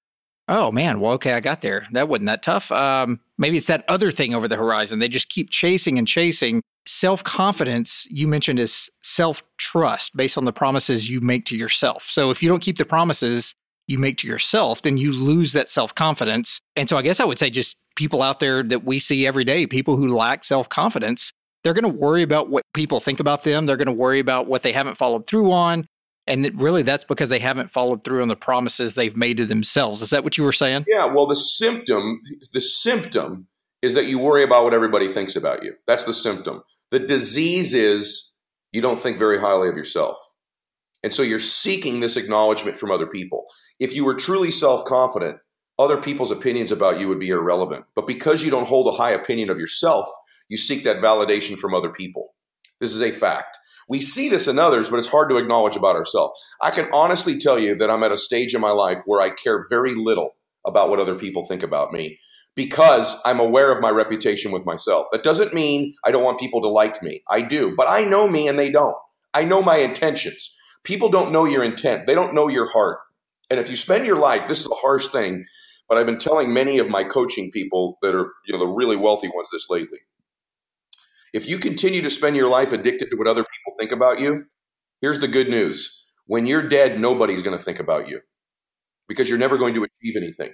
oh 0.48 0.72
man, 0.72 1.00
well, 1.00 1.14
okay, 1.14 1.34
I 1.34 1.40
got 1.40 1.62
there. 1.62 1.86
That 1.92 2.08
wasn't 2.08 2.28
that 2.28 2.44
tough. 2.44 2.72
Um, 2.72 3.20
maybe 3.38 3.58
it's 3.58 3.68
that 3.68 3.86
other 3.88 4.12
thing 4.12 4.34
over 4.34 4.48
the 4.48 4.56
horizon. 4.56 5.00
They 5.00 5.08
just 5.08 5.30
keep 5.30 5.50
chasing 5.50 5.98
and 5.98 6.08
chasing. 6.08 6.62
Self 6.86 7.24
confidence, 7.24 8.08
you 8.10 8.28
mentioned, 8.28 8.60
is 8.60 8.90
self 9.02 9.44
trust 9.58 10.16
based 10.16 10.38
on 10.38 10.46
the 10.46 10.54
promises 10.54 11.10
you 11.10 11.20
make 11.20 11.46
to 11.46 11.58
yourself. 11.58 12.04
So 12.04 12.32
if 12.32 12.42
you 12.42 12.50
don't 12.50 12.62
keep 12.62 12.78
the 12.78 12.86
promises 12.86 13.54
you 13.88 13.98
make 13.98 14.18
to 14.18 14.28
yourself, 14.28 14.82
then 14.82 14.98
you 14.98 15.12
lose 15.12 15.54
that 15.54 15.70
self 15.70 15.94
confidence. 15.96 16.62
And 16.76 16.88
so 16.88 16.98
I 16.98 17.02
guess 17.02 17.20
I 17.20 17.26
would 17.26 17.40
say 17.40 17.50
just 17.50 17.78
people 17.96 18.22
out 18.22 18.40
there 18.40 18.64
that 18.64 18.86
we 18.86 19.00
see 19.00 19.28
every 19.28 19.44
day, 19.44 19.68
people 19.68 19.98
who 19.98 20.08
lack 20.08 20.44
self 20.44 20.70
confidence, 20.70 21.32
they're 21.64 21.74
going 21.74 21.84
to 21.84 22.00
worry 22.00 22.22
about 22.22 22.50
what 22.50 22.64
people 22.74 23.00
think 23.00 23.20
about 23.20 23.44
them. 23.44 23.66
They're 23.66 23.78
going 23.78 23.88
to 23.88 23.92
worry 23.92 24.20
about 24.20 24.48
what 24.48 24.64
they 24.64 24.72
haven't 24.72 24.96
followed 24.96 25.28
through 25.28 25.52
on. 25.52 25.88
And 26.28 26.60
really, 26.60 26.84
that's 26.84 27.06
because 27.06 27.30
they 27.30 27.40
haven't 27.40 27.72
followed 27.72 28.04
through 28.04 28.22
on 28.22 28.28
the 28.28 28.36
promises 28.36 28.96
they've 28.96 29.16
made 29.16 29.38
to 29.38 29.46
themselves. 29.46 30.02
Is 30.02 30.10
that 30.10 30.24
what 30.24 30.38
you 30.38 30.44
were 30.44 30.52
saying? 30.52 30.86
Yeah. 30.88 31.06
Well, 31.06 31.26
the 31.26 31.36
symptom, 31.36 32.22
the 32.54 32.62
symptom 32.62 33.48
is 33.82 33.94
that 33.94 34.08
you 34.08 34.20
worry 34.20 34.44
about 34.44 34.64
what 34.64 34.74
everybody 34.74 35.08
thinks 35.08 35.36
about 35.36 35.64
you. 35.64 35.74
That's 35.88 36.04
the 36.04 36.14
symptom. 36.14 36.64
The 36.92 37.00
disease 37.00 37.74
is 37.74 38.34
you 38.72 38.82
don't 38.82 39.00
think 39.00 39.18
very 39.18 39.40
highly 39.40 39.70
of 39.70 39.78
yourself. 39.78 40.18
And 41.04 41.14
so 41.14 41.22
you're 41.22 41.40
seeking 41.40 42.00
this 42.00 42.18
acknowledgement 42.18 42.78
from 42.78 42.92
other 42.92 43.08
people. 43.08 43.46
If 43.80 43.96
you 43.96 44.04
were 44.04 44.16
truly 44.16 44.52
self 44.52 44.84
confident, 44.86 45.38
other 45.80 45.98
people's 45.98 46.32
opinions 46.32 46.72
about 46.72 47.00
you 47.00 47.08
would 47.08 47.20
be 47.20 47.30
irrelevant. 47.30 47.86
But 47.96 48.08
because 48.08 48.44
you 48.44 48.52
don't 48.52 48.68
hold 48.68 48.88
a 48.88 48.98
high 48.98 49.12
opinion 49.12 49.50
of 49.50 49.60
yourself, 49.60 50.08
you 50.50 50.58
seek 50.58 50.84
that 50.84 50.98
validation 50.98 51.58
from 51.58 51.74
other 51.74 51.90
people. 51.90 52.34
This 52.80 52.94
is 52.94 53.02
a 53.02 53.12
fact. 53.12 53.58
We 53.88 54.02
see 54.02 54.30
this 54.30 54.48
in 54.48 54.60
others, 54.60 54.90
but 54.90 54.98
it's 54.98 55.08
hard 55.08 55.30
to 55.30 55.38
acknowledge 55.38 55.76
about 55.76 55.96
ourselves. 55.96 56.40
I 56.62 56.72
can 56.72 56.90
honestly 56.94 57.40
tell 57.40 57.58
you 57.58 57.76
that 57.76 57.90
I'm 57.90 58.04
at 58.04 58.12
a 58.12 58.18
stage 58.18 58.54
in 58.54 58.62
my 58.62 58.72
life 58.72 59.00
where 59.06 59.22
I 59.22 59.30
care 59.30 59.66
very 59.70 59.96
little 59.96 60.36
about 60.66 60.90
what 60.90 61.00
other 61.00 61.16
people 61.16 61.46
think 61.46 61.64
about 61.64 61.94
me 61.94 62.20
because 62.58 63.22
I'm 63.24 63.40
aware 63.40 63.72
of 63.72 63.82
my 63.82 63.90
reputation 63.90 64.52
with 64.52 64.66
myself. 64.66 65.08
That 65.12 65.24
doesn't 65.24 65.54
mean 65.54 65.94
I 66.04 66.12
don't 66.12 66.24
want 66.24 66.40
people 66.40 66.62
to 66.64 66.68
like 66.68 67.02
me. 67.02 67.24
I 67.30 67.42
do, 67.42 67.74
but 67.76 67.88
I 67.88 68.04
know 68.04 68.28
me 68.28 68.48
and 68.48 68.60
they 68.60 68.72
don't. 68.72 68.96
I 69.34 69.46
know 69.46 69.62
my 69.62 69.78
intentions. 69.78 70.56
People 70.84 71.10
don't 71.10 71.32
know 71.32 71.46
your 71.46 71.64
intent, 71.64 72.08
they 72.08 72.16
don't 72.16 72.34
know 72.34 72.48
your 72.48 72.72
heart. 72.72 73.00
And 73.50 73.60
if 73.60 73.70
you 73.70 73.76
spend 73.76 74.06
your 74.06 74.18
life, 74.18 74.48
this 74.48 74.60
is 74.60 74.68
a 74.68 74.76
harsh 74.76 75.08
thing, 75.08 75.46
but 75.88 75.98
I've 75.98 76.06
been 76.06 76.18
telling 76.18 76.54
many 76.54 76.80
of 76.80 76.90
my 76.90 77.04
coaching 77.04 77.52
people 77.52 77.98
that 78.02 78.16
are, 78.16 78.34
you 78.46 78.54
know, 78.54 78.60
the 78.60 78.68
really 78.68 78.96
wealthy 78.96 79.30
ones 79.34 79.50
this 79.52 79.70
lately. 79.70 80.00
If 81.34 81.48
you 81.48 81.60
continue 81.60 82.02
to 82.02 82.10
spend 82.10 82.36
your 82.36 82.50
life 82.50 82.72
addicted 82.72 83.10
to 83.12 83.18
what 83.18 83.28
other 83.28 83.44
people 83.44 83.57
think 83.80 83.92
about 83.92 84.20
you, 84.20 84.46
here's 85.02 85.20
the 85.20 85.28
good 85.28 85.50
news. 85.50 86.04
When 86.26 86.46
you're 86.46 86.68
dead, 86.68 87.00
nobody's 87.00 87.42
going 87.42 87.58
to 87.58 87.64
think 87.64 87.80
about 87.80 88.10
you 88.10 88.22
because 89.08 89.30
you're 89.30 89.38
never 89.38 89.58
going 89.58 89.74
to 89.76 89.86
achieve 89.86 90.16
anything. 90.16 90.52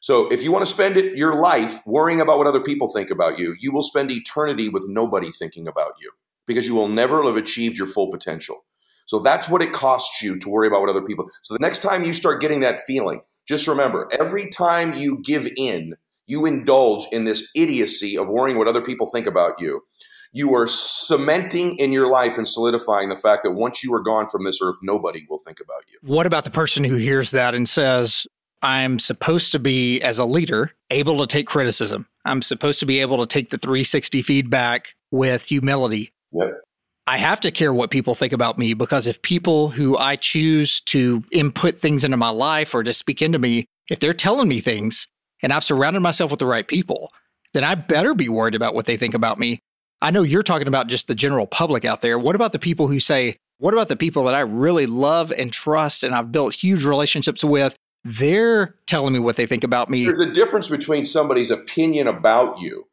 So 0.00 0.32
if 0.32 0.42
you 0.42 0.50
want 0.50 0.64
to 0.64 0.72
spend 0.72 0.96
your 0.96 1.34
life 1.34 1.82
worrying 1.84 2.20
about 2.20 2.38
what 2.38 2.46
other 2.46 2.62
people 2.62 2.90
think 2.90 3.10
about 3.10 3.38
you, 3.38 3.54
you 3.60 3.70
will 3.70 3.82
spend 3.82 4.10
eternity 4.10 4.70
with 4.70 4.84
nobody 4.88 5.30
thinking 5.30 5.68
about 5.68 5.92
you 6.00 6.10
because 6.46 6.66
you 6.66 6.74
will 6.74 6.88
never 6.88 7.22
have 7.22 7.36
achieved 7.36 7.76
your 7.76 7.86
full 7.86 8.10
potential. 8.10 8.64
So 9.04 9.18
that's 9.18 9.48
what 9.48 9.60
it 9.60 9.72
costs 9.72 10.22
you 10.22 10.38
to 10.38 10.48
worry 10.48 10.68
about 10.68 10.80
what 10.80 10.88
other 10.88 11.02
people. 11.02 11.28
So 11.42 11.52
the 11.52 11.60
next 11.60 11.82
time 11.82 12.04
you 12.04 12.14
start 12.14 12.40
getting 12.40 12.60
that 12.60 12.78
feeling, 12.86 13.20
just 13.46 13.68
remember 13.68 14.08
every 14.18 14.48
time 14.48 14.94
you 14.94 15.20
give 15.22 15.48
in, 15.56 15.94
you 16.26 16.46
indulge 16.46 17.06
in 17.12 17.24
this 17.24 17.50
idiocy 17.54 18.16
of 18.16 18.28
worrying 18.28 18.56
what 18.56 18.68
other 18.68 18.80
people 18.80 19.10
think 19.10 19.26
about 19.26 19.60
you. 19.60 19.82
You 20.32 20.54
are 20.54 20.68
cementing 20.68 21.76
in 21.78 21.92
your 21.92 22.08
life 22.08 22.38
and 22.38 22.46
solidifying 22.46 23.08
the 23.08 23.16
fact 23.16 23.42
that 23.42 23.52
once 23.52 23.82
you 23.82 23.92
are 23.94 24.00
gone 24.00 24.28
from 24.28 24.44
this 24.44 24.60
earth, 24.62 24.76
nobody 24.82 25.26
will 25.28 25.40
think 25.44 25.58
about 25.60 25.82
you. 25.88 25.98
What 26.02 26.26
about 26.26 26.44
the 26.44 26.50
person 26.50 26.84
who 26.84 26.96
hears 26.96 27.32
that 27.32 27.54
and 27.54 27.68
says, 27.68 28.26
I'm 28.62 28.98
supposed 28.98 29.52
to 29.52 29.58
be, 29.58 30.00
as 30.02 30.18
a 30.18 30.24
leader, 30.24 30.72
able 30.90 31.18
to 31.18 31.26
take 31.26 31.46
criticism. 31.46 32.06
I'm 32.24 32.42
supposed 32.42 32.80
to 32.80 32.86
be 32.86 33.00
able 33.00 33.18
to 33.18 33.26
take 33.26 33.50
the 33.50 33.58
360 33.58 34.22
feedback 34.22 34.94
with 35.10 35.46
humility. 35.46 36.12
Yep. 36.32 36.60
I 37.06 37.16
have 37.16 37.40
to 37.40 37.50
care 37.50 37.72
what 37.72 37.90
people 37.90 38.14
think 38.14 38.32
about 38.32 38.58
me 38.58 38.74
because 38.74 39.06
if 39.06 39.20
people 39.22 39.70
who 39.70 39.96
I 39.96 40.16
choose 40.16 40.80
to 40.82 41.24
input 41.32 41.80
things 41.80 42.04
into 42.04 42.16
my 42.16 42.28
life 42.28 42.74
or 42.74 42.84
to 42.84 42.94
speak 42.94 43.22
into 43.22 43.38
me, 43.38 43.64
if 43.88 43.98
they're 43.98 44.12
telling 44.12 44.48
me 44.48 44.60
things 44.60 45.08
and 45.42 45.52
I've 45.52 45.64
surrounded 45.64 46.00
myself 46.00 46.30
with 46.30 46.38
the 46.38 46.46
right 46.46 46.68
people, 46.68 47.10
then 47.52 47.64
I 47.64 47.74
better 47.74 48.14
be 48.14 48.28
worried 48.28 48.54
about 48.54 48.74
what 48.74 48.86
they 48.86 48.96
think 48.96 49.14
about 49.14 49.38
me. 49.38 49.58
I 50.02 50.10
know 50.10 50.22
you're 50.22 50.42
talking 50.42 50.68
about 50.68 50.86
just 50.86 51.08
the 51.08 51.14
general 51.14 51.46
public 51.46 51.84
out 51.84 52.00
there. 52.00 52.18
What 52.18 52.34
about 52.34 52.52
the 52.52 52.58
people 52.58 52.88
who 52.88 53.00
say, 53.00 53.36
what 53.58 53.74
about 53.74 53.88
the 53.88 53.96
people 53.96 54.24
that 54.24 54.34
I 54.34 54.40
really 54.40 54.86
love 54.86 55.30
and 55.32 55.52
trust 55.52 56.02
and 56.02 56.14
I've 56.14 56.32
built 56.32 56.54
huge 56.54 56.84
relationships 56.84 57.44
with? 57.44 57.76
They're 58.02 58.76
telling 58.86 59.12
me 59.12 59.18
what 59.18 59.36
they 59.36 59.46
think 59.46 59.62
about 59.62 59.90
me. 59.90 60.06
There's 60.06 60.20
a 60.20 60.32
difference 60.32 60.68
between 60.68 61.04
somebody's 61.04 61.50
opinion 61.50 62.06
about 62.06 62.58
you 62.60 62.86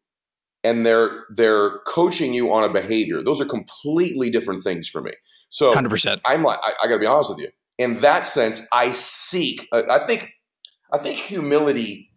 and 0.63 0.86
they're 0.86 1.26
they're 1.30 1.80
coaching 1.88 2.34
you 2.34 2.52
on 2.52 2.70
a 2.70 2.72
behavior. 2.72 3.22
Those 3.22 3.39
are 3.39 3.46
completely 3.46 4.30
different 4.30 4.63
things 4.63 4.89
for 4.89 5.02
me. 5.02 5.12
So 5.50 5.74
100%. 5.74 6.20
I'm 6.26 6.43
like 6.43 6.60
I, 6.62 6.74
I 6.84 6.88
got 6.88 6.96
to 6.96 7.00
be 7.00 7.06
honest 7.06 7.30
with 7.30 7.39
you. 7.39 7.50
In 7.78 8.02
that 8.02 8.26
sense, 8.26 8.62
I 8.74 8.91
seek. 8.91 9.67
I 9.72 10.00
think 10.00 10.32
I 10.91 10.98
think 10.98 11.20
humility. 11.20 12.12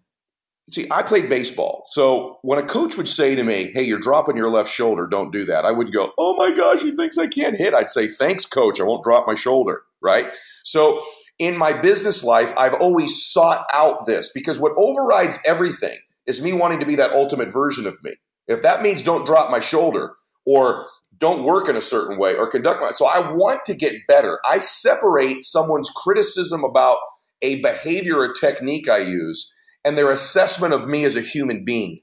See, 0.71 0.87
I 0.91 1.03
played 1.03 1.29
baseball, 1.29 1.83
so 1.87 2.39
when 2.43 2.59
a 2.59 2.67
coach 2.67 2.97
would 2.97 3.09
say 3.09 3.35
to 3.35 3.43
me, 3.43 3.73
"Hey, 3.75 3.83
you're 3.83 3.99
dropping 3.99 4.37
your 4.37 4.51
left 4.51 4.71
shoulder. 4.71 5.07
Don't 5.07 5.33
do 5.33 5.45
that," 5.47 5.65
I 5.65 5.73
would 5.73 5.93
go, 5.93 6.13
"Oh 6.17 6.35
my 6.37 6.53
gosh, 6.53 6.83
he 6.83 6.93
thinks 6.93 7.19
I 7.19 7.27
can't 7.27 7.57
hit." 7.57 7.75
I'd 7.75 7.91
say, 7.91 8.07
"Thanks, 8.07 8.47
coach. 8.47 8.81
I 8.81 8.85
won't 8.85 9.03
drop 9.03 9.27
my 9.27 9.35
shoulder." 9.35 9.83
Right. 10.01 10.33
So 10.65 11.03
in 11.39 11.57
my 11.57 11.73
business 11.73 12.23
life, 12.23 12.53
I've 12.57 12.75
always 12.75 13.25
sought 13.25 13.67
out 13.73 14.07
this 14.07 14.31
because 14.33 14.61
what 14.61 14.73
overrides 14.77 15.39
everything 15.45 15.99
is 16.27 16.43
me 16.43 16.53
wanting 16.53 16.81
to 16.81 16.87
be 16.87 16.97
that 16.97 17.13
ultimate 17.13 17.51
version 17.51 17.87
of 17.87 18.03
me. 18.05 18.13
If 18.47 18.63
that 18.63 18.83
means 18.83 19.03
don't 19.03 19.27
drop 19.27 19.51
my 19.51 19.61
shoulder 19.61 20.13
or 20.47 20.87
don't 21.19 21.45
work 21.45 21.69
in 21.69 21.77
a 21.77 21.81
certain 21.81 22.19
way 22.19 22.37
or 22.37 22.47
conduct 22.47 22.81
my 22.81 22.91
so 22.93 23.07
I 23.07 23.33
want 23.33 23.65
to 23.67 23.75
get 23.75 24.07
better. 24.07 24.39
I 24.49 24.59
separate 24.59 25.45
someone's 25.45 25.91
criticism 25.91 26.63
about 26.63 26.97
a 27.43 27.61
behavior 27.61 28.19
or 28.19 28.33
technique 28.33 28.89
I 28.89 28.99
use 28.99 29.53
and 29.85 29.97
their 29.97 30.11
assessment 30.11 30.75
of 30.75 30.89
me 30.89 31.05
as 31.05 31.17
a 31.17 31.21
human 31.21 31.65
being. 31.65 32.01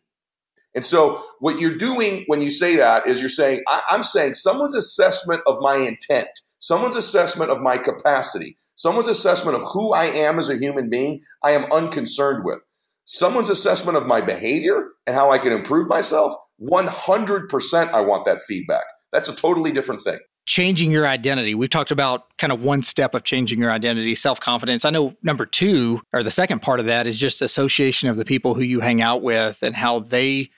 And 0.75 0.85
so, 0.85 1.23
what 1.39 1.59
you're 1.59 1.75
doing 1.75 2.23
when 2.27 2.41
you 2.41 2.51
say 2.51 2.75
that 2.75 3.07
is 3.07 3.19
you're 3.19 3.29
saying, 3.29 3.63
I, 3.67 3.81
am 3.91 4.03
saying 4.03 4.35
someone's 4.35 4.75
assessment 4.75 5.41
of 5.47 5.57
my 5.59 5.77
intent, 5.77 6.29
someone's 6.59 6.95
assessment 6.95 7.49
of 7.49 7.61
my 7.61 7.77
capacity, 7.77 8.57
someone's 8.75 9.07
assessment 9.07 9.57
of 9.57 9.63
who 9.73 9.93
I 9.93 10.05
am 10.05 10.37
as 10.37 10.49
a 10.49 10.57
human 10.57 10.89
being, 10.89 11.21
I 11.43 11.51
am 11.51 11.71
unconcerned 11.71 12.45
with 12.45 12.59
someone's 13.07 13.49
assessment 13.49 13.97
of 13.97 14.05
my 14.05 14.21
behavior 14.21 14.89
and 15.07 15.15
how 15.15 15.31
I 15.31 15.37
can 15.37 15.53
improve 15.53 15.87
myself, 15.87 16.35
100% 16.61 17.91
I 17.91 18.01
want 18.01 18.25
that 18.25 18.43
feedback. 18.43 18.83
That's 19.11 19.29
a 19.29 19.35
totally 19.35 19.71
different 19.71 20.03
thing. 20.03 20.19
Changing 20.47 20.91
your 20.91 21.05
identity. 21.05 21.53
We've 21.55 21.69
talked 21.69 21.91
about 21.91 22.35
kind 22.37 22.51
of 22.51 22.63
one 22.63 22.81
step 22.81 23.13
of 23.13 23.23
changing 23.23 23.59
your 23.59 23.69
identity, 23.69 24.15
self 24.15 24.39
confidence. 24.39 24.85
I 24.85 24.89
know 24.89 25.13
number 25.21 25.45
two, 25.45 26.01
or 26.13 26.23
the 26.23 26.31
second 26.31 26.61
part 26.61 26.79
of 26.79 26.85
that, 26.87 27.05
is 27.05 27.17
just 27.17 27.41
association 27.41 28.09
of 28.09 28.17
the 28.17 28.25
people 28.25 28.53
who 28.53 28.61
you 28.61 28.79
hang 28.79 29.01
out 29.01 29.21
with 29.21 29.61
and 29.61 29.75
how 29.75 29.99
they 29.99 30.49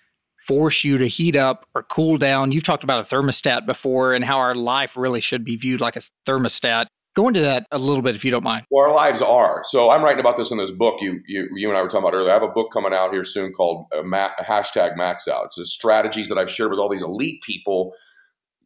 force 0.50 0.84
you 0.84 0.98
to 0.98 1.08
heat 1.08 1.36
up 1.36 1.66
or 1.76 1.84
cool 1.84 2.18
down. 2.18 2.52
You've 2.52 2.64
talked 2.64 2.84
about 2.84 3.00
a 3.00 3.16
thermostat 3.16 3.66
before 3.66 4.14
and 4.14 4.24
how 4.24 4.38
our 4.38 4.56
life 4.56 4.96
really 4.96 5.22
should 5.22 5.44
be 5.44 5.56
viewed 5.56 5.82
like 5.82 5.96
a 5.96 6.02
thermostat. 6.28 6.86
Go 7.16 7.28
into 7.28 7.42
that 7.42 7.66
a 7.72 7.78
little 7.78 8.02
bit 8.02 8.16
if 8.16 8.24
you 8.24 8.32
don't 8.32 8.44
mind. 8.44 8.66
Well, 8.70 8.88
our 8.88 8.96
lives 8.96 9.22
are. 9.22 9.62
So 9.66 9.90
I'm 9.90 10.04
writing 10.04 10.20
about 10.20 10.38
this 10.38 10.52
in 10.52 10.58
this 10.58 10.72
book 10.72 11.02
you 11.02 11.20
you, 11.28 11.50
you 11.56 11.70
and 11.70 11.78
I 11.78 11.82
were 11.82 11.88
talking 11.88 12.08
about 12.08 12.14
earlier. 12.14 12.32
I 12.32 12.34
have 12.36 12.44
a 12.44 12.48
book 12.48 12.72
coming 12.72 12.94
out 12.94 13.12
here 13.12 13.24
soon 13.24 13.52
called 13.52 13.88
uh, 13.96 14.04
Ma- 14.04 14.30
hashtag 14.40 14.96
Max 14.96 15.28
Out. 15.28 15.46
It's 15.46 15.56
the 15.56 15.66
strategies 15.66 16.28
that 16.28 16.38
I've 16.38 16.52
shared 16.52 16.70
with 16.70 16.80
all 16.80 16.90
these 16.90 17.04
elite 17.04 17.42
people, 17.42 17.94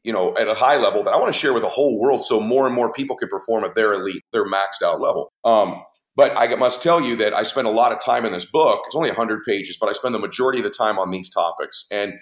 you 0.03 0.11
know, 0.11 0.35
at 0.37 0.47
a 0.47 0.53
high 0.53 0.77
level 0.77 1.03
that 1.03 1.13
I 1.13 1.17
want 1.17 1.33
to 1.33 1.37
share 1.37 1.53
with 1.53 1.63
the 1.63 1.69
whole 1.69 1.99
world, 1.99 2.23
so 2.23 2.39
more 2.39 2.65
and 2.65 2.75
more 2.75 2.91
people 2.91 3.15
can 3.15 3.29
perform 3.29 3.63
at 3.63 3.75
their 3.75 3.93
elite, 3.93 4.23
their 4.31 4.45
maxed 4.45 4.81
out 4.83 4.99
level. 4.99 5.31
Um, 5.43 5.81
but 6.15 6.37
I 6.37 6.53
must 6.55 6.83
tell 6.83 7.01
you 7.01 7.15
that 7.17 7.33
I 7.33 7.43
spend 7.43 7.67
a 7.67 7.71
lot 7.71 7.91
of 7.91 8.03
time 8.03 8.25
in 8.25 8.33
this 8.33 8.45
book. 8.45 8.83
It's 8.85 8.95
only 8.95 9.09
100 9.09 9.43
pages, 9.47 9.77
but 9.79 9.89
I 9.89 9.93
spend 9.93 10.13
the 10.13 10.19
majority 10.19 10.59
of 10.59 10.63
the 10.63 10.69
time 10.69 10.99
on 10.99 11.09
these 11.09 11.29
topics. 11.29 11.87
And 11.91 12.13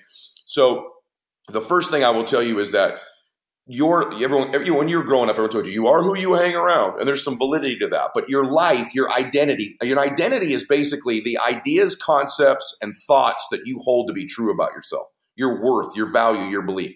so 0.46 0.92
the 1.50 1.60
first 1.60 1.92
thing 1.92 2.04
I 2.04 2.10
will 2.10 2.24
tell 2.24 2.42
you 2.42 2.60
is 2.60 2.72
that 2.72 3.00
your 3.68 4.14
everyone 4.22 4.54
every, 4.56 4.70
when 4.72 4.88
you're 4.88 5.04
growing 5.04 5.30
up, 5.30 5.36
everyone 5.36 5.52
told 5.52 5.66
you 5.66 5.72
you 5.72 5.88
are 5.88 6.04
who 6.04 6.18
you 6.18 6.34
hang 6.34 6.56
around, 6.56 7.00
and 7.00 7.08
there's 7.08 7.24
some 7.24 7.38
validity 7.38 7.78
to 7.80 7.88
that. 7.88 8.12
But 8.14 8.30
your 8.30 8.46
life, 8.46 8.94
your 8.94 9.12
identity, 9.12 9.78
your 9.82 10.00
identity 10.00 10.54
is 10.54 10.66
basically 10.66 11.22
the 11.22 11.38
ideas, 11.40 11.96
concepts, 11.96 12.78
and 12.82 12.94
thoughts 13.08 13.48
that 13.52 13.62
you 13.66 13.80
hold 13.84 14.08
to 14.08 14.14
be 14.14 14.26
true 14.26 14.52
about 14.52 14.74
yourself, 14.74 15.08
your 15.36 15.64
worth, 15.64 15.96
your 15.96 16.12
value, 16.12 16.46
your 16.50 16.64
belief. 16.64 16.96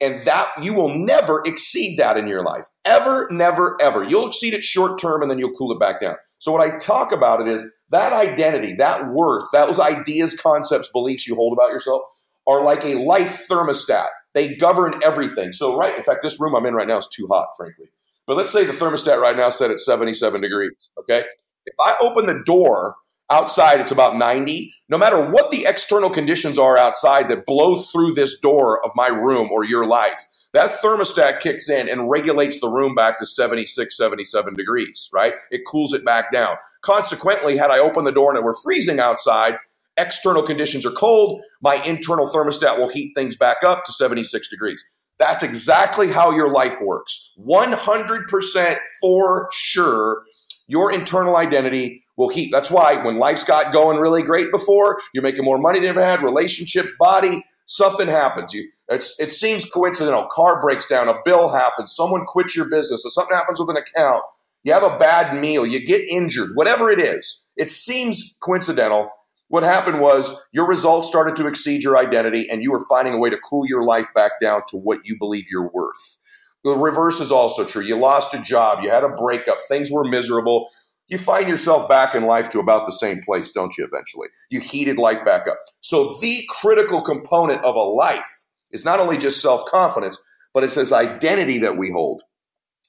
And 0.00 0.24
that 0.24 0.48
you 0.60 0.74
will 0.74 0.88
never 0.88 1.42
exceed 1.46 1.98
that 1.98 2.16
in 2.16 2.26
your 2.26 2.42
life. 2.42 2.66
Ever, 2.84 3.28
never, 3.30 3.78
ever. 3.80 4.04
You'll 4.04 4.28
exceed 4.28 4.52
it 4.52 4.64
short 4.64 5.00
term 5.00 5.22
and 5.22 5.30
then 5.30 5.38
you'll 5.38 5.56
cool 5.56 5.72
it 5.72 5.80
back 5.80 6.00
down. 6.00 6.16
So, 6.38 6.52
what 6.52 6.60
I 6.60 6.78
talk 6.78 7.12
about 7.12 7.40
it 7.40 7.48
is 7.48 7.64
that 7.90 8.12
identity, 8.12 8.74
that 8.74 9.08
worth, 9.08 9.46
those 9.52 9.78
ideas, 9.78 10.38
concepts, 10.38 10.90
beliefs 10.92 11.26
you 11.26 11.36
hold 11.36 11.52
about 11.52 11.70
yourself 11.70 12.02
are 12.46 12.62
like 12.62 12.84
a 12.84 12.96
life 12.96 13.46
thermostat 13.48 14.08
they 14.34 14.56
govern 14.56 15.00
everything. 15.02 15.52
So, 15.52 15.78
right, 15.78 15.96
in 15.96 16.04
fact, 16.04 16.22
this 16.22 16.38
room 16.38 16.54
I'm 16.54 16.66
in 16.66 16.74
right 16.74 16.88
now 16.88 16.98
is 16.98 17.08
too 17.08 17.26
hot, 17.30 17.48
frankly. 17.56 17.86
But 18.26 18.36
let's 18.36 18.50
say 18.50 18.64
the 18.64 18.72
thermostat 18.72 19.20
right 19.20 19.36
now 19.36 19.48
set 19.50 19.70
at 19.70 19.78
77 19.78 20.40
degrees, 20.40 20.72
okay? 20.98 21.24
If 21.66 21.74
I 21.80 21.96
open 22.00 22.26
the 22.26 22.42
door 22.44 22.96
outside, 23.30 23.80
it's 23.80 23.90
about 23.90 24.16
90. 24.16 24.72
No 24.88 24.98
matter 24.98 25.30
what 25.30 25.50
the 25.50 25.66
external 25.66 26.10
conditions 26.10 26.58
are 26.58 26.76
outside 26.76 27.28
that 27.28 27.46
blow 27.46 27.76
through 27.76 28.14
this 28.14 28.38
door 28.38 28.84
of 28.84 28.92
my 28.94 29.08
room 29.08 29.50
or 29.50 29.64
your 29.64 29.86
life, 29.86 30.24
that 30.52 30.70
thermostat 30.70 31.40
kicks 31.40 31.68
in 31.68 31.88
and 31.88 32.08
regulates 32.08 32.60
the 32.60 32.68
room 32.68 32.94
back 32.94 33.18
to 33.18 33.26
76, 33.26 33.96
77 33.96 34.54
degrees, 34.54 35.10
right? 35.12 35.34
It 35.50 35.62
cools 35.66 35.92
it 35.92 36.04
back 36.04 36.30
down. 36.30 36.56
Consequently, 36.80 37.56
had 37.56 37.70
I 37.70 37.80
opened 37.80 38.06
the 38.06 38.12
door 38.12 38.30
and 38.30 38.38
it 38.38 38.44
were 38.44 38.54
freezing 38.54 39.00
outside, 39.00 39.56
external 39.96 40.44
conditions 40.44 40.86
are 40.86 40.92
cold, 40.92 41.42
my 41.60 41.82
internal 41.84 42.28
thermostat 42.28 42.78
will 42.78 42.88
heat 42.88 43.14
things 43.16 43.36
back 43.36 43.64
up 43.64 43.84
to 43.84 43.92
76 43.92 44.48
degrees. 44.48 44.84
That's 45.18 45.42
exactly 45.42 46.08
how 46.12 46.30
your 46.30 46.50
life 46.50 46.80
works. 46.80 47.32
100% 47.38 48.78
for 49.00 49.48
sure, 49.52 50.22
your 50.68 50.92
internal 50.92 51.36
identity 51.36 52.03
will 52.16 52.28
heat. 52.28 52.50
That's 52.52 52.70
why 52.70 53.02
when 53.04 53.16
life's 53.16 53.44
got 53.44 53.72
going 53.72 53.98
really 53.98 54.22
great 54.22 54.50
before, 54.50 55.00
you're 55.12 55.22
making 55.22 55.44
more 55.44 55.58
money 55.58 55.78
than 55.78 55.84
you 55.84 55.90
ever 55.90 56.04
had, 56.04 56.22
relationships, 56.22 56.92
body, 56.98 57.44
something 57.66 58.08
happens. 58.08 58.52
You, 58.52 58.68
it 58.88 59.32
seems 59.32 59.68
coincidental. 59.68 60.26
Car 60.30 60.60
breaks 60.60 60.86
down, 60.86 61.08
a 61.08 61.14
bill 61.24 61.50
happens, 61.50 61.94
someone 61.94 62.24
quits 62.26 62.56
your 62.56 62.68
business, 62.70 63.04
something 63.08 63.36
happens 63.36 63.58
with 63.58 63.70
an 63.70 63.76
account. 63.76 64.20
You 64.62 64.72
have 64.72 64.82
a 64.82 64.98
bad 64.98 65.40
meal, 65.40 65.66
you 65.66 65.84
get 65.84 66.08
injured, 66.08 66.50
whatever 66.54 66.90
it 66.90 66.98
is. 66.98 67.46
It 67.56 67.70
seems 67.70 68.36
coincidental. 68.40 69.10
What 69.48 69.62
happened 69.62 70.00
was 70.00 70.46
your 70.52 70.66
results 70.66 71.06
started 71.06 71.36
to 71.36 71.46
exceed 71.46 71.82
your 71.82 71.98
identity, 71.98 72.48
and 72.50 72.62
you 72.62 72.72
were 72.72 72.84
finding 72.88 73.14
a 73.14 73.18
way 73.18 73.30
to 73.30 73.38
cool 73.38 73.66
your 73.66 73.84
life 73.84 74.06
back 74.14 74.32
down 74.40 74.62
to 74.68 74.76
what 74.76 75.00
you 75.04 75.16
believe 75.18 75.44
you're 75.50 75.70
worth. 75.72 76.18
The 76.64 76.76
reverse 76.76 77.20
is 77.20 77.30
also 77.30 77.64
true. 77.64 77.82
You 77.82 77.96
lost 77.96 78.32
a 78.32 78.40
job, 78.40 78.82
you 78.82 78.90
had 78.90 79.04
a 79.04 79.10
breakup, 79.10 79.58
things 79.68 79.90
were 79.90 80.04
miserable 80.04 80.70
you 81.08 81.18
find 81.18 81.48
yourself 81.48 81.88
back 81.88 82.14
in 82.14 82.24
life 82.24 82.48
to 82.50 82.60
about 82.60 82.86
the 82.86 82.92
same 82.92 83.22
place, 83.22 83.50
don't 83.50 83.76
you, 83.76 83.84
eventually? 83.84 84.28
You 84.50 84.60
heated 84.60 84.98
life 84.98 85.24
back 85.24 85.46
up. 85.46 85.58
So, 85.80 86.16
the 86.20 86.44
critical 86.48 87.02
component 87.02 87.62
of 87.64 87.74
a 87.74 87.80
life 87.80 88.44
is 88.72 88.84
not 88.84 89.00
only 89.00 89.18
just 89.18 89.40
self 89.40 89.64
confidence, 89.66 90.18
but 90.52 90.64
it's 90.64 90.76
this 90.76 90.92
identity 90.92 91.58
that 91.58 91.76
we 91.76 91.90
hold. 91.90 92.22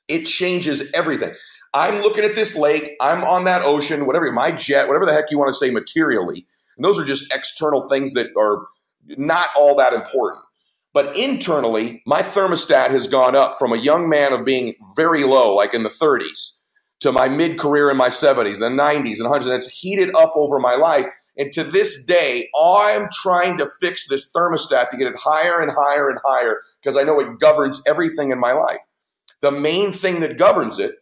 It 0.07 0.25
changes 0.25 0.91
everything. 0.93 1.33
I'm 1.73 2.01
looking 2.01 2.23
at 2.23 2.35
this 2.35 2.55
lake, 2.55 2.95
I'm 3.01 3.23
on 3.25 3.43
that 3.45 3.63
ocean, 3.63 4.05
whatever, 4.05 4.31
my 4.31 4.51
jet, 4.51 4.87
whatever 4.87 5.05
the 5.05 5.11
heck 5.11 5.29
you 5.29 5.37
want 5.37 5.49
to 5.49 5.57
say 5.57 5.71
materially. 5.71 6.45
And 6.77 6.85
those 6.85 6.97
are 6.97 7.03
just 7.03 7.33
external 7.33 7.87
things 7.87 8.13
that 8.13 8.27
are 8.37 8.67
not 9.17 9.49
all 9.57 9.75
that 9.75 9.93
important. 9.93 10.41
But 10.93 11.17
internally, 11.17 12.01
my 12.05 12.21
thermostat 12.21 12.91
has 12.91 13.07
gone 13.07 13.35
up 13.35 13.57
from 13.59 13.73
a 13.73 13.77
young 13.77 14.07
man 14.07 14.31
of 14.31 14.45
being 14.45 14.75
very 14.95 15.25
low, 15.25 15.53
like 15.53 15.73
in 15.73 15.83
the 15.83 15.89
30s, 15.89 16.61
to 17.01 17.11
my 17.11 17.27
mid 17.27 17.59
career 17.59 17.89
in 17.91 17.97
my 17.97 18.09
70s, 18.09 18.59
the 18.59 18.69
90s, 18.69 19.19
and 19.19 19.29
100s. 19.29 19.45
And 19.45 19.53
it's 19.53 19.67
heated 19.67 20.13
up 20.15 20.31
over 20.35 20.59
my 20.59 20.75
life. 20.75 21.07
And 21.37 21.51
to 21.53 21.63
this 21.63 22.05
day, 22.05 22.49
I'm 22.57 23.09
trying 23.11 23.57
to 23.57 23.67
fix 23.81 24.07
this 24.07 24.31
thermostat 24.31 24.89
to 24.89 24.97
get 24.97 25.07
it 25.07 25.19
higher 25.19 25.61
and 25.61 25.71
higher 25.71 26.09
and 26.09 26.19
higher 26.25 26.61
because 26.81 26.95
I 26.95 27.03
know 27.03 27.19
it 27.19 27.39
governs 27.39 27.81
everything 27.85 28.31
in 28.31 28.39
my 28.39 28.53
life. 28.53 28.79
The 29.41 29.51
main 29.51 29.91
thing 29.91 30.21
that 30.21 30.37
governs 30.37 30.79
it 30.79 30.95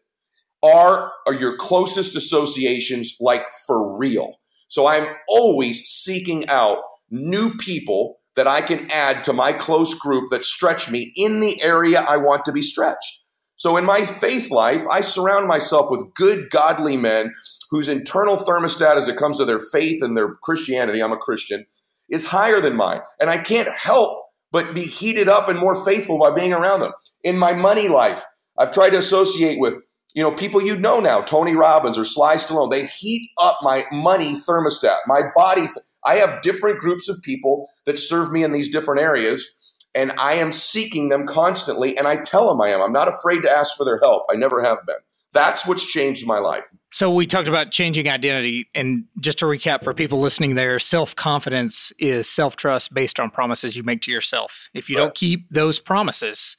are, 0.64 1.12
are 1.28 1.34
your 1.34 1.58
closest 1.58 2.16
associations, 2.16 3.16
like 3.20 3.44
for 3.68 3.96
real. 3.96 4.40
So 4.68 4.88
I'm 4.88 5.08
always 5.28 5.84
seeking 5.88 6.48
out 6.48 6.80
new 7.12 7.56
people 7.58 8.20
that 8.36 8.48
I 8.48 8.62
can 8.62 8.90
add 8.90 9.24
to 9.26 9.34
my 9.34 9.54
close 9.54 9.94
group 9.94 10.30
that 10.32 10.44
stretch 10.44 10.90
me 10.90 11.12
in 11.16 11.42
the 11.42 11.62
area 11.62 12.02
I 12.02 12.18
want 12.18 12.46
to 12.46 12.52
be 12.52 12.64
stretched. 12.64 13.23
So 13.64 13.78
in 13.78 13.86
my 13.86 14.06
faith 14.06 14.52
life, 14.52 14.84
I 14.92 15.00
surround 15.00 15.48
myself 15.48 15.90
with 15.90 16.14
good, 16.16 16.50
godly 16.50 16.98
men 16.98 17.34
whose 17.72 17.88
internal 17.88 18.36
thermostat 18.36 18.98
as 18.98 19.08
it 19.08 19.16
comes 19.16 19.38
to 19.38 19.46
their 19.46 19.62
faith 19.72 20.04
and 20.04 20.18
their 20.18 20.34
Christianity, 20.44 21.02
I'm 21.02 21.14
a 21.14 21.18
Christian, 21.18 21.66
is 22.10 22.26
higher 22.26 22.60
than 22.60 22.76
mine. 22.76 23.00
And 23.22 23.30
I 23.30 23.38
can't 23.38 23.70
help 23.70 24.22
but 24.52 24.76
be 24.76 24.82
heated 24.82 25.30
up 25.30 25.48
and 25.48 25.58
more 25.58 25.82
faithful 25.86 26.20
by 26.20 26.32
being 26.32 26.52
around 26.52 26.82
them. 26.82 26.92
In 27.24 27.38
my 27.38 27.54
money 27.54 27.88
life, 27.88 28.26
I've 28.58 28.74
tried 28.74 28.90
to 28.90 28.98
associate 28.98 29.62
with 29.62 29.78
you 30.14 30.22
know, 30.22 30.36
people 30.36 30.62
you 30.62 30.76
know 30.76 31.00
now, 31.00 31.22
Tony 31.22 31.56
Robbins 31.56 31.98
or 31.98 32.04
Sly 32.04 32.36
Stallone, 32.36 32.70
they 32.70 32.86
heat 32.86 33.32
up 33.40 33.60
my 33.62 33.86
money 33.94 34.36
thermostat, 34.36 34.98
my 35.08 35.22
body. 35.34 35.62
Th- 35.62 35.78
I 36.04 36.16
have 36.16 36.42
different 36.42 36.82
groups 36.82 37.08
of 37.08 37.22
people 37.24 37.70
that 37.86 37.98
serve 37.98 38.30
me 38.34 38.44
in 38.44 38.52
these 38.52 38.70
different 38.70 39.00
areas 39.00 39.50
and 39.96 40.12
I 40.18 40.36
am 40.36 40.52
seeking 40.52 41.10
them 41.10 41.28
constantly. 41.28 41.98
And 41.98 42.08
I 42.08 42.22
tell 42.22 42.50
them 42.50 42.62
I 42.62 42.70
am. 42.70 42.82
I'm 42.82 42.92
not 42.92 43.08
afraid 43.08 43.42
to 43.44 43.52
ask 43.52 43.76
for 43.78 43.86
their 43.86 44.00
help. 44.00 44.24
I 44.30 44.36
never 44.36 44.64
have 44.64 44.86
been. 44.86 44.96
That's 45.34 45.66
what's 45.66 45.86
changed 45.86 46.28
my 46.28 46.38
life. 46.38 46.64
So 46.92 47.12
we 47.12 47.26
talked 47.26 47.48
about 47.48 47.72
changing 47.72 48.08
identity. 48.08 48.70
And 48.76 49.06
just 49.20 49.40
to 49.40 49.46
recap 49.46 49.84
for 49.84 49.94
people 49.94 50.20
listening 50.20 50.56
there, 50.56 50.78
self 50.78 51.16
confidence 51.16 51.92
is 51.98 52.30
self 52.30 52.56
trust 52.56 52.94
based 52.94 53.20
on 53.20 53.32
promises 53.32 53.76
you 53.76 53.84
make 53.84 54.02
to 54.04 54.12
yourself. 54.12 54.70
If 54.74 54.90
you 54.90 54.98
right. 54.98 55.06
don't 55.06 55.16
keep 55.16 55.50
those 55.50 55.80
promises, 55.80 56.56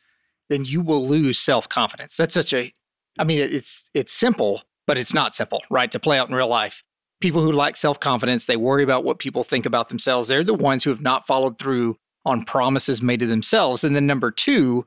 then 0.49 0.64
you 0.64 0.80
will 0.80 1.07
lose 1.07 1.39
self 1.39 1.68
confidence. 1.68 2.16
That's 2.16 2.35
such 2.35 2.53
a, 2.53 2.72
I 3.18 3.24
mean, 3.24 3.39
it's 3.39 3.91
it's 3.95 4.12
simple, 4.12 4.62
but 4.89 4.99
it's 4.99 5.14
not 5.14 5.37
simple, 5.37 5.62
right? 5.70 5.91
To 5.93 6.01
play 6.01 6.18
out 6.18 6.28
in 6.28 6.35
real 6.35 6.49
life. 6.49 6.82
People 7.20 7.43
who 7.43 7.53
lack 7.53 7.76
self 7.76 8.01
confidence, 8.01 8.47
they 8.47 8.57
worry 8.57 8.82
about 8.82 9.05
what 9.05 9.20
people 9.20 9.45
think 9.45 9.66
about 9.66 9.89
themselves. 9.89 10.26
They're 10.26 10.43
the 10.43 10.53
ones 10.53 10.82
who 10.82 10.91
have 10.91 11.01
not 11.01 11.28
followed 11.28 11.61
through 11.61 11.97
on 12.25 12.45
promises 12.45 13.03
made 13.03 13.20
to 13.20 13.27
themselves. 13.27 13.85
And 13.85 13.95
then 13.95 14.07
number 14.07 14.31
two, 14.31 14.87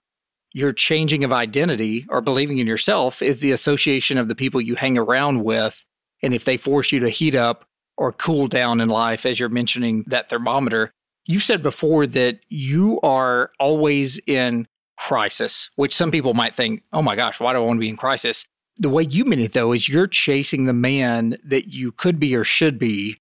your 0.53 0.73
changing 0.73 1.23
of 1.23 1.33
identity 1.33 2.05
or 2.09 2.21
believing 2.21 2.57
in 2.57 2.67
yourself 2.67 3.21
is 3.21 3.41
the 3.41 3.51
association 3.51 4.17
of 4.17 4.27
the 4.27 4.35
people 4.35 4.61
you 4.61 4.75
hang 4.75 4.97
around 4.97 5.43
with. 5.43 5.85
And 6.23 6.33
if 6.33 6.45
they 6.45 6.57
force 6.57 6.91
you 6.91 6.99
to 7.01 7.09
heat 7.09 7.35
up 7.35 7.65
or 7.97 8.11
cool 8.11 8.47
down 8.47 8.81
in 8.81 8.89
life, 8.89 9.25
as 9.25 9.39
you're 9.39 9.49
mentioning 9.49 10.03
that 10.07 10.29
thermometer, 10.29 10.91
you've 11.25 11.43
said 11.43 11.61
before 11.61 12.07
that 12.07 12.39
you 12.49 12.99
are 13.01 13.51
always 13.59 14.19
in 14.25 14.67
crisis, 14.97 15.69
which 15.75 15.95
some 15.95 16.11
people 16.11 16.33
might 16.33 16.55
think, 16.55 16.81
oh 16.91 17.01
my 17.01 17.15
gosh, 17.15 17.39
why 17.39 17.53
do 17.53 17.59
I 17.59 17.65
want 17.65 17.77
to 17.77 17.81
be 17.81 17.89
in 17.89 17.97
crisis? 17.97 18.47
The 18.77 18.89
way 18.89 19.03
you 19.03 19.25
mean 19.25 19.39
it, 19.39 19.53
though, 19.53 19.73
is 19.73 19.89
you're 19.89 20.07
chasing 20.07 20.65
the 20.65 20.73
man 20.73 21.37
that 21.43 21.67
you 21.67 21.91
could 21.91 22.19
be 22.19 22.35
or 22.35 22.43
should 22.43 22.79
be, 22.79 23.19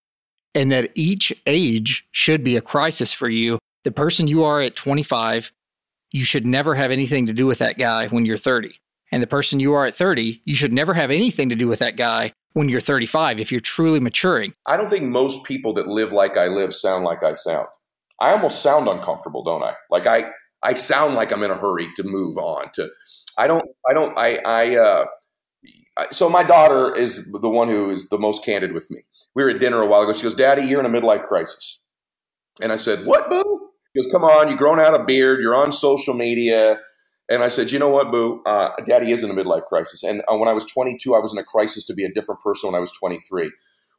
and 0.54 0.70
that 0.72 0.90
each 0.94 1.32
age 1.46 2.06
should 2.12 2.44
be 2.44 2.56
a 2.56 2.62
crisis 2.62 3.12
for 3.12 3.28
you 3.28 3.58
the 3.87 3.93
person 3.93 4.26
you 4.26 4.43
are 4.43 4.61
at 4.61 4.74
25, 4.74 5.53
you 6.11 6.24
should 6.24 6.45
never 6.45 6.74
have 6.74 6.91
anything 6.91 7.26
to 7.26 7.32
do 7.32 7.47
with 7.47 7.59
that 7.59 7.78
guy 7.78 8.09
when 8.09 8.26
you're 8.26 8.37
30. 8.37 8.80
And 9.12 9.22
the 9.22 9.28
person 9.28 9.61
you 9.61 9.74
are 9.74 9.87
at 9.87 9.95
30, 9.95 10.43
you 10.45 10.57
should 10.57 10.72
never 10.72 10.93
have 10.93 11.12
anything 11.12 11.51
to 11.51 11.55
do 11.55 11.68
with 11.68 11.78
that 11.78 11.97
guy 11.97 12.32
when 12.55 12.68
you're 12.68 12.80
35 12.80 13.39
if 13.39 13.53
you're 13.53 13.61
truly 13.61 14.01
maturing. 14.01 14.55
I 14.66 14.76
don't 14.76 14.91
think 14.91 15.05
most 15.05 15.45
people 15.45 15.72
that 15.74 15.87
live 15.87 16.11
like 16.11 16.37
I 16.37 16.49
live 16.49 16.74
sound 16.74 17.05
like 17.05 17.22
I 17.22 17.34
sound. 17.34 17.68
I 18.20 18.32
almost 18.32 18.61
sound 18.61 18.89
uncomfortable, 18.89 19.45
don't 19.45 19.62
I? 19.62 19.74
Like 19.89 20.09
I 20.09 20.32
I 20.64 20.74
sound 20.74 21.14
like 21.14 21.30
I'm 21.30 21.45
in 21.45 21.53
a 21.53 21.57
hurry 21.57 21.89
to 21.95 22.03
move 22.03 22.39
on 22.39 22.72
to 22.74 22.91
I 23.39 23.47
don't 23.47 23.70
I 23.89 23.93
don't 23.93 24.18
I 24.18 24.41
I 24.45 24.76
uh 24.78 25.05
so 26.11 26.28
my 26.28 26.43
daughter 26.43 26.93
is 26.93 27.30
the 27.30 27.49
one 27.49 27.68
who 27.68 27.89
is 27.91 28.09
the 28.09 28.18
most 28.18 28.45
candid 28.45 28.72
with 28.72 28.91
me. 28.91 29.03
We 29.37 29.45
were 29.45 29.51
at 29.51 29.61
dinner 29.61 29.80
a 29.80 29.87
while 29.87 30.03
ago. 30.03 30.12
She 30.12 30.24
goes, 30.24 30.34
"Daddy, 30.34 30.62
you're 30.62 30.84
in 30.84 30.93
a 30.93 31.01
midlife 31.01 31.24
crisis." 31.26 31.82
And 32.61 32.72
I 32.72 32.76
said, 32.76 33.07
"What, 33.07 33.30
boo?" 33.30 33.65
Goes, 33.97 34.09
come 34.12 34.24
on, 34.24 34.49
you've 34.49 34.59
grown 34.59 34.78
out 34.78 34.99
a 34.99 35.05
beard, 35.05 35.40
you're 35.40 35.57
on 35.57 35.72
social 35.72 36.14
media. 36.14 36.80
And 37.28 37.42
I 37.42 37.49
said, 37.49 37.72
you 37.72 37.78
know 37.78 37.88
what, 37.88 38.12
Boo? 38.12 38.42
Uh, 38.44 38.70
Daddy 38.86 39.11
is 39.11 39.22
in 39.22 39.30
a 39.30 39.34
midlife 39.34 39.64
crisis. 39.64 40.05
And 40.05 40.22
uh, 40.28 40.36
when 40.36 40.49
I 40.49 40.53
was 40.53 40.64
22, 40.64 41.14
I 41.14 41.18
was 41.18 41.32
in 41.32 41.38
a 41.38 41.44
crisis 41.44 41.84
to 41.86 41.94
be 41.94 42.05
a 42.05 42.12
different 42.12 42.40
person 42.40 42.68
when 42.68 42.76
I 42.76 42.80
was 42.80 42.92
23. 42.92 43.51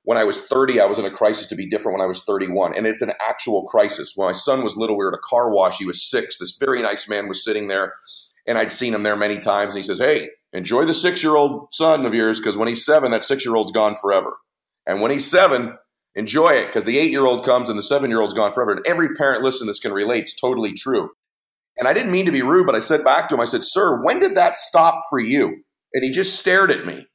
When 0.04 0.18
I 0.18 0.24
was 0.24 0.40
30, 0.40 0.80
I 0.80 0.86
was 0.86 1.00
in 1.00 1.06
a 1.06 1.12
crisis 1.12 1.48
to 1.48 1.56
be 1.56 1.68
different 1.68 1.98
when 1.98 2.04
I 2.04 2.08
was 2.08 2.24
31. 2.24 2.78
And 2.78 2.88
it's 2.88 3.02
an 3.02 3.12
actual 3.28 3.66
crisis. 3.66 4.14
When 4.16 4.30
my 4.30 4.32
son 4.32 4.64
was 4.64 4.78
little, 4.78 4.98
we 4.98 5.04
were 5.04 5.12
at 5.12 5.18
a 5.18 5.22
car 5.22 5.54
wash. 5.54 5.80
He 5.80 5.86
was 5.86 6.02
six. 6.02 6.38
This 6.38 6.56
very 6.58 6.82
nice 6.82 7.10
man 7.10 7.28
was 7.28 7.44
sitting 7.44 7.68
there, 7.68 7.94
and 8.46 8.58
I'd 8.58 8.72
seen 8.72 8.94
him 8.94 9.04
there 9.04 9.18
many 9.18 9.38
times. 9.38 9.74
And 9.74 9.84
he 9.84 9.86
says, 9.86 10.00
Hey, 10.00 10.30
enjoy 10.54 10.86
the 10.86 10.94
six 10.94 11.22
year 11.22 11.36
old 11.36 11.74
son 11.74 12.06
of 12.06 12.14
yours, 12.14 12.40
because 12.40 12.56
when 12.56 12.70
he's 12.70 12.86
seven, 12.86 13.12
that 13.12 13.24
six 13.24 13.46
year 13.46 13.56
old's 13.56 13.74
gone 13.74 13.98
forever. 13.98 14.38
And 14.86 15.02
when 15.02 15.12
he's 15.12 15.30
seven, 15.30 15.78
Enjoy 16.18 16.50
it 16.50 16.66
because 16.66 16.84
the 16.84 16.98
eight 16.98 17.12
year 17.12 17.26
old 17.26 17.46
comes 17.46 17.70
and 17.70 17.78
the 17.78 17.84
seven 17.84 18.10
year 18.10 18.20
old's 18.20 18.34
gone 18.34 18.52
forever. 18.52 18.72
And 18.72 18.86
every 18.88 19.10
parent 19.10 19.44
listen 19.44 19.68
this 19.68 19.80
can 19.80 19.94
relate. 19.94 20.24
It's 20.24 20.36
totally 20.36 20.74
true. 20.74 21.12
And 21.78 21.88
I 21.88 21.94
didn't 21.94 22.12
mean 22.12 22.26
to 22.26 22.32
be 22.32 22.42
rude, 22.42 22.66
but 22.66 22.74
I 22.74 22.80
said 22.80 23.04
back 23.04 23.30
to 23.30 23.36
him, 23.36 23.42
I 23.42 23.46
said, 23.46 23.64
Sir, 23.64 24.04
when 24.04 24.18
did 24.18 24.34
that 24.34 24.56
stop 24.56 25.04
for 25.12 25.20
you? 25.20 25.64
And 25.94 26.04
he 26.04 26.10
just 26.10 26.40
stared 26.40 26.72
at 26.72 26.88
me. 26.88 27.06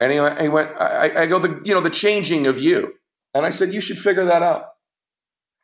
And 0.00 0.10
he, 0.10 0.42
he 0.42 0.48
went, 0.48 0.70
I, 0.80 1.10
I 1.14 1.26
go, 1.26 1.38
the, 1.38 1.60
you 1.64 1.74
know, 1.74 1.82
the 1.82 1.90
changing 1.90 2.46
of 2.46 2.58
you. 2.58 2.94
And 3.34 3.44
I 3.44 3.50
said, 3.50 3.74
You 3.74 3.82
should 3.82 3.98
figure 3.98 4.24
that 4.24 4.42
out. 4.42 4.64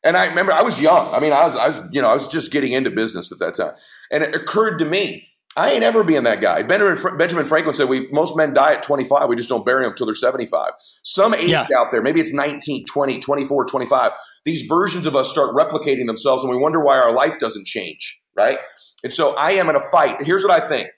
And 0.04 0.14
I 0.14 0.26
remember 0.26 0.52
I 0.52 0.60
was 0.60 0.78
young. 0.78 1.12
I 1.14 1.18
mean, 1.18 1.32
I 1.32 1.44
was, 1.44 1.56
I 1.56 1.68
was, 1.68 1.82
you 1.92 2.02
know, 2.02 2.10
I 2.10 2.14
was 2.14 2.28
just 2.28 2.52
getting 2.52 2.72
into 2.72 2.90
business 2.90 3.32
at 3.32 3.38
that 3.38 3.54
time. 3.54 3.72
And 4.12 4.22
it 4.22 4.34
occurred 4.34 4.78
to 4.80 4.84
me, 4.84 5.30
I 5.56 5.70
ain't 5.72 5.82
ever 5.82 6.04
being 6.04 6.24
that 6.24 6.42
guy. 6.42 6.62
Benjamin 6.62 7.44
Franklin 7.46 7.74
said, 7.74 7.88
"We 7.88 8.08
most 8.12 8.36
men 8.36 8.52
die 8.52 8.74
at 8.74 8.82
25. 8.82 9.28
We 9.28 9.36
just 9.36 9.48
don't 9.48 9.64
bury 9.64 9.84
them 9.84 9.92
until 9.92 10.06
they're 10.06 10.14
75." 10.14 10.72
Some 11.02 11.32
age 11.32 11.48
yeah. 11.48 11.66
out 11.76 11.90
there, 11.90 12.02
maybe 12.02 12.20
it's 12.20 12.32
19, 12.32 12.84
20, 12.84 13.20
24, 13.20 13.64
25. 13.64 14.12
These 14.44 14.66
versions 14.66 15.06
of 15.06 15.16
us 15.16 15.30
start 15.30 15.56
replicating 15.56 16.06
themselves, 16.06 16.44
and 16.44 16.54
we 16.54 16.62
wonder 16.62 16.84
why 16.84 16.98
our 16.98 17.10
life 17.10 17.38
doesn't 17.38 17.66
change, 17.66 18.20
right? 18.36 18.58
And 19.02 19.12
so 19.12 19.34
I 19.36 19.52
am 19.52 19.68
in 19.68 19.76
a 19.76 19.80
fight. 19.80 20.22
Here's 20.22 20.42
what 20.42 20.52
I 20.52 20.60
think. 20.60 20.90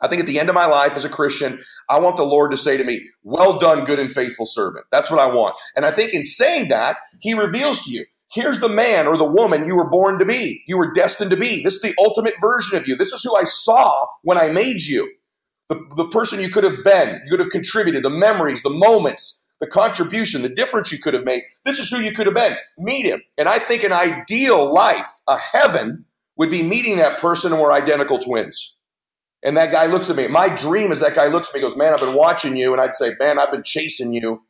I 0.00 0.08
think 0.08 0.20
at 0.20 0.26
the 0.26 0.38
end 0.38 0.48
of 0.48 0.54
my 0.54 0.66
life 0.66 0.96
as 0.96 1.04
a 1.04 1.08
Christian, 1.08 1.60
I 1.88 1.98
want 1.98 2.16
the 2.16 2.24
Lord 2.24 2.50
to 2.52 2.56
say 2.56 2.76
to 2.76 2.84
me, 2.84 3.08
Well 3.22 3.58
done, 3.58 3.84
good 3.84 3.98
and 3.98 4.10
faithful 4.10 4.46
servant. 4.46 4.86
That's 4.90 5.10
what 5.10 5.20
I 5.20 5.26
want. 5.26 5.56
And 5.76 5.84
I 5.84 5.90
think 5.90 6.14
in 6.14 6.24
saying 6.24 6.68
that, 6.68 6.96
He 7.20 7.34
reveals 7.34 7.84
to 7.84 7.90
you, 7.90 8.04
Here's 8.32 8.60
the 8.60 8.68
man 8.68 9.06
or 9.08 9.16
the 9.16 9.24
woman 9.24 9.66
you 9.66 9.76
were 9.76 9.88
born 9.90 10.18
to 10.20 10.24
be. 10.24 10.62
You 10.68 10.78
were 10.78 10.92
destined 10.92 11.30
to 11.32 11.36
be. 11.36 11.62
This 11.62 11.76
is 11.76 11.82
the 11.82 11.94
ultimate 11.98 12.34
version 12.40 12.78
of 12.78 12.86
you. 12.86 12.96
This 12.96 13.12
is 13.12 13.22
who 13.22 13.34
I 13.36 13.44
saw 13.44 14.06
when 14.22 14.38
I 14.38 14.50
made 14.50 14.82
you. 14.82 15.12
The, 15.68 15.80
the 15.96 16.08
person 16.08 16.40
you 16.40 16.48
could 16.48 16.64
have 16.64 16.84
been, 16.84 17.20
you 17.24 17.30
could 17.30 17.40
have 17.40 17.50
contributed, 17.50 18.02
the 18.02 18.10
memories, 18.10 18.62
the 18.62 18.70
moments, 18.70 19.44
the 19.60 19.66
contribution, 19.66 20.42
the 20.42 20.48
difference 20.48 20.90
you 20.90 20.98
could 20.98 21.14
have 21.14 21.24
made. 21.24 21.42
This 21.64 21.78
is 21.78 21.90
who 21.90 21.98
you 21.98 22.12
could 22.12 22.26
have 22.26 22.34
been. 22.34 22.56
Meet 22.78 23.06
him. 23.06 23.22
And 23.36 23.48
I 23.48 23.58
think 23.58 23.84
an 23.84 23.92
ideal 23.92 24.72
life, 24.72 25.20
a 25.28 25.36
heaven, 25.36 26.06
would 26.36 26.50
be 26.50 26.62
meeting 26.62 26.96
that 26.96 27.18
person 27.20 27.52
and 27.52 27.60
we're 27.60 27.72
identical 27.72 28.18
twins. 28.18 28.78
And 29.42 29.56
that 29.56 29.72
guy 29.72 29.86
looks 29.86 30.10
at 30.10 30.16
me. 30.16 30.26
My 30.28 30.48
dream 30.48 30.92
is 30.92 31.00
that 31.00 31.14
guy 31.14 31.26
looks 31.28 31.48
at 31.48 31.54
me, 31.54 31.60
goes, 31.60 31.76
Man, 31.76 31.92
I've 31.92 32.00
been 32.00 32.14
watching 32.14 32.56
you. 32.56 32.72
And 32.72 32.80
I'd 32.80 32.94
say, 32.94 33.12
Man, 33.18 33.38
I've 33.38 33.50
been 33.50 33.62
chasing 33.62 34.12
you. 34.12 34.42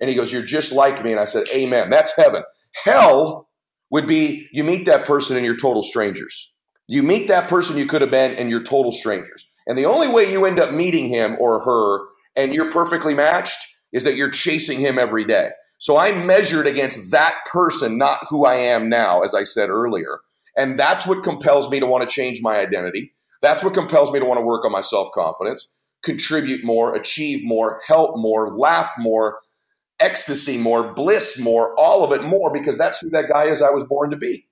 And 0.00 0.08
he 0.08 0.16
goes, 0.16 0.32
You're 0.32 0.42
just 0.42 0.72
like 0.72 1.02
me. 1.04 1.12
And 1.12 1.20
I 1.20 1.24
said, 1.24 1.46
Amen. 1.54 1.90
That's 1.90 2.14
heaven. 2.16 2.42
Hell 2.84 3.48
would 3.90 4.06
be 4.06 4.48
you 4.52 4.64
meet 4.64 4.86
that 4.86 5.04
person 5.04 5.36
and 5.36 5.44
you're 5.44 5.56
total 5.56 5.82
strangers. 5.82 6.54
You 6.88 7.02
meet 7.02 7.28
that 7.28 7.48
person 7.48 7.76
you 7.76 7.86
could 7.86 8.00
have 8.00 8.10
been 8.10 8.34
and 8.36 8.50
you're 8.50 8.62
total 8.62 8.92
strangers. 8.92 9.52
And 9.66 9.76
the 9.76 9.86
only 9.86 10.08
way 10.08 10.30
you 10.30 10.44
end 10.44 10.58
up 10.58 10.72
meeting 10.72 11.08
him 11.08 11.36
or 11.40 11.60
her 11.64 12.06
and 12.36 12.54
you're 12.54 12.70
perfectly 12.70 13.14
matched 13.14 13.58
is 13.92 14.04
that 14.04 14.16
you're 14.16 14.30
chasing 14.30 14.78
him 14.78 14.98
every 14.98 15.24
day. 15.24 15.50
So 15.78 15.96
I 15.96 16.12
measured 16.24 16.66
against 16.66 17.10
that 17.10 17.34
person, 17.50 17.98
not 17.98 18.26
who 18.28 18.44
I 18.46 18.56
am 18.56 18.88
now, 18.88 19.22
as 19.22 19.34
I 19.34 19.44
said 19.44 19.68
earlier. 19.68 20.20
And 20.56 20.78
that's 20.78 21.06
what 21.06 21.24
compels 21.24 21.70
me 21.70 21.80
to 21.80 21.86
want 21.86 22.08
to 22.08 22.12
change 22.14 22.40
my 22.42 22.56
identity. 22.56 23.12
That's 23.42 23.62
what 23.62 23.74
compels 23.74 24.10
me 24.10 24.18
to 24.18 24.24
want 24.24 24.38
to 24.38 24.44
work 24.44 24.64
on 24.64 24.72
my 24.72 24.80
self 24.80 25.10
confidence, 25.12 25.70
contribute 26.02 26.64
more, 26.64 26.94
achieve 26.94 27.44
more, 27.44 27.80
help 27.86 28.16
more, 28.16 28.56
laugh 28.56 28.92
more, 28.98 29.38
ecstasy 30.00 30.58
more, 30.58 30.92
bliss 30.92 31.38
more, 31.38 31.74
all 31.78 32.04
of 32.04 32.12
it 32.12 32.24
more, 32.24 32.52
because 32.52 32.76
that's 32.76 33.00
who 33.00 33.10
that 33.10 33.28
guy 33.28 33.44
is 33.44 33.62
I 33.62 33.70
was 33.70 33.84
born 33.84 34.10
to 34.10 34.16
be. 34.16 34.46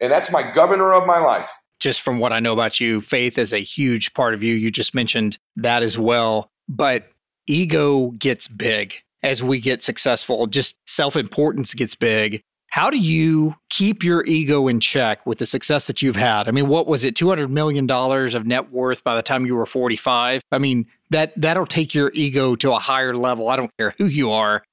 And 0.00 0.12
that's 0.12 0.30
my 0.30 0.50
governor 0.52 0.92
of 0.92 1.06
my 1.06 1.18
life. 1.18 1.50
Just 1.80 2.02
from 2.02 2.18
what 2.18 2.32
I 2.32 2.40
know 2.40 2.52
about 2.52 2.80
you, 2.80 3.00
faith 3.00 3.38
is 3.38 3.52
a 3.52 3.58
huge 3.58 4.12
part 4.14 4.34
of 4.34 4.42
you. 4.42 4.54
You 4.54 4.70
just 4.70 4.94
mentioned 4.94 5.38
that 5.56 5.82
as 5.82 5.98
well. 5.98 6.50
But 6.68 7.10
ego 7.46 8.10
gets 8.10 8.48
big 8.48 8.94
as 9.24 9.42
we 9.42 9.58
get 9.58 9.82
successful, 9.82 10.46
just 10.46 10.78
self 10.86 11.16
importance 11.16 11.74
gets 11.74 11.94
big. 11.94 12.42
How 12.70 12.90
do 12.90 12.98
you 12.98 13.54
keep 13.70 14.02
your 14.02 14.24
ego 14.26 14.66
in 14.66 14.80
check 14.80 15.24
with 15.26 15.38
the 15.38 15.46
success 15.46 15.86
that 15.86 16.02
you've 16.02 16.16
had? 16.16 16.48
I 16.48 16.50
mean, 16.50 16.68
what 16.68 16.86
was 16.86 17.04
it, 17.04 17.14
$200 17.14 17.48
million 17.48 17.88
of 17.88 18.46
net 18.46 18.72
worth 18.72 19.04
by 19.04 19.14
the 19.14 19.22
time 19.22 19.46
you 19.46 19.54
were 19.54 19.64
45? 19.64 20.42
I 20.50 20.58
mean, 20.58 20.86
that, 21.10 21.32
that'll 21.40 21.66
take 21.66 21.94
your 21.94 22.10
ego 22.14 22.56
to 22.56 22.72
a 22.72 22.78
higher 22.78 23.16
level. 23.16 23.48
I 23.48 23.56
don't 23.56 23.70
care 23.78 23.94
who 23.96 24.06
you 24.06 24.32
are. 24.32 24.64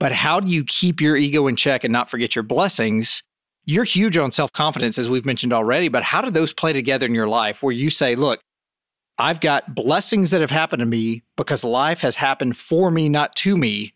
But 0.00 0.12
how 0.12 0.40
do 0.40 0.48
you 0.48 0.64
keep 0.64 1.00
your 1.00 1.16
ego 1.16 1.46
in 1.46 1.56
check 1.56 1.84
and 1.84 1.92
not 1.92 2.10
forget 2.10 2.34
your 2.34 2.42
blessings? 2.42 3.22
You're 3.64 3.84
huge 3.84 4.16
on 4.16 4.32
self 4.32 4.52
confidence, 4.52 4.98
as 4.98 5.08
we've 5.08 5.24
mentioned 5.24 5.52
already, 5.52 5.88
but 5.88 6.02
how 6.02 6.20
do 6.20 6.30
those 6.30 6.52
play 6.52 6.72
together 6.72 7.06
in 7.06 7.14
your 7.14 7.28
life 7.28 7.62
where 7.62 7.72
you 7.72 7.90
say, 7.90 8.14
look, 8.14 8.40
I've 9.18 9.40
got 9.40 9.74
blessings 9.74 10.32
that 10.32 10.40
have 10.40 10.50
happened 10.50 10.80
to 10.80 10.86
me 10.86 11.22
because 11.36 11.62
life 11.62 12.00
has 12.00 12.16
happened 12.16 12.56
for 12.56 12.90
me, 12.90 13.08
not 13.08 13.36
to 13.36 13.56
me. 13.56 13.94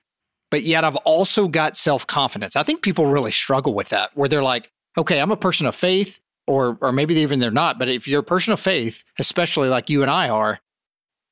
But 0.50 0.62
yet 0.62 0.84
I've 0.84 0.96
also 0.96 1.48
got 1.48 1.76
self 1.76 2.06
confidence. 2.06 2.56
I 2.56 2.62
think 2.62 2.82
people 2.82 3.06
really 3.06 3.32
struggle 3.32 3.74
with 3.74 3.90
that, 3.90 4.16
where 4.16 4.28
they're 4.28 4.42
like, 4.42 4.70
okay, 4.96 5.20
I'm 5.20 5.30
a 5.30 5.36
person 5.36 5.66
of 5.66 5.74
faith, 5.74 6.20
or, 6.46 6.78
or 6.80 6.92
maybe 6.92 7.14
even 7.16 7.40
they're 7.40 7.50
not. 7.50 7.78
But 7.78 7.88
if 7.88 8.08
you're 8.08 8.20
a 8.20 8.24
person 8.24 8.52
of 8.52 8.60
faith, 8.60 9.04
especially 9.18 9.68
like 9.68 9.90
you 9.90 10.02
and 10.02 10.10
I 10.10 10.28
are, 10.30 10.60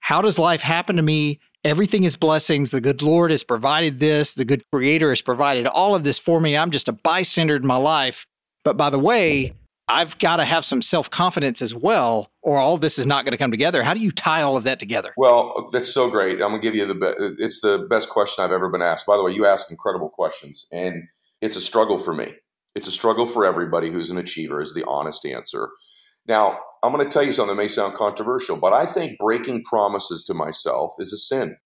how 0.01 0.21
does 0.21 0.39
life 0.39 0.61
happen 0.61 0.97
to 0.97 1.03
me? 1.03 1.41
Everything 1.67 2.05
is 2.05 2.15
blessings. 2.15 2.71
The 2.71 2.81
good 2.81 3.03
Lord 3.03 3.33
has 3.33 3.43
provided 3.43 3.99
this. 3.99 4.35
The 4.35 4.45
good 4.45 4.63
Creator 4.73 5.09
has 5.09 5.21
provided 5.21 5.67
all 5.67 5.97
of 5.97 6.05
this 6.05 6.17
for 6.17 6.41
me. 6.41 6.57
I'm 6.57 6.71
just 6.71 6.87
a 6.87 6.93
bystander 6.93 7.57
in 7.57 7.67
my 7.67 7.77
life. 7.77 8.25
But 8.63 8.77
by 8.77 8.89
the 8.89 9.01
way, 9.01 9.53
I've 9.89 10.17
got 10.19 10.37
to 10.37 10.45
have 10.45 10.65
some 10.65 10.81
self 10.81 11.11
confidence 11.11 11.61
as 11.61 11.75
well, 11.75 12.31
or 12.41 12.59
all 12.59 12.79
this 12.79 13.01
is 13.01 13.07
not 13.07 13.25
going 13.25 13.33
to 13.33 13.37
come 13.37 13.51
together. 13.51 13.83
How 13.83 13.95
do 13.95 14.01
you 14.01 14.13
tie 14.13 14.43
all 14.43 14.57
of 14.57 14.63
that 14.63 14.79
together? 14.79 15.13
Well, 15.17 15.69
that's 15.73 15.93
so 15.93 16.09
great. 16.09 16.35
I'm 16.35 16.51
going 16.51 16.61
to 16.61 16.65
give 16.65 16.77
you 16.77 16.87
the 16.87 16.95
best. 16.95 17.17
It's 17.19 17.61
the 17.61 17.85
best 17.91 18.11
question 18.11 18.45
I've 18.45 18.53
ever 18.53 18.69
been 18.69 18.81
asked. 18.81 19.05
By 19.05 19.17
the 19.17 19.25
way, 19.25 19.33
you 19.33 19.45
ask 19.45 19.69
incredible 19.69 20.11
questions, 20.11 20.69
and 20.71 21.03
it's 21.41 21.57
a 21.57 21.61
struggle 21.61 21.99
for 21.99 22.15
me. 22.15 22.33
It's 22.77 22.87
a 22.87 22.93
struggle 22.93 23.27
for 23.27 23.45
everybody 23.45 23.91
who's 23.91 24.11
an 24.11 24.19
achiever. 24.19 24.63
Is 24.63 24.73
the 24.73 24.85
honest 24.87 25.27
answer. 25.27 25.71
Now, 26.29 26.61
I'm 26.83 26.93
going 26.93 27.05
to 27.05 27.11
tell 27.11 27.23
you 27.23 27.33
something 27.33 27.57
that 27.57 27.63
may 27.63 27.69
sound 27.69 27.95
controversial, 27.95 28.59
but 28.59 28.73
I 28.73 28.87
think 28.87 29.19
breaking 29.19 29.65
promises 29.65 30.25
to 30.25 30.35
myself 30.35 30.95
is 30.99 31.13
a 31.13 31.17
sin. 31.17 31.57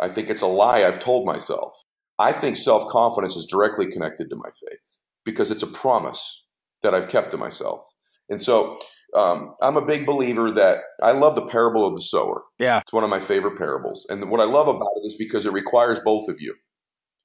I 0.00 0.08
think 0.08 0.28
it's 0.30 0.42
a 0.42 0.46
lie 0.46 0.84
I've 0.84 0.98
told 0.98 1.26
myself. 1.26 1.74
I 2.18 2.32
think 2.32 2.56
self 2.56 2.90
confidence 2.90 3.36
is 3.36 3.46
directly 3.46 3.86
connected 3.86 4.30
to 4.30 4.36
my 4.36 4.50
faith 4.50 4.80
because 5.24 5.50
it's 5.50 5.62
a 5.62 5.66
promise 5.66 6.44
that 6.82 6.94
I've 6.94 7.08
kept 7.08 7.30
to 7.32 7.36
myself. 7.36 7.84
And 8.28 8.40
so 8.40 8.78
um, 9.14 9.54
I'm 9.60 9.76
a 9.76 9.84
big 9.84 10.06
believer 10.06 10.50
that 10.52 10.80
I 11.02 11.12
love 11.12 11.34
the 11.34 11.46
parable 11.46 11.86
of 11.86 11.94
the 11.94 12.02
sower. 12.02 12.42
Yeah. 12.58 12.80
It's 12.80 12.92
one 12.92 13.04
of 13.04 13.10
my 13.10 13.20
favorite 13.20 13.58
parables. 13.58 14.06
And 14.08 14.30
what 14.30 14.40
I 14.40 14.44
love 14.44 14.68
about 14.68 14.90
it 14.96 15.06
is 15.06 15.16
because 15.16 15.46
it 15.46 15.52
requires 15.52 16.00
both 16.00 16.28
of 16.28 16.40
you, 16.40 16.54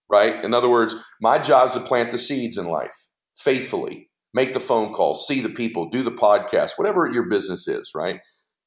right? 0.09 0.43
In 0.43 0.53
other 0.53 0.69
words, 0.69 0.95
my 1.21 1.39
job 1.39 1.69
is 1.69 1.73
to 1.73 1.79
plant 1.79 2.11
the 2.11 2.17
seeds 2.17 2.57
in 2.57 2.65
life 2.65 2.95
faithfully, 3.37 4.06
make 4.33 4.53
the 4.53 4.59
phone 4.59 4.93
calls, 4.93 5.27
see 5.27 5.41
the 5.41 5.49
people, 5.49 5.89
do 5.89 6.03
the 6.03 6.11
podcast, 6.11 6.71
whatever 6.77 7.11
your 7.11 7.27
business 7.27 7.67
is, 7.67 7.91
right? 7.95 8.19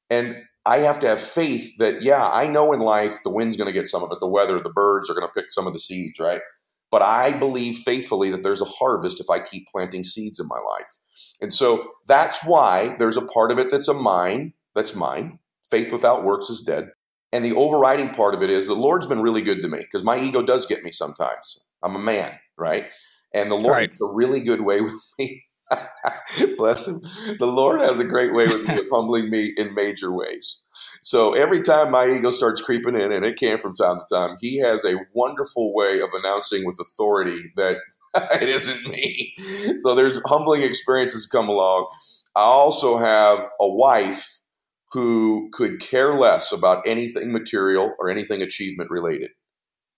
And 0.09 0.35
I 0.65 0.79
have 0.79 0.99
to 0.99 1.07
have 1.07 1.21
faith 1.21 1.73
that, 1.77 2.03
yeah, 2.03 2.29
I 2.29 2.47
know 2.47 2.73
in 2.73 2.79
life 2.79 3.17
the 3.23 3.29
wind's 3.31 3.57
going 3.57 3.67
to 3.67 3.79
get 3.79 3.87
some 3.87 4.03
of 4.03 4.11
it, 4.11 4.19
the 4.19 4.27
weather, 4.27 4.59
the 4.59 4.69
birds 4.69 5.09
are 5.09 5.13
going 5.13 5.27
to 5.27 5.33
pick 5.33 5.51
some 5.51 5.65
of 5.65 5.73
the 5.73 5.79
seeds, 5.79 6.19
right? 6.19 6.41
But 6.91 7.01
I 7.01 7.31
believe 7.31 7.77
faithfully 7.77 8.29
that 8.31 8.43
there's 8.43 8.61
a 8.61 8.65
harvest 8.65 9.21
if 9.21 9.29
I 9.29 9.39
keep 9.39 9.67
planting 9.71 10.03
seeds 10.03 10.39
in 10.39 10.47
my 10.47 10.59
life. 10.59 10.97
And 11.39 11.51
so 11.51 11.87
that's 12.07 12.45
why 12.45 12.95
there's 12.99 13.17
a 13.17 13.25
part 13.27 13.51
of 13.51 13.57
it 13.57 13.71
that's 13.71 13.87
a 13.87 13.93
mine, 13.93 14.53
that's 14.75 14.93
mine. 14.93 15.39
Faith 15.69 15.91
without 15.91 16.25
works 16.25 16.49
is 16.49 16.61
dead. 16.61 16.89
And 17.31 17.45
the 17.45 17.55
overriding 17.55 18.09
part 18.09 18.33
of 18.33 18.43
it 18.43 18.49
is 18.49 18.67
the 18.67 18.75
Lord's 18.75 19.07
been 19.07 19.21
really 19.21 19.41
good 19.41 19.61
to 19.61 19.69
me 19.69 19.79
because 19.79 20.03
my 20.03 20.19
ego 20.19 20.41
does 20.41 20.65
get 20.65 20.83
me 20.83 20.91
sometimes. 20.91 21.63
I'm 21.81 21.95
a 21.95 21.99
man, 21.99 22.37
right? 22.57 22.87
And 23.33 23.49
the 23.49 23.55
Lord 23.55 23.73
right. 23.73 23.89
a 23.89 24.13
really 24.13 24.41
good 24.41 24.61
way 24.61 24.81
with 24.81 24.93
me. 25.17 25.45
Bless 26.57 26.87
him. 26.87 27.01
The 27.39 27.47
Lord 27.47 27.81
has 27.81 27.99
a 27.99 28.03
great 28.03 28.33
way 28.33 28.47
with, 28.47 28.67
with 28.67 28.89
humbling 28.91 29.29
me 29.29 29.53
in 29.57 29.73
major 29.73 30.11
ways. 30.11 30.65
So 31.01 31.33
every 31.33 31.61
time 31.61 31.91
my 31.91 32.07
ego 32.07 32.31
starts 32.31 32.61
creeping 32.61 32.95
in, 32.95 33.11
and 33.11 33.25
it 33.25 33.37
can 33.37 33.57
from 33.57 33.73
time 33.73 33.99
to 33.99 34.15
time, 34.15 34.37
he 34.39 34.59
has 34.59 34.85
a 34.85 34.97
wonderful 35.13 35.73
way 35.73 35.99
of 35.99 36.09
announcing 36.13 36.65
with 36.65 36.77
authority 36.79 37.51
that 37.55 37.77
it 38.41 38.49
isn't 38.49 38.87
me. 38.87 39.35
So 39.79 39.95
there's 39.95 40.19
humbling 40.25 40.61
experiences 40.61 41.25
come 41.25 41.49
along. 41.49 41.87
I 42.35 42.41
also 42.41 42.97
have 42.97 43.49
a 43.59 43.69
wife 43.69 44.39
who 44.91 45.49
could 45.53 45.79
care 45.79 46.13
less 46.13 46.51
about 46.51 46.85
anything 46.85 47.31
material 47.31 47.93
or 47.99 48.09
anything 48.09 48.41
achievement 48.41 48.89
related. 48.89 49.31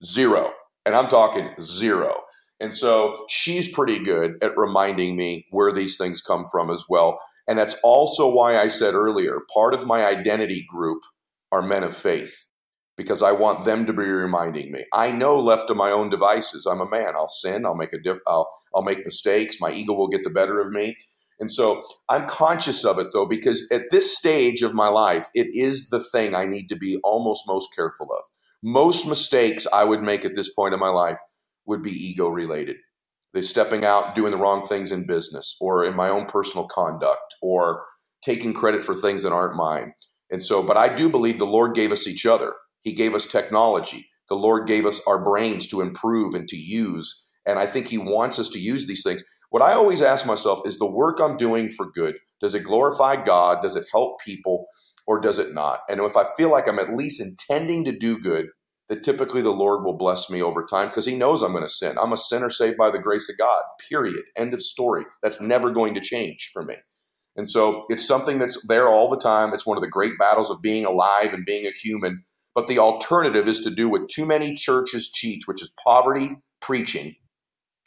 Zero. 0.06 0.52
And 0.86 0.96
I'm 0.96 1.08
talking 1.08 1.50
zero. 1.60 2.22
And 2.60 2.74
so 2.74 3.26
she's 3.30 3.72
pretty 3.72 4.00
good 4.00 4.36
at 4.42 4.58
reminding 4.58 5.16
me 5.16 5.48
where 5.50 5.72
these 5.72 5.98
things 5.98 6.22
come 6.22 6.46
from 6.52 6.70
as 6.70 6.86
well. 6.90 7.20
And 7.48 7.60
that's 7.60 7.76
also 7.84 8.34
why 8.34 8.58
I 8.58 8.68
said 8.70 8.94
earlier 8.94 9.40
part 9.54 9.74
of 9.74 9.86
my 9.86 10.06
identity 10.06 10.66
group 10.70 11.02
are 11.52 11.62
men 11.62 11.84
of 11.84 11.96
faith 11.96 12.46
because 12.96 13.22
I 13.22 13.32
want 13.32 13.66
them 13.66 13.86
to 13.86 13.94
be 13.94 14.04
reminding 14.04 14.72
me. 14.72 14.86
I 14.94 15.12
know 15.12 15.40
left 15.40 15.68
to 15.68 15.76
my 15.76 15.92
own 15.92 16.10
devices, 16.10 16.66
I'm 16.66 16.82
a 16.82 16.90
man. 16.90 17.16
I'll 17.16 17.28
sin. 17.28 17.66
I'll 17.66 17.76
make 17.76 17.94
a 17.94 18.00
diff. 18.00 18.20
I'll 18.28 18.50
I'll 18.74 18.84
make 18.84 19.06
mistakes. 19.06 19.60
My 19.60 19.72
ego 19.72 19.94
will 19.94 20.08
get 20.08 20.24
the 20.24 20.30
better 20.30 20.62
of 20.62 20.72
me. 20.72 20.96
And 21.40 21.52
so 21.52 21.84
I'm 22.10 22.28
conscious 22.28 22.86
of 22.86 23.00
it 23.00 23.08
though, 23.12 23.26
because 23.26 23.68
at 23.72 23.90
this 23.92 24.16
stage 24.16 24.62
of 24.62 24.74
my 24.74 24.88
life, 24.88 25.28
it 25.34 25.48
is 25.52 25.90
the 25.90 26.00
thing 26.00 26.36
I 26.36 26.46
need 26.46 26.70
to 26.70 26.76
be 26.76 27.00
almost 27.04 27.44
most 27.48 27.70
careful 27.76 28.08
of. 28.12 28.24
Most 28.62 29.08
mistakes 29.08 29.68
I 29.74 29.84
would 29.84 30.04
make 30.04 30.24
at 30.24 30.36
this 30.36 30.54
point 30.54 30.74
in 30.74 30.80
my 30.80 30.90
life 30.90 31.18
would 31.66 31.82
be 31.82 31.92
ego 31.92 32.28
related. 32.28 32.78
They're 33.34 33.42
stepping 33.42 33.84
out, 33.84 34.16
doing 34.16 34.32
the 34.32 34.38
wrong 34.38 34.66
things 34.66 34.92
in 34.92 35.08
business 35.08 35.58
or 35.60 35.84
in 35.84 35.96
my 35.96 36.10
own 36.10 36.26
personal 36.26 36.68
conduct 36.68 37.36
or 37.42 37.86
taking 38.24 38.54
credit 38.54 38.84
for 38.84 38.94
things 38.94 39.24
that 39.24 39.34
aren't 39.34 39.56
mine. 39.56 39.94
And 40.30 40.42
so, 40.42 40.64
but 40.64 40.78
I 40.78 40.94
do 40.94 41.10
believe 41.10 41.38
the 41.38 41.46
Lord 41.46 41.76
gave 41.76 41.92
us 41.92 42.08
each 42.08 42.26
other. 42.26 42.54
He 42.80 42.94
gave 42.94 43.16
us 43.16 43.28
technology. 43.28 44.08
The 44.30 44.36
Lord 44.36 44.68
gave 44.68 44.86
us 44.86 45.02
our 45.08 45.24
brains 45.24 45.68
to 45.70 45.82
improve 45.82 46.34
and 46.34 46.48
to 46.48 46.56
use. 46.56 47.30
And 47.46 47.60
I 47.60 47.66
think 47.66 47.88
He 47.88 47.98
wants 47.98 48.40
us 48.40 48.50
to 48.50 48.60
use 48.60 48.88
these 48.88 49.04
things. 49.04 49.24
What 49.50 49.62
I 49.62 49.74
always 49.74 50.02
ask 50.02 50.26
myself 50.26 50.62
is 50.66 50.80
the 50.80 50.90
work 50.90 51.20
I'm 51.20 51.38
doing 51.38 51.70
for 51.70 51.92
good, 51.92 52.16
does 52.44 52.54
it 52.54 52.66
glorify 52.66 53.24
God? 53.24 53.62
Does 53.62 53.78
it 53.78 53.86
help 53.92 54.20
people? 54.20 54.68
Or 55.08 55.22
does 55.22 55.40
it 55.40 55.54
not? 55.54 55.80
And 55.88 56.02
if 56.02 56.18
I 56.18 56.26
feel 56.36 56.50
like 56.50 56.68
I'm 56.68 56.80
at 56.80 56.94
least 56.94 57.22
intending 57.22 57.86
to 57.86 57.98
do 57.98 58.20
good, 58.20 58.48
that 58.90 59.04
typically 59.04 59.42
the 59.42 59.52
Lord 59.52 59.84
will 59.84 59.98
bless 59.98 60.30
me 60.30 60.42
over 60.42 60.66
time 60.66 60.90
because 60.90 61.06
He 61.06 61.16
knows 61.16 61.42
I'm 61.42 61.52
going 61.52 61.64
to 61.64 61.70
sin. 61.70 61.98
I'm 62.02 62.14
a 62.14 62.18
sinner 62.18 62.50
saved 62.50 62.78
by 62.78 62.92
the 62.92 63.00
grace 63.00 63.30
of 63.30 63.38
God, 63.38 63.64
period. 63.90 64.24
End 64.36 64.54
of 64.54 64.62
story. 64.62 65.06
That's 65.22 65.42
never 65.42 65.72
going 65.72 65.94
to 65.96 66.02
change 66.02 66.50
for 66.54 66.64
me. 66.64 66.76
And 67.36 67.48
so 67.50 67.86
it's 67.90 68.08
something 68.08 68.38
that's 68.38 68.64
there 68.68 68.88
all 68.88 69.10
the 69.10 69.20
time. 69.20 69.54
It's 69.54 69.66
one 69.66 69.78
of 69.78 69.82
the 69.82 69.90
great 69.90 70.18
battles 70.20 70.52
of 70.52 70.62
being 70.62 70.86
alive 70.86 71.34
and 71.34 71.46
being 71.46 71.66
a 71.66 71.72
human. 71.72 72.26
But 72.54 72.68
the 72.68 72.78
alternative 72.78 73.48
is 73.48 73.62
to 73.62 73.72
do 73.72 73.90
what 73.90 74.10
too 74.10 74.26
many 74.26 74.54
churches 74.54 75.12
teach, 75.12 75.48
which 75.48 75.62
is 75.62 75.74
poverty 75.84 76.38
preaching, 76.62 77.16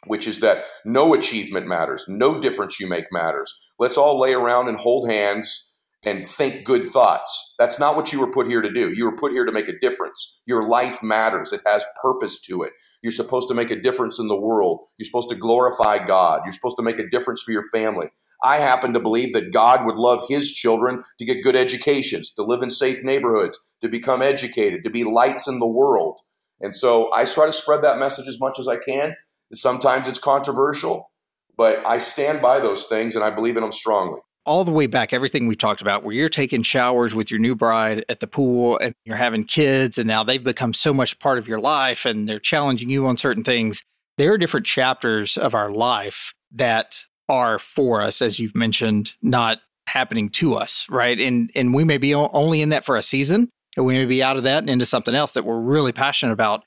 which 0.05 0.27
is 0.27 0.41
that 0.41 0.65
no 0.83 1.13
achievement 1.13 1.67
matters, 1.67 2.05
no 2.09 2.41
difference 2.41 2.79
you 2.79 2.87
make 2.87 3.05
matters. 3.11 3.53
Let's 3.79 3.97
all 3.97 4.19
lay 4.19 4.33
around 4.33 4.67
and 4.67 4.77
hold 4.77 5.09
hands 5.09 5.66
and 6.07 6.25
think 6.25 6.63
good 6.63 6.85
thoughts. 6.87 7.55
That's 7.59 7.79
not 7.79 7.97
what 7.97 8.13
you 8.13 8.19
were 8.21 8.31
put 8.31 8.47
here 8.47 8.61
to 8.61 8.71
do. 8.71 8.93
You 8.93 9.05
were 9.05 9.17
put 9.17 9.33
here 9.33 9.45
to 9.45 9.51
make 9.51 9.67
a 9.67 9.77
difference. 9.79 10.41
Your 10.45 10.63
life 10.63 11.03
matters, 11.03 11.51
it 11.51 11.61
has 11.65 11.85
purpose 12.01 12.39
to 12.43 12.63
it. 12.63 12.71
You're 13.03 13.11
supposed 13.11 13.49
to 13.49 13.53
make 13.53 13.71
a 13.71 13.79
difference 13.79 14.17
in 14.17 14.29
the 14.29 14.39
world. 14.39 14.79
You're 14.97 15.05
supposed 15.05 15.29
to 15.29 15.35
glorify 15.35 16.05
God. 16.05 16.41
You're 16.45 16.53
supposed 16.53 16.77
to 16.77 16.83
make 16.83 16.97
a 16.97 17.09
difference 17.09 17.41
for 17.41 17.51
your 17.51 17.63
family. 17.73 18.07
I 18.43 18.57
happen 18.57 18.93
to 18.93 18.99
believe 19.01 19.33
that 19.33 19.51
God 19.51 19.85
would 19.85 19.97
love 19.97 20.23
his 20.29 20.53
children 20.53 21.03
to 21.19 21.25
get 21.25 21.43
good 21.43 21.55
educations, 21.55 22.31
to 22.35 22.43
live 22.43 22.61
in 22.61 22.71
safe 22.71 23.03
neighborhoods, 23.03 23.59
to 23.81 23.89
become 23.89 24.21
educated, 24.21 24.83
to 24.83 24.89
be 24.89 25.03
lights 25.03 25.47
in 25.47 25.59
the 25.59 25.67
world. 25.67 26.19
And 26.61 26.75
so 26.75 27.11
I 27.13 27.25
try 27.25 27.47
to 27.47 27.53
spread 27.53 27.81
that 27.81 27.99
message 27.99 28.27
as 28.27 28.39
much 28.39 28.59
as 28.59 28.67
I 28.67 28.77
can. 28.77 29.15
Sometimes 29.53 30.07
it's 30.07 30.19
controversial, 30.19 31.11
but 31.57 31.85
I 31.85 31.97
stand 31.97 32.41
by 32.41 32.59
those 32.59 32.85
things 32.85 33.15
and 33.15 33.23
I 33.25 33.29
believe 33.29 33.57
in 33.57 33.61
them 33.61 33.71
strongly. 33.71 34.19
All 34.47 34.63
the 34.63 34.71
way 34.71 34.87
back, 34.87 35.11
everything 35.11 35.45
we 35.45 35.57
talked 35.57 35.81
about, 35.81 36.03
where 36.03 36.15
you're 36.15 36.29
taking 36.29 36.63
showers 36.63 37.13
with 37.13 37.29
your 37.29 37.39
new 37.39 37.53
bride 37.53 38.05
at 38.07 38.21
the 38.21 38.27
pool 38.27 38.77
and 38.77 38.95
you're 39.03 39.17
having 39.17 39.43
kids, 39.43 39.97
and 39.97 40.07
now 40.07 40.23
they've 40.23 40.43
become 40.43 40.73
so 40.73 40.93
much 40.93 41.19
part 41.19 41.37
of 41.37 41.49
your 41.49 41.59
life 41.59 42.05
and 42.05 42.29
they're 42.29 42.39
challenging 42.39 42.89
you 42.89 43.05
on 43.05 43.17
certain 43.17 43.43
things. 43.43 43.83
There 44.17 44.31
are 44.31 44.37
different 44.37 44.65
chapters 44.65 45.35
of 45.35 45.53
our 45.53 45.69
life 45.69 46.33
that 46.53 47.03
are 47.27 47.59
for 47.59 48.01
us, 48.01 48.21
as 48.21 48.39
you've 48.39 48.55
mentioned, 48.55 49.15
not 49.21 49.59
happening 49.87 50.29
to 50.29 50.55
us, 50.55 50.87
right? 50.89 51.19
And 51.19 51.51
and 51.53 51.73
we 51.73 51.83
may 51.83 51.97
be 51.97 52.15
only 52.15 52.61
in 52.61 52.69
that 52.69 52.85
for 52.85 52.95
a 52.95 53.01
season, 53.01 53.49
and 53.75 53.85
we 53.85 53.95
may 53.95 54.05
be 54.05 54.23
out 54.23 54.37
of 54.37 54.43
that 54.43 54.63
and 54.63 54.69
into 54.69 54.85
something 54.85 55.13
else 55.13 55.33
that 55.33 55.43
we're 55.43 55.59
really 55.59 55.91
passionate 55.91 56.31
about. 56.31 56.63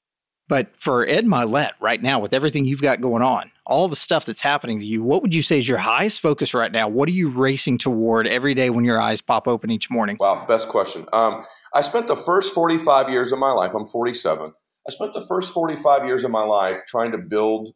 But 0.48 0.68
for 0.76 1.08
Ed 1.08 1.24
Mylett 1.24 1.70
right 1.80 2.02
now, 2.02 2.18
with 2.18 2.34
everything 2.34 2.66
you've 2.66 2.82
got 2.82 3.00
going 3.00 3.22
on, 3.22 3.50
all 3.70 3.86
the 3.86 3.96
stuff 3.96 4.26
that's 4.26 4.40
happening 4.40 4.80
to 4.80 4.84
you, 4.84 5.02
what 5.02 5.22
would 5.22 5.32
you 5.32 5.42
say 5.42 5.58
is 5.58 5.68
your 5.68 5.78
highest 5.78 6.20
focus 6.20 6.52
right 6.52 6.72
now? 6.72 6.88
What 6.88 7.08
are 7.08 7.12
you 7.12 7.30
racing 7.30 7.78
toward 7.78 8.26
every 8.26 8.52
day 8.52 8.68
when 8.68 8.84
your 8.84 9.00
eyes 9.00 9.20
pop 9.20 9.46
open 9.46 9.70
each 9.70 9.88
morning? 9.88 10.16
Wow, 10.18 10.44
best 10.46 10.68
question. 10.68 11.06
Um, 11.12 11.44
I 11.72 11.82
spent 11.82 12.08
the 12.08 12.16
first 12.16 12.52
45 12.52 13.08
years 13.10 13.30
of 13.30 13.38
my 13.38 13.52
life, 13.52 13.72
I'm 13.72 13.86
47. 13.86 14.52
I 14.88 14.92
spent 14.92 15.14
the 15.14 15.24
first 15.26 15.52
45 15.52 16.04
years 16.04 16.24
of 16.24 16.32
my 16.32 16.42
life 16.42 16.80
trying 16.88 17.12
to 17.12 17.18
build 17.18 17.70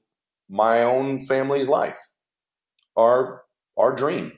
my 0.51 0.83
own 0.83 1.21
family's 1.21 1.69
life, 1.69 1.99
our, 2.97 3.43
our 3.77 3.95
dream. 3.95 4.33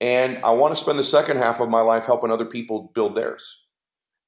And 0.00 0.38
I 0.44 0.50
want 0.50 0.74
to 0.74 0.80
spend 0.80 0.98
the 0.98 1.04
second 1.04 1.36
half 1.36 1.60
of 1.60 1.68
my 1.68 1.80
life 1.80 2.06
helping 2.06 2.32
other 2.32 2.44
people 2.44 2.90
build 2.92 3.14
theirs. 3.14 3.66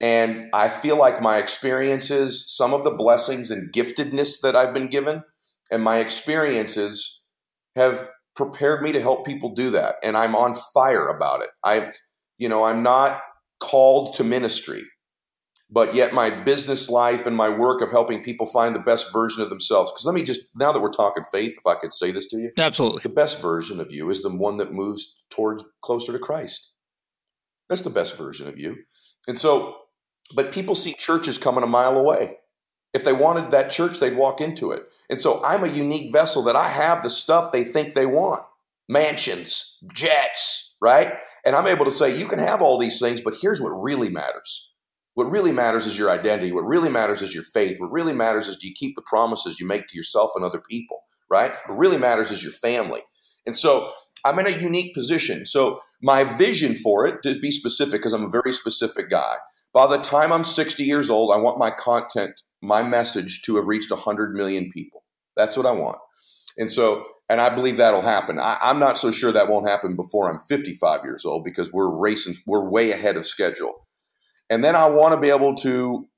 And 0.00 0.48
I 0.52 0.68
feel 0.68 0.96
like 0.96 1.20
my 1.20 1.38
experiences, 1.38 2.44
some 2.46 2.72
of 2.72 2.84
the 2.84 2.92
blessings 2.92 3.50
and 3.50 3.72
giftedness 3.72 4.40
that 4.42 4.54
I've 4.54 4.72
been 4.72 4.86
given, 4.86 5.24
and 5.70 5.82
my 5.82 5.98
experiences 5.98 7.22
have 7.76 8.08
prepared 8.34 8.82
me 8.82 8.92
to 8.92 9.00
help 9.00 9.26
people 9.26 9.54
do 9.54 9.70
that. 9.70 9.96
And 10.02 10.16
I'm 10.16 10.36
on 10.36 10.54
fire 10.74 11.08
about 11.08 11.40
it. 11.40 11.48
I, 11.64 11.92
you 12.38 12.48
know, 12.48 12.64
I'm 12.64 12.82
not 12.82 13.20
called 13.60 14.14
to 14.14 14.24
ministry, 14.24 14.84
but 15.70 15.94
yet 15.94 16.14
my 16.14 16.30
business 16.30 16.88
life 16.88 17.26
and 17.26 17.36
my 17.36 17.48
work 17.48 17.82
of 17.82 17.90
helping 17.90 18.22
people 18.22 18.46
find 18.46 18.74
the 18.74 18.80
best 18.80 19.12
version 19.12 19.42
of 19.42 19.50
themselves. 19.50 19.90
Because 19.90 20.06
let 20.06 20.14
me 20.14 20.22
just, 20.22 20.42
now 20.56 20.72
that 20.72 20.80
we're 20.80 20.92
talking 20.92 21.24
faith, 21.32 21.56
if 21.58 21.66
I 21.66 21.74
could 21.74 21.92
say 21.92 22.10
this 22.10 22.28
to 22.28 22.38
you. 22.38 22.52
Absolutely. 22.58 23.00
The 23.02 23.08
best 23.08 23.40
version 23.42 23.80
of 23.80 23.92
you 23.92 24.08
is 24.10 24.22
the 24.22 24.34
one 24.34 24.56
that 24.58 24.72
moves 24.72 25.24
towards 25.30 25.64
closer 25.82 26.12
to 26.12 26.18
Christ. 26.18 26.74
That's 27.68 27.82
the 27.82 27.90
best 27.90 28.16
version 28.16 28.48
of 28.48 28.58
you. 28.58 28.76
And 29.26 29.36
so 29.36 29.76
but 30.34 30.52
people 30.52 30.74
see 30.74 30.94
churches 30.94 31.38
coming 31.38 31.64
a 31.64 31.68
mile 31.68 31.96
away. 31.96 32.38
If 32.92 33.04
they 33.04 33.12
wanted 33.12 33.50
that 33.50 33.70
church, 33.70 33.98
they'd 33.98 34.16
walk 34.16 34.40
into 34.40 34.72
it. 34.72 34.82
And 35.10 35.18
so 35.18 35.44
I'm 35.44 35.64
a 35.64 35.68
unique 35.68 36.12
vessel 36.12 36.42
that 36.44 36.56
I 36.56 36.68
have 36.68 37.02
the 37.02 37.10
stuff 37.10 37.52
they 37.52 37.64
think 37.64 37.94
they 37.94 38.06
want 38.06 38.42
mansions, 38.88 39.78
jets, 39.92 40.76
right? 40.80 41.14
And 41.44 41.54
I'm 41.54 41.66
able 41.66 41.84
to 41.84 41.90
say, 41.90 42.16
you 42.16 42.26
can 42.26 42.38
have 42.38 42.60
all 42.60 42.78
these 42.78 42.98
things, 42.98 43.20
but 43.20 43.34
here's 43.40 43.60
what 43.60 43.70
really 43.70 44.08
matters. 44.08 44.72
What 45.14 45.30
really 45.30 45.52
matters 45.52 45.86
is 45.86 45.98
your 45.98 46.10
identity. 46.10 46.52
What 46.52 46.64
really 46.64 46.88
matters 46.88 47.22
is 47.22 47.34
your 47.34 47.42
faith. 47.42 47.78
What 47.80 47.90
really 47.90 48.12
matters 48.12 48.48
is 48.48 48.56
do 48.56 48.68
you 48.68 48.74
keep 48.74 48.94
the 48.94 49.02
promises 49.02 49.58
you 49.58 49.66
make 49.66 49.88
to 49.88 49.96
yourself 49.96 50.30
and 50.36 50.44
other 50.44 50.62
people, 50.70 51.02
right? 51.30 51.52
What 51.66 51.78
really 51.78 51.98
matters 51.98 52.30
is 52.30 52.42
your 52.42 52.52
family. 52.52 53.00
And 53.46 53.56
so 53.56 53.90
I'm 54.24 54.38
in 54.38 54.46
a 54.46 54.50
unique 54.50 54.94
position. 54.94 55.46
So 55.46 55.80
my 56.02 56.24
vision 56.24 56.74
for 56.74 57.06
it, 57.06 57.22
to 57.22 57.38
be 57.40 57.50
specific, 57.50 58.00
because 58.00 58.12
I'm 58.12 58.24
a 58.24 58.30
very 58.30 58.52
specific 58.52 59.10
guy, 59.10 59.36
by 59.72 59.86
the 59.86 59.98
time 59.98 60.32
I'm 60.32 60.44
60 60.44 60.84
years 60.84 61.10
old, 61.10 61.32
I 61.32 61.36
want 61.38 61.58
my 61.58 61.70
content, 61.70 62.40
my 62.62 62.82
message 62.82 63.42
to 63.42 63.56
have 63.56 63.66
reached 63.66 63.90
100 63.90 64.34
million 64.34 64.70
people. 64.72 65.04
That's 65.36 65.56
what 65.56 65.66
I 65.66 65.72
want. 65.72 65.98
And 66.56 66.70
so, 66.70 67.04
and 67.28 67.40
I 67.40 67.54
believe 67.54 67.76
that'll 67.76 68.02
happen. 68.02 68.38
I, 68.40 68.58
am 68.62 68.78
not 68.78 68.98
so 68.98 69.10
sure 69.10 69.32
that 69.32 69.48
won't 69.48 69.68
happen 69.68 69.94
before 69.94 70.30
I'm 70.30 70.40
55 70.40 71.04
years 71.04 71.24
old 71.24 71.44
because 71.44 71.72
we're 71.72 71.94
racing, 71.94 72.34
we're 72.46 72.68
way 72.68 72.90
ahead 72.90 73.16
of 73.16 73.26
schedule. 73.26 73.86
And 74.50 74.64
then 74.64 74.74
I 74.74 74.86
want 74.88 75.14
to 75.14 75.20
be 75.20 75.30
able 75.30 75.54
to, 75.56 76.08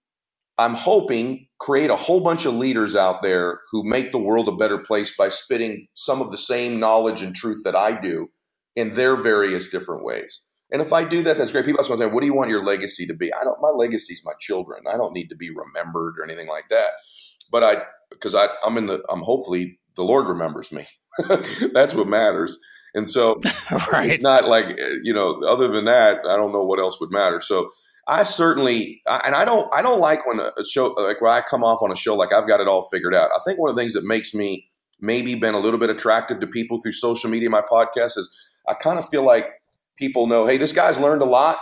I'm 0.57 0.75
hoping, 0.75 1.49
create 1.59 1.91
a 1.91 1.97
whole 1.97 2.23
bunch 2.23 2.47
of 2.47 2.55
leaders 2.55 2.97
out 2.97 3.23
there 3.23 3.61
who 3.71 3.85
make 3.85 4.13
the 4.13 4.19
world 4.19 4.49
a 4.49 4.57
better 4.57 4.79
place 4.79 5.15
by 5.17 5.29
spitting 5.29 5.89
some 5.95 6.23
of 6.23 6.31
the 6.31 6.39
same 6.39 6.81
knowledge 6.81 7.23
and 7.23 7.35
truth 7.35 7.63
that 7.65 7.77
I 7.77 8.01
do 8.01 8.29
in 8.77 8.95
their 8.95 9.17
various 9.17 9.69
different 9.69 10.05
ways. 10.05 10.43
And 10.73 10.81
if 10.81 10.93
I 10.93 11.05
do 11.05 11.23
that, 11.25 11.37
that's 11.37 11.53
great. 11.53 11.65
People 11.65 11.81
ask 11.81 11.91
me, 11.91 12.07
what 12.07 12.21
do 12.21 12.27
you 12.27 12.35
want 12.35 12.51
your 12.51 12.63
legacy 12.63 13.07
to 13.07 13.15
be? 13.15 13.33
I 13.33 13.43
don't, 13.43 13.61
my 13.61 13.71
legacy 13.71 14.15
is 14.15 14.23
my 14.25 14.33
children. 14.41 14.85
I 14.89 14.97
don't 14.97 15.13
need 15.13 15.29
to 15.31 15.37
be 15.37 15.51
remembered 15.51 16.15
or 16.19 16.25
anything 16.25 16.47
like 16.47 16.69
that. 16.71 16.91
But 17.51 17.65
I, 17.65 17.83
because 18.11 18.35
I, 18.35 18.49
I'm 18.65 18.79
in 18.79 18.87
the, 18.87 19.03
I'm 19.09 19.21
hopefully 19.21 19.79
the 19.97 20.03
Lord 20.03 20.27
remembers 20.27 20.71
me. 20.71 20.87
that's 21.73 21.95
what 21.95 22.07
matters. 22.07 22.59
And 22.95 23.09
so 23.09 23.41
right. 23.93 24.11
it's 24.11 24.23
not 24.23 24.49
like, 24.49 24.79
eh, 24.79 24.97
you 25.03 25.13
know, 25.13 25.43
other 25.43 25.69
than 25.69 25.85
that, 25.87 26.21
I 26.29 26.37
don't 26.37 26.53
know 26.53 26.65
what 26.65 26.79
else 26.79 27.01
would 27.01 27.13
matter. 27.13 27.41
So 27.41 27.71
I 28.07 28.23
certainly, 28.23 29.03
and 29.25 29.35
I 29.35 29.45
don't, 29.45 29.73
I 29.75 29.83
don't 29.83 30.01
like 30.01 30.27
when 30.27 30.41
a 30.41 30.65
show, 30.65 30.89
like 30.93 31.21
when 31.21 31.33
I 31.33 31.41
come 31.41 31.63
off 31.65 31.83
on 31.83 31.93
a 31.93 31.97
show, 31.97 32.15
like 32.15 32.33
I've 32.33 32.49
got 32.49 32.61
it 32.61 32.69
all 32.69 32.83
figured 32.83 33.15
out. 33.15 33.31
I 33.35 33.41
think 33.45 33.59
one 33.59 33.71
of 33.71 33.77
the 33.77 33.83
things 33.83 33.93
that 33.95 34.05
makes 34.05 34.35
me 34.35 34.69
maybe 35.01 35.35
been 35.35 35.55
a 35.55 35.61
little 35.61 35.79
bit 35.79 35.91
attractive 35.91 36.41
to 36.41 36.47
people 36.47 36.81
through 36.81 36.93
social 36.93 37.31
media, 37.31 37.51
my 37.51 37.63
podcast 37.63 38.19
is 38.19 38.29
I 38.69 38.75
kind 38.75 38.99
of 38.99 39.09
feel 39.09 39.23
like 39.23 39.49
people 40.01 40.27
know, 40.27 40.47
hey, 40.47 40.57
this 40.57 40.73
guy's 40.73 40.99
learned 40.99 41.23
a 41.23 41.27
lot 41.27 41.59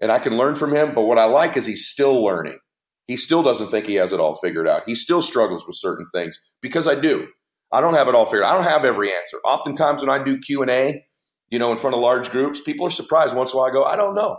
and 0.00 0.10
I 0.10 0.18
can 0.18 0.36
learn 0.36 0.54
from 0.54 0.74
him. 0.74 0.94
But 0.94 1.02
what 1.02 1.18
I 1.18 1.24
like 1.24 1.56
is 1.56 1.66
he's 1.66 1.86
still 1.86 2.24
learning. 2.24 2.58
He 3.06 3.16
still 3.16 3.42
doesn't 3.42 3.68
think 3.68 3.86
he 3.86 3.96
has 3.96 4.12
it 4.12 4.20
all 4.20 4.36
figured 4.36 4.66
out. 4.66 4.84
He 4.86 4.94
still 4.94 5.20
struggles 5.20 5.66
with 5.66 5.76
certain 5.76 6.06
things 6.14 6.38
because 6.62 6.88
I 6.88 6.94
do. 6.94 7.28
I 7.70 7.80
don't 7.80 7.94
have 7.94 8.08
it 8.08 8.14
all 8.14 8.24
figured 8.24 8.44
out. 8.44 8.54
I 8.54 8.56
don't 8.56 8.70
have 8.70 8.84
every 8.84 9.12
answer. 9.12 9.36
Oftentimes 9.44 10.02
when 10.02 10.08
I 10.08 10.22
do 10.22 10.38
Q&A, 10.38 11.04
you 11.50 11.58
know, 11.58 11.72
in 11.72 11.78
front 11.78 11.94
of 11.94 12.00
large 12.00 12.30
groups, 12.30 12.62
people 12.62 12.86
are 12.86 12.90
surprised. 12.90 13.36
Once 13.36 13.52
in 13.52 13.58
a 13.58 13.60
while 13.60 13.70
I 13.70 13.72
go, 13.72 13.84
I 13.84 13.96
don't 13.96 14.14
know. 14.14 14.38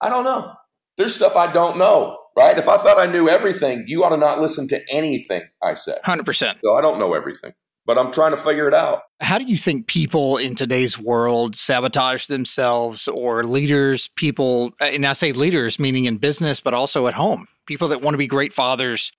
I 0.00 0.08
don't 0.08 0.24
know. 0.24 0.52
There's 0.96 1.14
stuff 1.14 1.36
I 1.36 1.52
don't 1.52 1.76
know, 1.76 2.18
right? 2.36 2.56
If 2.56 2.68
I 2.68 2.76
thought 2.78 2.98
I 2.98 3.10
knew 3.10 3.28
everything, 3.28 3.84
you 3.88 4.04
ought 4.04 4.10
to 4.10 4.16
not 4.16 4.40
listen 4.40 4.68
to 4.68 4.80
anything 4.90 5.42
I 5.62 5.74
said. 5.74 5.98
100%. 6.06 6.56
So 6.62 6.74
I 6.74 6.80
don't 6.80 6.98
know 6.98 7.14
everything 7.14 7.52
but 7.86 7.98
I'm 7.98 8.12
trying 8.12 8.30
to 8.30 8.36
figure 8.36 8.68
it 8.68 8.74
out. 8.74 9.02
How 9.20 9.38
do 9.38 9.44
you 9.44 9.56
think 9.56 9.86
people 9.86 10.36
in 10.36 10.54
today's 10.54 10.98
world 10.98 11.56
sabotage 11.56 12.26
themselves 12.26 13.08
or 13.08 13.44
leaders, 13.44 14.08
people, 14.16 14.72
and 14.80 15.06
I 15.06 15.12
say 15.12 15.32
leaders, 15.32 15.78
meaning 15.78 16.04
in 16.04 16.18
business, 16.18 16.60
but 16.60 16.74
also 16.74 17.06
at 17.06 17.14
home, 17.14 17.48
people 17.66 17.88
that 17.88 18.02
want 18.02 18.14
to 18.14 18.18
be 18.18 18.26
great 18.26 18.52
fathers, 18.52 19.12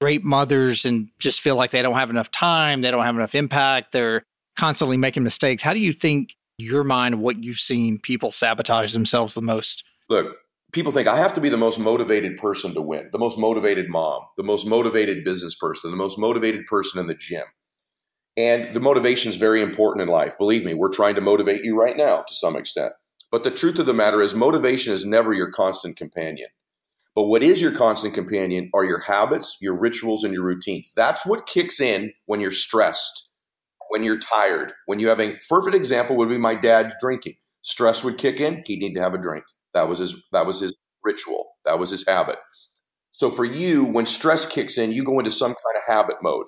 great 0.00 0.24
mothers, 0.24 0.84
and 0.84 1.08
just 1.18 1.40
feel 1.40 1.56
like 1.56 1.70
they 1.70 1.82
don't 1.82 1.94
have 1.94 2.10
enough 2.10 2.30
time, 2.30 2.82
they 2.82 2.90
don't 2.90 3.04
have 3.04 3.16
enough 3.16 3.34
impact, 3.34 3.92
they're 3.92 4.24
constantly 4.56 4.96
making 4.96 5.22
mistakes. 5.22 5.62
How 5.62 5.72
do 5.72 5.80
you 5.80 5.92
think 5.92 6.36
your 6.58 6.84
mind, 6.84 7.20
what 7.20 7.42
you've 7.42 7.58
seen, 7.58 7.98
people 7.98 8.30
sabotage 8.30 8.92
themselves 8.92 9.34
the 9.34 9.42
most? 9.42 9.82
Look, 10.08 10.36
people 10.72 10.92
think 10.92 11.08
I 11.08 11.16
have 11.16 11.34
to 11.34 11.40
be 11.40 11.48
the 11.48 11.56
most 11.56 11.78
motivated 11.78 12.36
person 12.36 12.74
to 12.74 12.82
win, 12.82 13.08
the 13.12 13.18
most 13.18 13.38
motivated 13.38 13.88
mom, 13.88 14.22
the 14.36 14.42
most 14.42 14.66
motivated 14.66 15.24
business 15.24 15.54
person, 15.54 15.90
the 15.90 15.96
most 15.96 16.18
motivated 16.18 16.66
person 16.66 17.00
in 17.00 17.06
the 17.06 17.14
gym. 17.14 17.44
And 18.36 18.74
the 18.74 18.80
motivation 18.80 19.30
is 19.30 19.36
very 19.36 19.62
important 19.62 20.02
in 20.02 20.08
life. 20.08 20.36
Believe 20.38 20.64
me, 20.64 20.74
we're 20.74 20.92
trying 20.92 21.14
to 21.14 21.20
motivate 21.20 21.64
you 21.64 21.78
right 21.78 21.96
now 21.96 22.22
to 22.22 22.34
some 22.34 22.56
extent. 22.56 22.92
But 23.30 23.44
the 23.44 23.50
truth 23.50 23.78
of 23.78 23.86
the 23.86 23.94
matter 23.94 24.20
is, 24.22 24.34
motivation 24.34 24.92
is 24.92 25.04
never 25.04 25.32
your 25.32 25.50
constant 25.50 25.96
companion. 25.96 26.48
But 27.14 27.24
what 27.24 27.44
is 27.44 27.62
your 27.62 27.72
constant 27.72 28.12
companion 28.12 28.70
are 28.74 28.84
your 28.84 29.00
habits, 29.00 29.58
your 29.60 29.78
rituals, 29.78 30.24
and 30.24 30.32
your 30.32 30.42
routines. 30.42 30.90
That's 30.96 31.24
what 31.24 31.46
kicks 31.46 31.80
in 31.80 32.12
when 32.26 32.40
you're 32.40 32.50
stressed, 32.50 33.32
when 33.88 34.02
you're 34.02 34.18
tired, 34.18 34.72
when 34.86 34.98
you 34.98 35.08
have 35.08 35.20
a 35.20 35.38
perfect 35.48 35.76
example 35.76 36.16
would 36.16 36.28
be 36.28 36.38
my 36.38 36.56
dad 36.56 36.94
drinking. 37.00 37.34
Stress 37.62 38.02
would 38.02 38.18
kick 38.18 38.40
in, 38.40 38.62
he'd 38.66 38.80
need 38.80 38.94
to 38.94 39.00
have 39.00 39.14
a 39.14 39.22
drink. 39.22 39.44
That 39.74 39.88
was 39.88 40.00
his 40.00 40.26
that 40.32 40.46
was 40.46 40.60
his 40.60 40.74
ritual. 41.04 41.46
That 41.64 41.78
was 41.78 41.90
his 41.90 42.06
habit. 42.06 42.38
So 43.12 43.30
for 43.30 43.44
you, 43.44 43.84
when 43.84 44.06
stress 44.06 44.44
kicks 44.44 44.76
in, 44.76 44.92
you 44.92 45.04
go 45.04 45.18
into 45.18 45.30
some 45.30 45.52
kind 45.52 45.76
of 45.76 45.94
habit 45.94 46.16
mode 46.20 46.46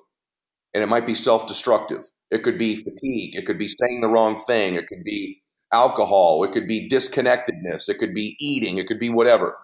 and 0.77 0.83
it 0.83 0.89
might 0.89 1.07
be 1.07 1.15
self 1.15 1.49
destructive. 1.49 2.05
It 2.31 2.43
could 2.43 2.59
be 2.59 2.77
fatigue. 2.77 3.35
It 3.35 3.47
could 3.47 3.59
be 3.59 3.67
saying 3.67 4.03
the 4.03 4.09
wrong 4.09 4.37
thing. 4.37 4.75
It 4.75 4.89
could 4.89 5.05
be 5.05 5.43
alcohol. 5.73 6.45
It 6.45 6.53
could 6.53 6.69
be 6.69 6.87
disconnectedness. 6.87 7.89
It 7.89 7.99
could 7.99 8.13
be 8.13 8.37
eating. 8.39 8.77
It 8.77 8.87
could 8.87 9.01
be 9.01 9.09
whatever. 9.09 9.57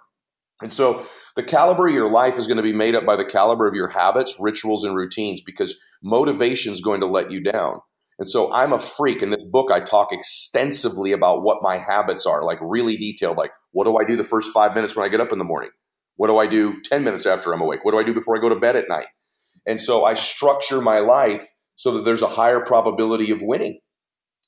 And 0.63 0.73
so 0.73 1.07
the 1.37 1.43
caliber 1.43 1.87
of 1.89 1.95
your 1.95 2.11
life 2.11 2.39
is 2.39 2.47
going 2.47 2.57
to 2.57 2.63
be 2.63 2.73
made 2.73 2.95
up 2.95 3.05
by 3.05 3.17
the 3.17 3.27
caliber 3.27 3.69
of 3.69 3.75
your 3.75 3.89
habits, 3.89 4.37
rituals, 4.41 4.85
and 4.85 4.97
routines 4.97 5.43
because 5.45 5.79
motivation 6.03 6.73
is 6.73 6.81
going 6.81 7.01
to 7.01 7.07
let 7.07 7.31
you 7.31 7.43
down. 7.43 7.79
And 8.19 8.27
so 8.27 8.51
I'm 8.51 8.73
a 8.73 8.79
freak. 8.79 9.21
In 9.21 9.29
this 9.29 9.45
book, 9.45 9.71
I 9.71 9.81
talk 9.81 10.13
extensively 10.13 11.13
about 11.13 11.43
what 11.43 11.63
my 11.63 11.77
habits 11.77 12.25
are, 12.25 12.43
like 12.43 12.59
really 12.63 12.97
detailed. 12.97 13.37
Like, 13.37 13.51
what 13.73 13.85
do 13.85 13.99
I 13.99 14.05
do 14.07 14.17
the 14.17 14.25
first 14.25 14.51
five 14.51 14.75
minutes 14.75 14.97
when 14.97 15.05
I 15.05 15.11
get 15.11 15.21
up 15.21 15.33
in 15.33 15.39
the 15.39 15.45
morning? 15.45 15.73
What 16.17 16.29
do 16.29 16.39
I 16.39 16.47
do 16.47 16.81
10 16.81 17.05
minutes 17.05 17.27
after 17.27 17.53
I'm 17.53 17.61
awake? 17.61 17.85
What 17.85 17.93
do 17.93 17.99
I 17.99 18.03
do 18.03 18.15
before 18.15 18.39
I 18.39 18.41
go 18.41 18.49
to 18.49 18.57
bed 18.57 18.77
at 18.77 18.89
night? 18.89 19.09
And 19.67 19.81
so 19.81 20.05
I 20.05 20.15
structure 20.15 20.81
my 20.81 20.99
life 20.99 21.47
so 21.77 21.93
that 21.93 22.05
there's 22.05 22.23
a 22.23 22.29
higher 22.29 22.61
probability 22.61 23.31
of 23.31 23.43
winning. 23.43 23.81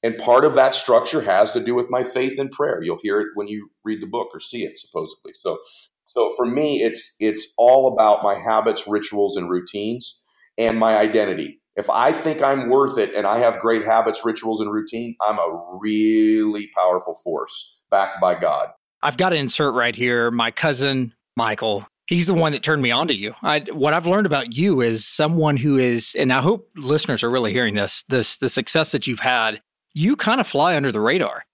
And 0.03 0.19
part 0.19 0.45
of 0.45 0.55
that 0.55 0.75
structure 0.75 1.23
has 1.23 1.53
to 1.53 1.65
do 1.65 1.75
with 1.75 1.87
my 1.89 2.05
faith 2.05 2.39
and 2.39 2.51
prayer. 2.51 2.83
You'll 2.83 2.99
hear 3.03 3.21
it 3.21 3.29
when 3.35 3.49
you 3.49 3.71
read 3.85 4.03
the 4.03 4.07
book 4.07 4.29
or 4.35 4.41
see 4.41 4.63
it, 4.65 4.79
supposedly. 4.79 5.33
So, 5.43 5.59
so 6.07 6.31
for 6.37 6.45
me, 6.45 6.83
it's 6.83 7.17
it's 7.21 7.55
all 7.57 7.93
about 7.93 8.23
my 8.23 8.39
habits, 8.39 8.87
rituals, 8.87 9.37
and 9.37 9.49
routines, 9.49 10.23
and 10.59 10.79
my 10.79 10.97
identity. 10.99 11.61
If 11.77 11.89
I 11.89 12.13
think 12.13 12.43
I'm 12.43 12.69
worth 12.69 12.99
it 12.99 13.15
and 13.15 13.27
I 13.27 13.39
have 13.39 13.59
great 13.59 13.85
habits, 13.85 14.25
rituals, 14.25 14.61
and 14.61 14.71
routine, 14.71 15.17
I'm 15.21 15.39
a 15.39 15.79
really 15.81 16.69
powerful 16.77 17.19
force 17.25 17.81
backed 17.91 18.21
by 18.21 18.39
God. 18.39 18.69
I've 19.03 19.17
got 19.17 19.31
to 19.31 19.37
insert 19.37 19.75
right 19.75 19.97
here 19.97 20.31
my 20.31 20.51
cousin 20.51 21.15
Michael. 21.37 21.87
He's 22.07 22.27
the 22.27 22.35
one 22.35 22.53
that 22.53 22.63
turned 22.63 22.83
me 22.83 22.91
on 22.91 23.09
to 23.09 23.15
you. 23.15 23.35
I, 23.43 23.61
what 23.73 23.95
I've 23.95 24.07
learned 24.07 24.27
about 24.27 24.55
you 24.55 24.81
is 24.83 25.07
someone 25.07 25.57
who 25.57 25.79
is, 25.79 26.15
and 26.19 26.33
I 26.33 26.43
hope 26.43 26.69
listeners 26.77 27.23
are 27.23 27.31
really 27.31 27.53
hearing 27.53 27.75
this. 27.75 28.05
This 28.09 28.37
the 28.37 28.51
success 28.51 28.93
that 28.93 29.07
you've 29.07 29.21
had. 29.21 29.61
You 29.95 30.17
kind 30.17 30.41
of 30.41 30.47
fly 30.47 30.77
under 30.77 30.93
the 30.93 31.01
radar. 31.01 31.45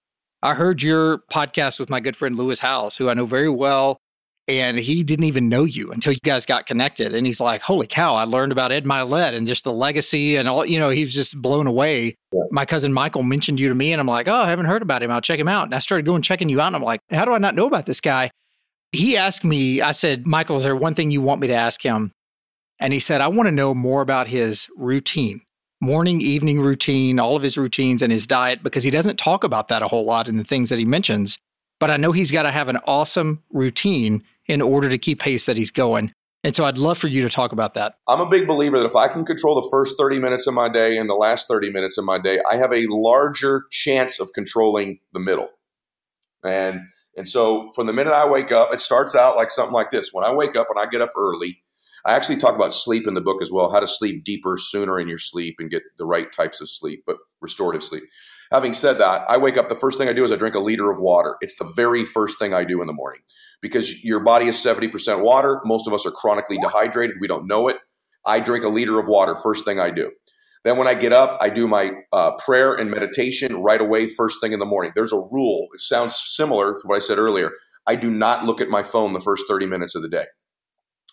I 0.42 0.54
heard 0.54 0.82
your 0.82 1.18
podcast 1.30 1.78
with 1.78 1.90
my 1.90 2.00
good 2.00 2.16
friend 2.16 2.36
Lewis 2.36 2.58
Howes, 2.58 2.96
who 2.96 3.10
I 3.10 3.14
know 3.14 3.26
very 3.26 3.50
well 3.50 4.00
and 4.50 4.78
he 4.78 5.04
didn't 5.04 5.26
even 5.26 5.48
know 5.48 5.62
you 5.62 5.92
until 5.92 6.12
you 6.12 6.18
guys 6.24 6.44
got 6.44 6.66
connected. 6.66 7.14
And 7.14 7.24
he's 7.24 7.40
like, 7.40 7.62
"Holy 7.62 7.86
cow! 7.86 8.16
I 8.16 8.24
learned 8.24 8.50
about 8.50 8.72
Ed 8.72 8.84
Mylett 8.84 9.32
and 9.34 9.46
just 9.46 9.62
the 9.62 9.72
legacy 9.72 10.36
and 10.36 10.48
all. 10.48 10.66
You 10.66 10.80
know, 10.80 10.90
he 10.90 11.04
was 11.04 11.14
just 11.14 11.40
blown 11.40 11.68
away." 11.68 12.16
Yeah. 12.32 12.40
My 12.50 12.64
cousin 12.64 12.92
Michael 12.92 13.22
mentioned 13.22 13.60
you 13.60 13.68
to 13.68 13.74
me, 13.74 13.92
and 13.92 14.00
I'm 14.00 14.08
like, 14.08 14.26
"Oh, 14.26 14.34
I 14.34 14.48
haven't 14.48 14.66
heard 14.66 14.82
about 14.82 15.04
him. 15.04 15.12
I'll 15.12 15.20
check 15.20 15.38
him 15.38 15.46
out." 15.46 15.64
And 15.64 15.74
I 15.74 15.78
started 15.78 16.04
going 16.04 16.22
checking 16.22 16.48
you 16.48 16.60
out, 16.60 16.66
and 16.68 16.76
I'm 16.76 16.82
like, 16.82 17.00
"How 17.10 17.24
do 17.24 17.32
I 17.32 17.38
not 17.38 17.54
know 17.54 17.66
about 17.66 17.86
this 17.86 18.00
guy?" 18.00 18.30
He 18.92 19.16
asked 19.16 19.44
me. 19.44 19.80
I 19.80 19.92
said, 19.92 20.26
"Michael, 20.26 20.58
is 20.58 20.64
there 20.64 20.76
one 20.76 20.94
thing 20.94 21.10
you 21.10 21.20
want 21.20 21.40
me 21.40 21.46
to 21.46 21.54
ask 21.54 21.82
him?" 21.82 22.12
And 22.78 22.92
he 22.92 23.00
said, 23.00 23.20
"I 23.20 23.28
want 23.28 23.46
to 23.46 23.52
know 23.52 23.74
more 23.74 24.02
about 24.02 24.28
his 24.28 24.68
routine." 24.76 25.42
Morning, 25.80 26.20
evening 26.20 26.60
routine, 26.60 27.18
all 27.18 27.36
of 27.36 27.42
his 27.42 27.56
routines 27.56 28.02
and 28.02 28.12
his 28.12 28.26
diet, 28.26 28.62
because 28.62 28.84
he 28.84 28.90
doesn't 28.90 29.18
talk 29.18 29.44
about 29.44 29.68
that 29.68 29.82
a 29.82 29.88
whole 29.88 30.04
lot 30.04 30.28
in 30.28 30.36
the 30.36 30.44
things 30.44 30.68
that 30.68 30.78
he 30.78 30.84
mentions. 30.84 31.38
But 31.78 31.90
I 31.90 31.96
know 31.96 32.12
he's 32.12 32.30
got 32.30 32.42
to 32.42 32.50
have 32.50 32.68
an 32.68 32.76
awesome 32.86 33.42
routine 33.50 34.22
in 34.46 34.60
order 34.60 34.90
to 34.90 34.98
keep 34.98 35.20
pace 35.20 35.46
that 35.46 35.56
he's 35.56 35.70
going. 35.70 36.12
And 36.44 36.54
so 36.54 36.64
I'd 36.64 36.78
love 36.78 36.98
for 36.98 37.08
you 37.08 37.22
to 37.22 37.30
talk 37.30 37.52
about 37.52 37.74
that. 37.74 37.96
I'm 38.08 38.20
a 38.20 38.28
big 38.28 38.46
believer 38.46 38.78
that 38.78 38.86
if 38.86 38.96
I 38.96 39.08
can 39.08 39.24
control 39.24 39.54
the 39.54 39.68
first 39.70 39.96
30 39.96 40.18
minutes 40.18 40.46
of 40.46 40.54
my 40.54 40.68
day 40.68 40.98
and 40.98 41.08
the 41.08 41.14
last 41.14 41.48
30 41.48 41.70
minutes 41.70 41.96
of 41.96 42.04
my 42.04 42.18
day, 42.18 42.40
I 42.50 42.56
have 42.56 42.72
a 42.72 42.86
larger 42.88 43.64
chance 43.70 44.20
of 44.20 44.32
controlling 44.34 45.00
the 45.12 45.20
middle. 45.20 45.48
And 46.44 46.80
and 47.16 47.28
so 47.28 47.70
from 47.74 47.86
the 47.86 47.92
minute 47.92 48.12
I 48.12 48.28
wake 48.28 48.52
up, 48.52 48.72
it 48.72 48.80
starts 48.80 49.14
out 49.14 49.36
like 49.36 49.50
something 49.50 49.74
like 49.74 49.90
this. 49.90 50.10
When 50.12 50.24
I 50.24 50.32
wake 50.32 50.56
up 50.56 50.68
and 50.70 50.78
I 50.78 50.88
get 50.88 51.00
up 51.00 51.10
early, 51.16 51.62
I 52.04 52.14
actually 52.14 52.38
talk 52.38 52.54
about 52.54 52.72
sleep 52.72 53.06
in 53.06 53.14
the 53.14 53.20
book 53.20 53.42
as 53.42 53.52
well, 53.52 53.70
how 53.70 53.80
to 53.80 53.86
sleep 53.86 54.24
deeper 54.24 54.56
sooner 54.58 54.98
in 54.98 55.08
your 55.08 55.18
sleep 55.18 55.56
and 55.58 55.70
get 55.70 55.82
the 55.98 56.06
right 56.06 56.32
types 56.32 56.60
of 56.60 56.68
sleep, 56.70 57.02
but 57.06 57.16
restorative 57.40 57.82
sleep. 57.82 58.04
Having 58.52 58.72
said 58.72 58.94
that, 58.98 59.24
I 59.28 59.36
wake 59.36 59.56
up, 59.56 59.68
the 59.68 59.76
first 59.76 59.98
thing 59.98 60.08
I 60.08 60.12
do 60.12 60.24
is 60.24 60.32
I 60.32 60.36
drink 60.36 60.54
a 60.54 60.60
liter 60.60 60.90
of 60.90 60.98
water. 60.98 61.36
It's 61.40 61.56
the 61.56 61.70
very 61.76 62.04
first 62.04 62.38
thing 62.38 62.52
I 62.52 62.64
do 62.64 62.80
in 62.80 62.88
the 62.88 62.92
morning 62.92 63.20
because 63.60 64.02
your 64.02 64.20
body 64.20 64.46
is 64.46 64.56
70% 64.56 65.22
water. 65.22 65.60
Most 65.64 65.86
of 65.86 65.92
us 65.92 66.04
are 66.04 66.10
chronically 66.10 66.58
dehydrated. 66.58 67.16
We 67.20 67.28
don't 67.28 67.46
know 67.46 67.68
it. 67.68 67.78
I 68.26 68.40
drink 68.40 68.64
a 68.64 68.68
liter 68.68 68.98
of 68.98 69.06
water, 69.06 69.36
first 69.36 69.64
thing 69.64 69.78
I 69.78 69.90
do. 69.90 70.10
Then 70.64 70.76
when 70.76 70.88
I 70.88 70.94
get 70.94 71.12
up, 71.12 71.38
I 71.40 71.50
do 71.50 71.66
my 71.66 71.92
uh, 72.12 72.32
prayer 72.36 72.74
and 72.74 72.90
meditation 72.90 73.62
right 73.62 73.80
away, 73.80 74.06
first 74.06 74.40
thing 74.40 74.52
in 74.52 74.58
the 74.58 74.66
morning. 74.66 74.92
There's 74.94 75.12
a 75.12 75.16
rule. 75.16 75.68
It 75.74 75.80
sounds 75.80 76.16
similar 76.16 76.72
to 76.74 76.80
what 76.84 76.96
I 76.96 77.00
said 77.00 77.18
earlier. 77.18 77.52
I 77.86 77.96
do 77.96 78.10
not 78.10 78.44
look 78.44 78.60
at 78.60 78.68
my 78.68 78.82
phone 78.82 79.14
the 79.14 79.20
first 79.20 79.44
30 79.48 79.66
minutes 79.66 79.94
of 79.94 80.02
the 80.02 80.08
day. 80.08 80.26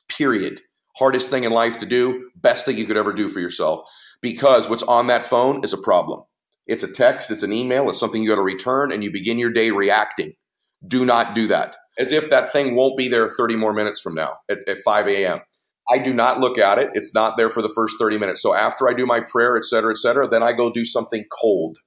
Period. 0.10 0.62
Hardest 0.98 1.30
thing 1.30 1.44
in 1.44 1.52
life 1.52 1.80
to 1.80 1.86
do, 1.86 2.30
best 2.36 2.66
thing 2.66 2.78
you 2.78 2.86
could 2.86 2.98
ever 2.98 3.14
do 3.14 3.30
for 3.30 3.40
yourself 3.40 3.88
because 4.22 4.70
what's 4.70 4.84
on 4.84 5.08
that 5.08 5.24
phone 5.24 5.64
is 5.64 5.74
a 5.74 5.78
problem. 5.78 6.24
It's 6.66 6.84
a 6.84 6.92
text, 6.92 7.32
it's 7.32 7.44
an 7.44 7.54
email, 7.54 7.90
it's 7.90 8.00
something 8.00 8.22
you 8.22 8.30
got 8.30 8.36
to 8.36 8.42
return, 8.42 8.92
and 8.92 9.04
you 9.04 9.12
begin 9.12 9.40
your 9.40 9.52
day 9.52 9.72
reacting. 9.72 10.34
Do 10.86 11.06
not 11.06 11.34
do 11.34 11.48
that. 11.48 11.78
As 11.98 12.12
if 12.12 12.30
that 12.30 12.52
thing 12.52 12.76
won't 12.76 12.98
be 12.98 13.08
there 13.08 13.30
30 13.30 13.56
more 13.56 13.74
minutes 13.74 14.02
from 14.02 14.16
now 14.16 14.34
at, 14.50 14.68
at 14.68 14.80
5 14.80 15.08
a.m. 15.08 15.40
I 15.90 16.00
do 16.00 16.14
not 16.14 16.40
look 16.40 16.58
at 16.58 16.80
it. 16.80 16.92
It's 16.94 17.14
not 17.14 17.38
there 17.38 17.50
for 17.50 17.62
the 17.62 17.70
first 17.70 17.98
30 18.00 18.18
minutes. 18.18 18.42
So 18.42 18.54
after 18.54 18.90
I 18.90 18.94
do 18.94 19.06
my 19.06 19.22
prayer, 19.22 19.58
et 19.58 19.64
cetera, 19.64 19.92
et 19.92 19.98
cetera, 19.98 20.28
then 20.28 20.44
I 20.44 20.54
go 20.54 20.72
do 20.72 20.84
something 20.84 21.26
cold. 21.32 21.78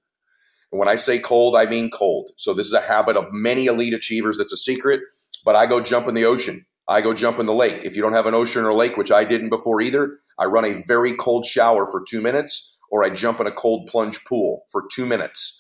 And 0.73 0.79
when 0.79 0.89
I 0.89 0.97
say 0.97 1.19
cold, 1.19 1.57
I 1.57 1.67
mean 1.67 1.91
cold. 1.91 2.31
So 2.37 2.55
this 2.55 2.67
is 2.67 2.73
a 2.73 2.81
habit 2.81 3.17
of 3.17 3.33
many 3.33 3.67
elite 3.67 3.93
achievers. 3.93 4.39
That's 4.39 4.53
a 4.53 4.57
secret. 4.57 5.01
But 5.45 5.57
I 5.57 5.67
go 5.67 5.81
jump 5.81 6.09
in 6.09 6.15
the 6.15 6.25
ocean. 6.25 6.65
I 6.89 7.01
go 7.03 7.15
jump 7.15 7.39
in 7.39 7.47
the 7.47 7.55
lake. 7.55 7.85
If 7.85 7.95
you 7.95 8.03
don't 8.03 8.15
have 8.15 8.27
an 8.27 8.35
ocean 8.35 8.65
or 8.65 8.73
lake, 8.73 8.97
which 8.97 9.13
I 9.13 9.25
didn't 9.25 9.51
before 9.51 9.81
either, 9.81 10.19
I 10.39 10.47
run 10.47 10.65
a 10.65 10.83
very 10.87 11.15
cold 11.15 11.45
shower 11.45 11.87
for 11.87 12.03
two 12.09 12.21
minutes 12.21 12.79
or 12.91 13.05
I 13.05 13.11
jump 13.11 13.41
in 13.41 13.47
a 13.47 13.53
cold 13.53 13.89
plunge 13.89 14.25
pool 14.25 14.65
for 14.71 14.85
two 14.93 15.07
minutes. 15.07 15.57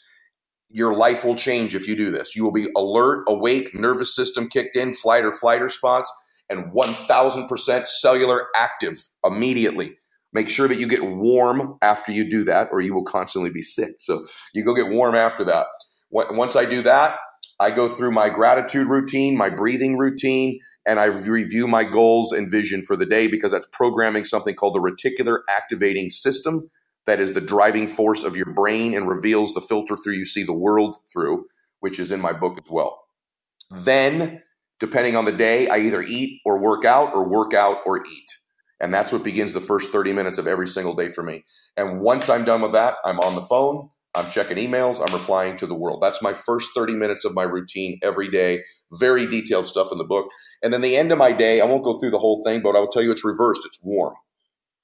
Your 0.71 0.95
life 0.95 1.25
will 1.25 1.37
change 1.37 1.75
if 1.75 1.89
you 1.89 1.97
do 1.97 2.11
this. 2.11 2.37
You 2.37 2.45
will 2.45 2.53
be 2.53 2.69
alert, 2.77 3.25
awake, 3.29 3.75
nervous 3.75 4.15
system 4.15 4.49
kicked 4.49 4.77
in, 4.77 4.95
flight 4.95 5.25
or 5.25 5.33
flight 5.33 5.63
response, 5.63 6.11
and 6.51 6.73
1000% 6.73 7.87
cellular 7.87 8.49
active 8.55 9.09
immediately. 9.25 9.97
Make 10.33 10.49
sure 10.49 10.69
that 10.69 10.79
you 10.79 10.87
get 10.87 11.05
warm 11.05 11.77
after 11.83 12.13
you 12.13 12.29
do 12.29 12.45
that, 12.45 12.69
or 12.71 12.81
you 12.81 12.95
will 12.95 13.05
constantly 13.05 13.51
be 13.51 13.63
sick. 13.63 13.95
So 13.99 14.25
you 14.53 14.65
go 14.65 14.75
get 14.75 14.89
warm 14.89 15.15
after 15.15 15.45
that. 15.45 15.67
Once 16.11 16.57
I 16.57 16.65
do 16.65 16.83
that, 16.83 17.19
I 17.59 17.71
go 17.71 17.89
through 17.89 18.13
my 18.13 18.29
gratitude 18.29 18.89
routine, 18.89 19.37
my 19.37 19.51
breathing 19.51 19.99
routine, 19.99 20.61
and 20.87 20.99
I 20.99 21.05
review 21.05 21.69
my 21.69 21.85
goals 21.85 22.33
and 22.33 22.51
vision 22.51 22.83
for 22.83 22.97
the 22.97 23.07
day 23.07 23.29
because 23.29 23.53
that's 23.53 23.69
programming 23.73 24.25
something 24.25 24.55
called 24.55 24.75
the 24.75 24.81
reticular 24.81 25.41
activating 25.49 26.11
system 26.11 26.71
that 27.07 27.21
is 27.21 27.33
the 27.33 27.41
driving 27.41 27.87
force 27.89 28.25
of 28.25 28.37
your 28.37 28.53
brain 28.55 28.95
and 28.95 29.09
reveals 29.09 29.53
the 29.53 29.61
filter 29.61 29.97
through 29.97 30.15
you 30.15 30.25
see 30.25 30.43
the 30.43 30.53
world 30.53 30.97
through, 31.13 31.47
which 31.81 31.99
is 31.99 32.13
in 32.13 32.21
my 32.21 32.33
book 32.33 32.59
as 32.59 32.71
well. 32.71 33.05
Hmm. 33.71 33.85
Then, 33.85 34.43
depending 34.81 35.17
on 35.17 35.25
the 35.25 35.33
day, 35.33 35.69
I 35.69 35.79
either 35.79 36.03
eat 36.03 36.41
or 36.45 36.59
work 36.59 36.85
out 36.85 37.15
or 37.15 37.29
work 37.29 37.55
out 37.55 37.79
or 37.87 38.05
eat. 38.05 38.39
And 38.81 38.93
that's 38.93 39.13
what 39.13 39.23
begins 39.23 39.53
the 39.53 39.61
first 39.61 39.93
30 39.93 40.13
minutes 40.13 40.39
of 40.39 40.47
every 40.47 40.67
single 40.67 40.95
day 40.95 41.11
for 41.11 41.23
me. 41.23 41.45
And 41.77 42.01
once 42.01 42.29
I'm 42.29 42.45
done 42.45 42.63
with 42.63 42.73
that, 42.73 42.97
I'm 43.05 43.21
on 43.21 43.35
the 43.35 43.43
phone, 43.43 43.91
I'm 44.15 44.29
checking 44.31 44.57
emails, 44.57 45.01
I'm 45.07 45.15
replying 45.15 45.57
to 45.59 45.67
the 45.67 45.75
world. 45.75 46.01
That's 46.01 46.23
my 46.23 46.33
first 46.33 46.71
30 46.75 46.95
minutes 46.95 47.25
of 47.25 47.35
my 47.35 47.43
routine 47.43 48.01
every 48.03 48.29
day. 48.29 48.63
Very 48.93 49.27
detailed 49.27 49.67
stuff 49.67 49.93
in 49.93 49.99
the 49.99 50.05
book. 50.05 50.31
And 50.63 50.73
then 50.73 50.81
the 50.81 50.97
end 50.97 51.13
of 51.13 51.19
my 51.19 51.33
day, 51.33 51.61
I 51.61 51.67
won't 51.67 51.85
go 51.85 51.99
through 51.99 52.11
the 52.11 52.19
whole 52.19 52.43
thing, 52.43 52.63
but 52.63 52.75
I 52.75 52.81
will 52.81 52.89
tell 52.89 53.03
you 53.03 53.13
it's 53.13 53.25
reversed. 53.25 53.63
It's 53.65 53.81
warm 53.83 54.15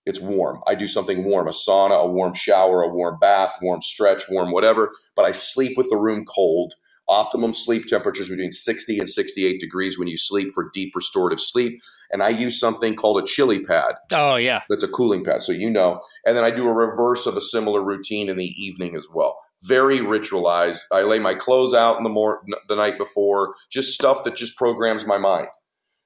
it's 0.07 0.21
warm. 0.21 0.63
I 0.69 0.77
do 0.77 0.87
something 0.87 1.25
warm, 1.25 1.49
a 1.49 1.51
sauna, 1.51 2.05
a 2.05 2.07
warm 2.07 2.33
shower, 2.33 2.83
a 2.83 2.89
warm 2.89 3.19
bath, 3.19 3.59
warm 3.61 3.83
stretch, 3.83 4.31
warm 4.31 4.53
whatever, 4.53 4.93
but 5.17 5.25
I 5.25 5.33
sleep 5.33 5.77
with 5.77 5.91
the 5.91 5.97
room 5.97 6.25
cold. 6.25 6.75
Optimum 7.09 7.55
sleep 7.55 7.87
temperatures 7.87 8.29
between 8.29 8.51
60 8.51 8.99
and 8.99 9.09
68 9.09 9.61
degrees 9.61 9.99
when 9.99 10.09
you 10.09 10.19
sleep 10.19 10.53
for 10.53 10.71
deep 10.75 10.93
restorative 10.95 11.41
sleep. 11.41 11.81
And 12.11 12.23
I 12.23 12.31
use 12.31 12.59
something 12.59 12.97
called 12.97 13.23
a 13.23 13.27
chili 13.27 13.61
pad. 13.61 13.95
Oh, 14.13 14.37
yeah. 14.37 14.63
That's 14.69 14.83
a 14.83 14.89
cooling 14.89 15.25
pad. 15.25 15.43
So 15.43 15.53
you 15.53 15.71
know. 15.71 16.01
And 16.25 16.37
then 16.37 16.45
I 16.45 16.51
do 16.51 16.67
a 16.67 16.73
reverse 16.73 17.27
of 17.27 17.37
a 17.37 17.41
similar 17.41 17.83
routine 17.83 18.29
in 18.29 18.37
the 18.37 18.45
evening 18.45 18.97
as 18.97 19.07
well. 19.13 19.39
Very 19.63 19.99
ritualized. 19.99 20.81
I 20.93 21.03
lay 21.03 21.19
my 21.19 21.35
clothes 21.35 21.75
out 21.75 21.97
in 21.97 22.03
the 22.03 22.11
mor- 22.11 22.43
the 22.69 22.77
night 22.77 22.99
before, 22.99 23.55
just 23.71 23.95
stuff 23.95 24.25
that 24.25 24.37
just 24.37 24.57
programs 24.57 25.07
my 25.07 25.19
mind 25.19 25.49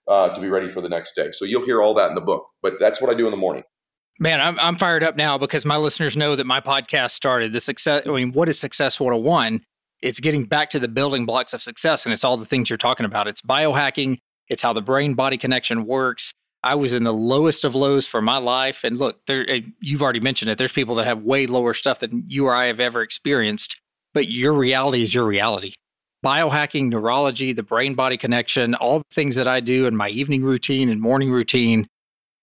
uh, 0.07 0.34
to 0.34 0.40
be 0.40 0.48
ready 0.48 0.68
for 0.68 0.80
the 0.80 0.88
next 0.88 1.14
day. 1.14 1.30
So 1.32 1.44
you'll 1.44 1.64
hear 1.64 1.82
all 1.82 1.94
that 1.94 2.09
in 2.09 2.14
the 2.14 2.20
book. 2.20 2.46
But 2.62 2.74
that's 2.78 3.01
what 3.01 3.11
I 3.11 3.14
do 3.14 3.26
in 3.26 3.30
the 3.30 3.36
morning. 3.36 3.64
Man, 4.18 4.38
I'm 4.38 4.61
I'm 4.61 4.76
fired 4.76 5.03
up 5.03 5.16
now 5.16 5.38
because 5.38 5.64
my 5.64 5.78
listeners 5.78 6.14
know 6.14 6.36
that 6.36 6.44
my 6.44 6.61
podcast 6.61 7.12
started 7.12 7.55
the 7.55 7.61
success. 7.61 8.07
I 8.07 8.11
mean, 8.11 8.32
what 8.32 8.51
is 8.51 8.61
success 8.61 9.01
101? 9.01 9.64
It's 10.03 10.20
getting 10.20 10.44
back 10.44 10.70
to 10.70 10.78
the 10.78 10.88
building 10.88 11.26
blocks 11.26 11.53
of 11.53 11.62
success, 11.62 12.07
and 12.07 12.12
it's 12.12 12.24
all 12.24 12.36
the 12.36 12.46
things 12.46 12.70
you're 12.70 12.76
talking 12.76 13.07
about. 13.07 13.28
It's 13.28 13.42
biohacking. 13.42 14.18
It's 14.48 14.62
how 14.62 14.72
the 14.72 14.82
brain 14.82 15.14
body 15.14 15.36
connection 15.36 15.86
works. 15.86 16.32
I 16.62 16.74
was 16.74 16.92
in 16.92 17.05
the 17.05 17.12
lowest 17.12 17.64
of 17.64 17.74
lows 17.74 18.07
for 18.07 18.20
my 18.20 18.36
life, 18.38 18.84
and 18.84 18.98
look, 18.98 19.24
there 19.26 19.46
you've 19.80 20.03
already 20.03 20.20
mentioned 20.20 20.51
it. 20.51 20.59
There's 20.59 20.72
people 20.72 20.94
that 20.96 21.07
have 21.07 21.22
way 21.22 21.46
lower 21.46 21.74
stuff 21.74 22.01
than 22.01 22.24
you 22.26 22.46
or 22.46 22.55
I 22.55 22.66
have 22.66 22.80
ever 22.80 23.03
experienced, 23.03 23.80
but 24.12 24.28
your 24.28 24.53
reality 24.53 25.03
is 25.03 25.14
your 25.14 25.24
reality. 25.24 25.74
Biohacking, 26.24 26.90
neurology, 26.90 27.55
the 27.55 27.62
brain 27.62 27.94
body 27.94 28.18
connection, 28.18 28.74
all 28.74 28.98
the 28.98 29.05
things 29.11 29.36
that 29.36 29.48
I 29.48 29.61
do 29.61 29.86
in 29.86 29.96
my 29.96 30.11
evening 30.11 30.42
routine 30.42 30.90
and 30.90 31.01
morning 31.01 31.30
routine 31.30 31.86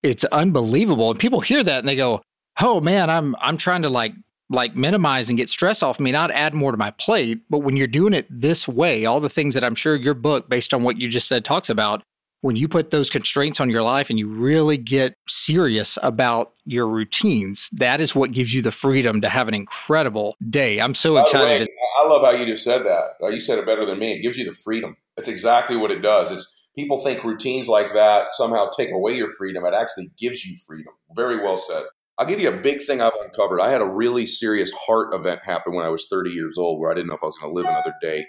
it's 0.04 0.24
unbelievable. 0.26 1.12
And 1.12 1.20
people 1.20 1.42
hear 1.42 1.64
that 1.64 1.80
and 1.80 1.88
they 1.88 1.96
go, 1.96 2.22
"Oh 2.62 2.80
man, 2.82 3.10
I'm 3.10 3.36
I'm 3.40 3.58
trying 3.58 3.84
to 3.84 3.90
like 3.90 4.14
like 4.50 4.76
minimize 4.76 5.30
and 5.30 5.38
get 5.38 5.50
stress 5.50 5.84
off 5.84 6.00
me, 6.00 6.12
not 6.12 6.32
add 6.32 6.54
more 6.54 6.72
to 6.72 6.78
my 6.78 6.92
plate." 6.92 7.42
But 7.50 7.60
when 7.60 7.78
you're 7.78 7.88
doing 7.88 8.14
it 8.14 8.28
this 8.30 8.68
way, 8.68 9.06
all 9.06 9.20
the 9.20 9.30
things 9.30 9.54
that 9.54 9.64
I'm 9.64 9.76
sure 9.76 9.96
your 9.96 10.14
book, 10.14 10.50
based 10.50 10.74
on 10.74 10.84
what 10.84 10.98
you 10.98 11.10
just 11.10 11.28
said, 11.28 11.46
talks 11.46 11.70
about, 11.70 12.04
when 12.42 12.56
you 12.56 12.68
put 12.68 12.92
those 12.92 13.10
constraints 13.10 13.60
on 13.60 13.70
your 13.70 13.82
life 13.82 14.10
and 14.10 14.20
you 14.20 14.28
really 14.28 14.78
get 14.78 15.16
serious 15.28 15.98
about 16.04 16.54
your 16.66 16.88
routines, 16.88 17.70
that 17.74 18.00
is 18.00 18.14
what 18.14 18.32
gives 18.32 18.54
you 18.54 18.62
the 18.62 18.72
freedom 18.72 19.22
to 19.22 19.30
have 19.30 19.48
an 19.48 19.54
incredible 19.54 20.36
day. 20.50 20.80
I'm 20.80 20.94
so 20.94 21.18
excited. 21.18 21.62
Way, 21.62 21.66
to- 21.66 21.72
I 22.04 22.08
love 22.08 22.22
how 22.22 22.32
you 22.32 22.46
just 22.46 22.64
said 22.64 22.84
that. 22.86 23.16
Uh, 23.22 23.30
you 23.30 23.42
said 23.42 23.58
it 23.58 23.66
better 23.66 23.86
than 23.86 24.00
me. 24.00 24.14
It 24.14 24.22
gives 24.22 24.38
you 24.38 24.46
the 24.46 24.54
freedom. 24.54 24.96
That's 25.16 25.28
exactly 25.28 25.78
what 25.78 25.90
it 25.90 26.02
does. 26.02 26.32
It's 26.32 26.62
people 26.76 27.00
think 27.00 27.24
routines 27.24 27.68
like 27.68 27.94
that 27.94 28.32
somehow 28.32 28.70
take 28.70 28.92
away 28.92 29.16
your 29.18 29.32
freedom. 29.32 29.66
It 29.66 29.74
actually 29.74 30.12
gives 30.20 30.46
you 30.46 30.56
freedom. 30.66 30.94
Very 31.16 31.38
well 31.38 31.58
said. 31.58 31.86
I'll 32.18 32.26
give 32.26 32.40
you 32.40 32.50
a 32.50 32.62
big 32.62 32.84
thing 32.84 33.02
I've 33.02 33.14
uncovered. 33.22 33.62
I 33.62 33.70
had 33.70 33.82
a 33.82 33.88
really 33.88 34.26
serious 34.26 34.72
heart 34.72 35.14
event 35.14 35.42
happen 35.44 35.74
when 35.74 35.86
I 35.86 35.90
was 35.90 36.08
30 36.10 36.32
years 36.32 36.58
old 36.58 36.80
where 36.80 36.92
I 36.92 36.96
didn't 36.96 37.08
know 37.08 37.16
if 37.16 37.24
I 37.24 37.28
was 37.28 37.38
going 37.38 37.52
to 37.52 37.56
live 37.56 37.70
another 37.70 37.94
day 38.02 38.26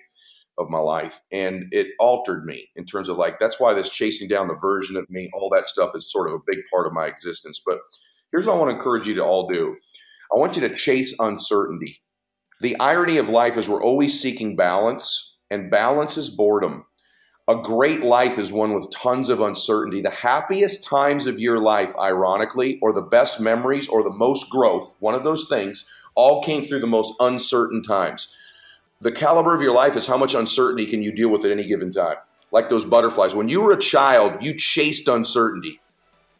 of 0.58 0.68
my 0.68 0.80
life. 0.80 1.22
And 1.32 1.66
it 1.70 1.88
altered 1.98 2.44
me 2.44 2.68
in 2.76 2.84
terms 2.84 3.08
of 3.08 3.16
like, 3.16 3.38
that's 3.38 3.58
why 3.58 3.72
this 3.72 3.90
chasing 3.90 4.28
down 4.28 4.48
the 4.48 4.56
version 4.56 4.96
of 4.96 5.08
me, 5.08 5.30
all 5.32 5.50
that 5.54 5.68
stuff 5.68 5.92
is 5.94 6.12
sort 6.12 6.28
of 6.28 6.34
a 6.34 6.44
big 6.46 6.58
part 6.70 6.86
of 6.86 6.92
my 6.92 7.06
existence. 7.06 7.62
But 7.64 7.78
here's 8.30 8.46
what 8.46 8.56
I 8.56 8.58
want 8.58 8.70
to 8.70 8.76
encourage 8.76 9.06
you 9.06 9.14
to 9.14 9.24
all 9.24 9.48
do 9.48 9.76
I 10.34 10.38
want 10.38 10.56
you 10.56 10.68
to 10.68 10.74
chase 10.74 11.18
uncertainty. 11.18 12.02
The 12.60 12.78
irony 12.78 13.16
of 13.16 13.28
life 13.28 13.56
is 13.56 13.68
we're 13.68 13.82
always 13.82 14.20
seeking 14.20 14.56
balance, 14.56 15.38
and 15.50 15.70
balance 15.70 16.18
is 16.18 16.28
boredom. 16.28 16.84
A 17.48 17.56
great 17.56 18.02
life 18.02 18.38
is 18.38 18.52
one 18.52 18.74
with 18.74 18.90
tons 18.90 19.30
of 19.30 19.40
uncertainty. 19.40 20.02
The 20.02 20.10
happiest 20.10 20.84
times 20.84 21.26
of 21.26 21.40
your 21.40 21.58
life, 21.58 21.94
ironically, 21.98 22.78
or 22.82 22.92
the 22.92 23.00
best 23.00 23.40
memories 23.40 23.88
or 23.88 24.02
the 24.02 24.12
most 24.12 24.50
growth, 24.50 24.96
one 25.00 25.14
of 25.14 25.24
those 25.24 25.48
things, 25.48 25.90
all 26.14 26.42
came 26.42 26.62
through 26.62 26.80
the 26.80 26.86
most 26.86 27.14
uncertain 27.20 27.82
times. 27.82 28.36
The 29.00 29.12
caliber 29.12 29.54
of 29.54 29.62
your 29.62 29.72
life 29.72 29.96
is 29.96 30.08
how 30.08 30.18
much 30.18 30.34
uncertainty 30.34 30.84
can 30.84 31.00
you 31.00 31.10
deal 31.10 31.30
with 31.30 31.42
at 31.42 31.50
any 31.50 31.66
given 31.66 31.90
time. 31.90 32.16
Like 32.50 32.68
those 32.68 32.84
butterflies. 32.84 33.34
When 33.34 33.48
you 33.48 33.62
were 33.62 33.72
a 33.72 33.78
child, 33.78 34.44
you 34.44 34.52
chased 34.52 35.08
uncertainty. 35.08 35.80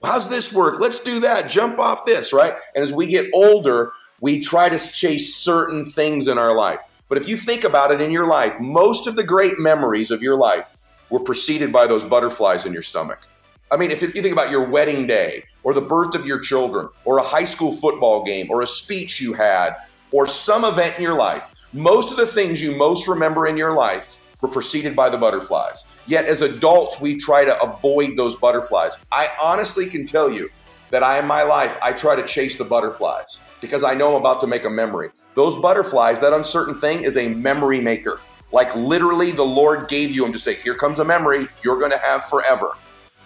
How's 0.05 0.29
this 0.29 0.53
work? 0.53 0.79
Let's 0.79 1.03
do 1.03 1.21
that. 1.21 1.49
Jump 1.49 1.79
off 1.79 2.05
this, 2.05 2.35
right? 2.35 2.53
And 2.75 2.83
as 2.83 2.93
we 2.93 3.07
get 3.07 3.31
older, 3.33 3.93
we 4.21 4.43
try 4.43 4.69
to 4.69 4.79
chase 4.79 5.35
certain 5.35 5.87
things 5.87 6.29
in 6.29 6.37
our 6.37 6.55
life. 6.55 6.81
But 7.09 7.17
if 7.17 7.27
you 7.27 7.39
think 7.39 7.65
about 7.65 7.93
it 7.93 8.03
in 8.03 8.11
your 8.11 8.27
life, 8.27 8.61
most 8.61 9.07
of 9.07 9.17
the 9.17 9.25
great 9.25 9.59
memories 9.59 10.11
of 10.11 10.23
your 10.23 10.37
life 10.37 10.67
were 11.11 11.21
preceded 11.21 11.73
by 11.73 11.87
those 11.87 12.05
butterflies 12.05 12.67
in 12.67 12.73
your 12.73 12.83
stomach. 12.83 13.27
I 13.71 13.77
mean, 13.77 13.91
if 13.91 14.01
you 14.01 14.09
think 14.09 14.33
about 14.33 14.51
your 14.51 14.67
wedding 14.69 15.07
day 15.07 15.45
or 15.63 15.75
the 15.75 15.81
birth 15.81 16.15
of 16.15 16.25
your 16.25 16.39
children 16.39 16.89
or 17.05 17.19
a 17.19 17.23
high 17.23 17.45
school 17.45 17.73
football 17.73 18.25
game 18.25 18.51
or 18.51 18.63
a 18.63 18.67
speech 18.67 19.21
you 19.21 19.35
had 19.35 19.77
or 20.11 20.27
some 20.27 20.65
event 20.65 20.97
in 20.97 21.03
your 21.03 21.15
life, 21.15 21.47
most 21.73 22.11
of 22.11 22.17
the 22.17 22.27
things 22.27 22.63
you 22.63 22.75
most 22.75 23.07
remember 23.07 23.47
in 23.47 23.57
your 23.59 23.75
life 23.75 24.19
were 24.41 24.49
preceded 24.49 24.97
by 24.97 25.11
the 25.11 25.19
butterflies. 25.19 25.85
Yet 26.07 26.25
as 26.25 26.41
adults, 26.41 27.01
we 27.01 27.17
try 27.17 27.45
to 27.45 27.63
avoid 27.63 28.17
those 28.17 28.37
butterflies. 28.37 28.97
I 29.13 29.29
honestly 29.43 29.87
can 29.87 30.07
tell 30.07 30.31
you 30.31 30.49
that 30.91 31.03
I, 31.03 31.19
in 31.19 31.27
my 31.27 31.43
life, 31.43 31.77
I 31.83 31.93
try 31.93 32.17
to 32.17 32.27
chase 32.27 32.57
the 32.57 32.65
butterflies 32.65 33.41
because 33.61 33.85
I 33.85 33.93
know 33.93 34.15
I'm 34.15 34.21
about 34.21 34.41
to 34.41 34.47
make 34.47 34.65
a 34.65 34.71
memory. 34.71 35.11
Those 35.35 35.57
butterflies, 35.57 36.21
that 36.21 36.33
uncertain 36.33 36.75
thing, 36.75 37.03
is 37.03 37.19
a 37.19 37.29
memory 37.29 37.81
maker. 37.81 38.21
Like 38.53 38.75
literally, 38.75 39.31
the 39.31 39.45
Lord 39.45 39.89
gave 39.89 40.11
you 40.11 40.23
them 40.23 40.33
to 40.33 40.39
say, 40.39 40.55
Here 40.55 40.75
comes 40.75 40.99
a 40.99 41.05
memory 41.05 41.49
you're 41.63 41.79
going 41.79 41.91
to 41.91 41.99
have 41.99 42.25
forever. 42.27 42.73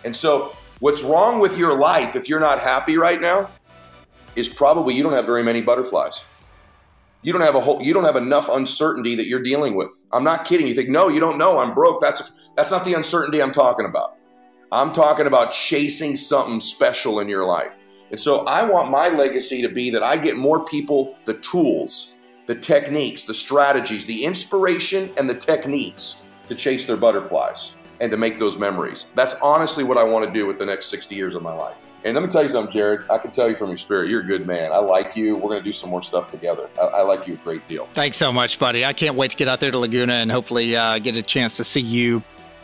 And 0.04 0.16
so, 0.16 0.56
what's 0.80 1.02
wrong 1.02 1.38
with 1.38 1.56
your 1.56 1.78
life 1.78 2.16
if 2.16 2.28
you're 2.28 2.40
not 2.40 2.60
happy 2.60 2.96
right 2.96 3.20
now 3.20 3.48
is 4.34 4.48
probably 4.48 4.94
you 4.94 5.02
don't 5.02 5.12
have 5.12 5.26
very 5.26 5.42
many 5.42 5.60
butterflies. 5.60 6.22
You 7.22 7.32
don't 7.32 7.42
have 7.42 7.54
a 7.54 7.60
whole, 7.60 7.80
you 7.80 7.94
don't 7.94 8.04
have 8.04 8.16
enough 8.16 8.48
uncertainty 8.48 9.14
that 9.14 9.26
you're 9.26 9.42
dealing 9.42 9.76
with. 9.76 9.92
I'm 10.10 10.24
not 10.24 10.44
kidding. 10.44 10.66
You 10.66 10.74
think, 10.74 10.88
no, 10.88 11.08
you 11.08 11.20
don't 11.20 11.38
know. 11.38 11.58
I'm 11.58 11.72
broke. 11.72 12.00
That's 12.00 12.32
that's 12.56 12.70
not 12.70 12.84
the 12.84 12.94
uncertainty 12.94 13.40
I'm 13.40 13.52
talking 13.52 13.86
about. 13.86 14.16
I'm 14.72 14.92
talking 14.92 15.26
about 15.26 15.52
chasing 15.52 16.16
something 16.16 16.58
special 16.58 17.20
in 17.20 17.28
your 17.28 17.44
life. 17.44 17.72
And 18.10 18.20
so 18.20 18.44
I 18.46 18.64
want 18.64 18.90
my 18.90 19.08
legacy 19.08 19.62
to 19.62 19.68
be 19.68 19.90
that 19.90 20.02
I 20.02 20.16
get 20.16 20.36
more 20.36 20.64
people 20.64 21.16
the 21.24 21.34
tools 21.34 22.16
the 22.47 22.55
techniques, 22.55 23.24
the 23.24 23.34
strategies, 23.34 24.07
the 24.07 24.24
inspiration, 24.24 25.12
and 25.16 25.28
the 25.28 25.34
techniques 25.34 26.26
to 26.49 26.55
chase 26.55 26.86
their 26.86 26.97
butterflies 26.97 27.76
and 28.01 28.11
to 28.11 28.16
make 28.16 28.38
those 28.38 28.59
memories. 28.59 29.11
That's 29.14 29.34
honestly 29.34 29.84
what 29.84 29.97
I 29.97 30.05
want 30.05 30.26
to 30.26 30.32
do 30.32 30.47
with 30.47 30.59
the 30.59 30.66
next 30.66 30.86
60 30.86 31.14
years 31.14 31.34
of 31.34 31.43
my 31.43 31.53
life. 31.53 31.76
And 32.05 32.16
let 32.16 32.24
me 32.24 32.28
tell 32.28 32.43
you 32.43 32.49
something, 32.49 32.72
Jared. 32.72 33.09
I 33.09 33.18
can 33.18 33.30
tell 33.30 33.49
you 33.49 33.55
from 33.55 33.70
experience, 33.70 34.11
you're 34.11 34.22
a 34.22 34.26
good 34.26 34.45
man. 34.45 34.72
I 34.72 34.78
like 34.78 35.14
you. 35.14 35.36
We're 35.36 35.51
going 35.51 35.61
to 35.61 35.64
do 35.64 35.72
some 35.72 35.88
more 35.88 36.03
stuff 36.03 36.32
together. 36.32 36.68
I, 36.80 36.86
I, 36.86 37.03
like 37.03 37.28
you 37.28 37.34
a 37.34 37.36
great 37.38 37.66
deal. 37.68 37.88
Thanks 37.95 38.16
so 38.16 38.32
much, 38.32 38.59
buddy. 38.59 38.84
I 38.84 38.93
can't 38.93 39.14
wait 39.14 39.30
to 39.30 39.36
get 39.36 39.47
out 39.47 39.61
there 39.61 39.70
to 39.70 39.78
Laguna 39.78 40.14
and 40.14 40.30
hopefully 40.30 40.74
uh, 40.74 40.99
get 40.99 41.16
a 41.16 41.22
chance 41.22 41.57
to 41.59 41.64
see 41.64 41.80
you 41.80 42.20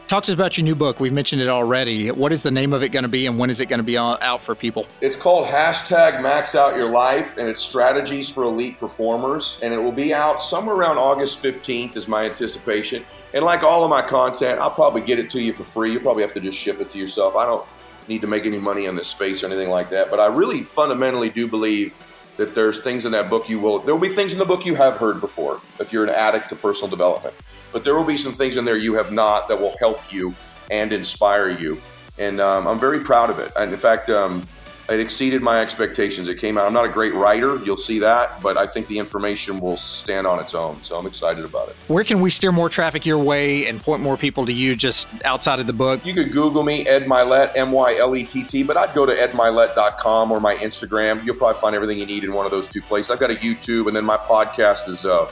Talk 0.08 0.24
to 0.24 0.32
us 0.32 0.34
about 0.34 0.56
your 0.56 0.64
new 0.64 0.74
book. 0.74 1.00
We've 1.00 1.12
mentioned 1.12 1.42
it 1.42 1.50
already. 1.50 2.10
What 2.10 2.32
is 2.32 2.42
the 2.42 2.50
name 2.50 2.72
of 2.72 2.82
it 2.82 2.88
going 2.88 3.02
to 3.02 3.10
be, 3.10 3.26
and 3.26 3.38
when 3.38 3.50
is 3.50 3.60
it 3.60 3.66
going 3.66 3.78
to 3.78 3.84
be 3.84 3.98
out 3.98 4.42
for 4.42 4.54
people? 4.54 4.86
It's 5.02 5.14
called 5.14 5.46
hashtag 5.46 6.22
Max 6.22 6.54
Out 6.54 6.76
Your 6.76 6.88
Life, 6.88 7.36
and 7.36 7.46
it's 7.46 7.60
strategies 7.60 8.30
for 8.30 8.44
elite 8.44 8.80
performers. 8.80 9.60
And 9.62 9.74
it 9.74 9.76
will 9.76 9.92
be 9.92 10.14
out 10.14 10.40
somewhere 10.40 10.74
around 10.74 10.96
August 10.96 11.42
15th, 11.42 11.94
is 11.94 12.08
my 12.08 12.24
anticipation. 12.24 13.04
And 13.34 13.44
like 13.44 13.62
all 13.62 13.84
of 13.84 13.90
my 13.90 14.00
content, 14.00 14.62
I'll 14.62 14.70
probably 14.70 15.02
get 15.02 15.18
it 15.18 15.28
to 15.28 15.42
you 15.42 15.52
for 15.52 15.64
free. 15.64 15.92
You'll 15.92 16.00
probably 16.00 16.22
have 16.22 16.32
to 16.32 16.40
just 16.40 16.56
ship 16.56 16.80
it 16.80 16.90
to 16.92 16.96
yourself. 16.96 17.36
I 17.36 17.44
don't 17.44 17.66
need 18.08 18.22
to 18.22 18.26
make 18.26 18.46
any 18.46 18.58
money 18.58 18.88
on 18.88 18.96
this 18.96 19.08
space 19.08 19.42
or 19.42 19.48
anything 19.48 19.68
like 19.68 19.90
that. 19.90 20.08
But 20.08 20.20
I 20.20 20.28
really 20.28 20.62
fundamentally 20.62 21.28
do 21.28 21.46
believe 21.46 21.94
that 22.38 22.54
there's 22.54 22.82
things 22.82 23.04
in 23.04 23.12
that 23.12 23.28
book 23.28 23.50
you 23.50 23.60
will, 23.60 23.80
there 23.80 23.94
will 23.94 24.00
be 24.00 24.08
things 24.08 24.32
in 24.32 24.38
the 24.38 24.46
book 24.46 24.64
you 24.64 24.74
have 24.76 24.96
heard 24.96 25.20
before 25.20 25.60
if 25.78 25.92
you're 25.92 26.04
an 26.04 26.10
addict 26.10 26.48
to 26.48 26.56
personal 26.56 26.88
development 26.88 27.34
but 27.72 27.84
there 27.84 27.94
will 27.94 28.04
be 28.04 28.16
some 28.16 28.32
things 28.32 28.56
in 28.56 28.64
there 28.64 28.76
you 28.76 28.94
have 28.94 29.12
not 29.12 29.48
that 29.48 29.60
will 29.60 29.76
help 29.78 30.12
you 30.12 30.34
and 30.70 30.92
inspire 30.92 31.48
you. 31.48 31.80
And 32.18 32.40
um, 32.40 32.66
I'm 32.66 32.78
very 32.78 33.00
proud 33.00 33.30
of 33.30 33.38
it. 33.38 33.52
And 33.56 33.72
in 33.72 33.78
fact, 33.78 34.10
um, 34.10 34.42
it 34.88 35.00
exceeded 35.00 35.42
my 35.42 35.60
expectations. 35.60 36.28
It 36.28 36.36
came 36.36 36.56
out. 36.56 36.66
I'm 36.66 36.72
not 36.72 36.86
a 36.86 36.90
great 36.90 37.12
writer, 37.12 37.58
you'll 37.64 37.76
see 37.76 37.98
that, 37.98 38.40
but 38.40 38.56
I 38.56 38.66
think 38.66 38.86
the 38.86 38.98
information 38.98 39.60
will 39.60 39.76
stand 39.76 40.26
on 40.26 40.40
its 40.40 40.54
own. 40.54 40.82
So 40.82 40.98
I'm 40.98 41.06
excited 41.06 41.44
about 41.44 41.68
it. 41.68 41.76
Where 41.88 42.04
can 42.04 42.22
we 42.22 42.30
steer 42.30 42.52
more 42.52 42.70
traffic 42.70 43.04
your 43.04 43.18
way 43.18 43.66
and 43.66 43.82
point 43.82 44.00
more 44.02 44.16
people 44.16 44.46
to 44.46 44.52
you 44.52 44.74
just 44.74 45.06
outside 45.24 45.60
of 45.60 45.66
the 45.66 45.74
book? 45.74 46.04
You 46.06 46.14
could 46.14 46.32
Google 46.32 46.62
me, 46.62 46.86
Ed 46.86 47.04
Mylett, 47.04 47.54
M 47.54 47.70
Y 47.70 47.96
L 47.96 48.16
E 48.16 48.24
T 48.24 48.44
T, 48.44 48.62
but 48.62 48.76
I'd 48.76 48.94
go 48.94 49.04
to 49.04 49.12
edmylett.com 49.12 50.32
or 50.32 50.40
my 50.40 50.54
Instagram. 50.56 51.24
You'll 51.24 51.36
probably 51.36 51.60
find 51.60 51.74
everything 51.74 51.98
you 51.98 52.06
need 52.06 52.24
in 52.24 52.32
one 52.32 52.46
of 52.46 52.50
those 52.50 52.68
two 52.68 52.80
places. 52.80 53.10
I've 53.10 53.20
got 53.20 53.30
a 53.30 53.34
YouTube, 53.34 53.88
and 53.88 53.96
then 53.96 54.04
my 54.04 54.16
podcast 54.16 54.88
is. 54.88 55.04
Uh, 55.04 55.30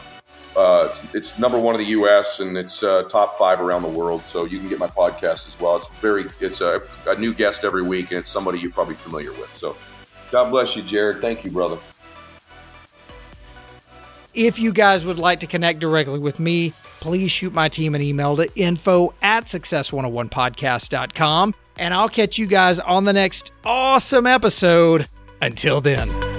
uh, 0.57 0.95
it's 1.13 1.39
number 1.39 1.59
one 1.59 1.75
in 1.75 1.81
the 1.81 1.89
U.S. 1.89 2.41
and 2.41 2.57
it's 2.57 2.83
uh, 2.83 3.03
top 3.05 3.37
five 3.37 3.61
around 3.61 3.83
the 3.83 3.89
world. 3.89 4.25
So 4.25 4.45
you 4.45 4.59
can 4.59 4.69
get 4.69 4.79
my 4.79 4.89
podcast 4.89 5.49
as 5.49 5.59
well. 5.61 5.77
It's 5.77 5.89
very, 6.01 6.25
it's 6.41 6.61
a, 6.61 6.81
a 7.07 7.19
new 7.19 7.35
guest 7.35 7.65
every 7.65 7.83
week, 7.83 8.11
and 8.11 8.21
it's 8.21 8.31
somebody 8.31 8.59
you're 8.59 8.73
probably 8.73 8.95
familiar 8.95 9.33
with. 9.33 9.53
So 9.53 9.77
God 10.31 10.51
bless 10.51 10.77
you, 10.77 10.83
Jared. 10.83 11.21
Thank 11.21 11.45
you, 11.45 11.51
brother. 11.51 11.79
If 14.35 14.59
you 14.59 14.73
guys 14.73 15.05
would 15.05 15.19
like 15.19 15.41
to 15.41 15.47
connect 15.47 15.81
directly 15.81 16.19
with 16.19 16.39
me, 16.39 16.75
please 17.01 17.31
shoot 17.31 17.55
my 17.55 17.71
team 17.71 17.95
an 17.95 18.03
email 18.03 18.37
to 18.37 18.55
info 18.55 19.15
at 19.23 19.47
success101podcast.com. 19.47 21.55
And 21.79 21.95
I'll 21.95 22.09
catch 22.09 22.39
you 22.39 22.47
guys 22.47 22.81
on 22.81 23.05
the 23.05 23.13
next 23.13 23.53
awesome 23.65 24.27
episode. 24.27 25.09
Until 25.41 25.81
then. 25.81 26.36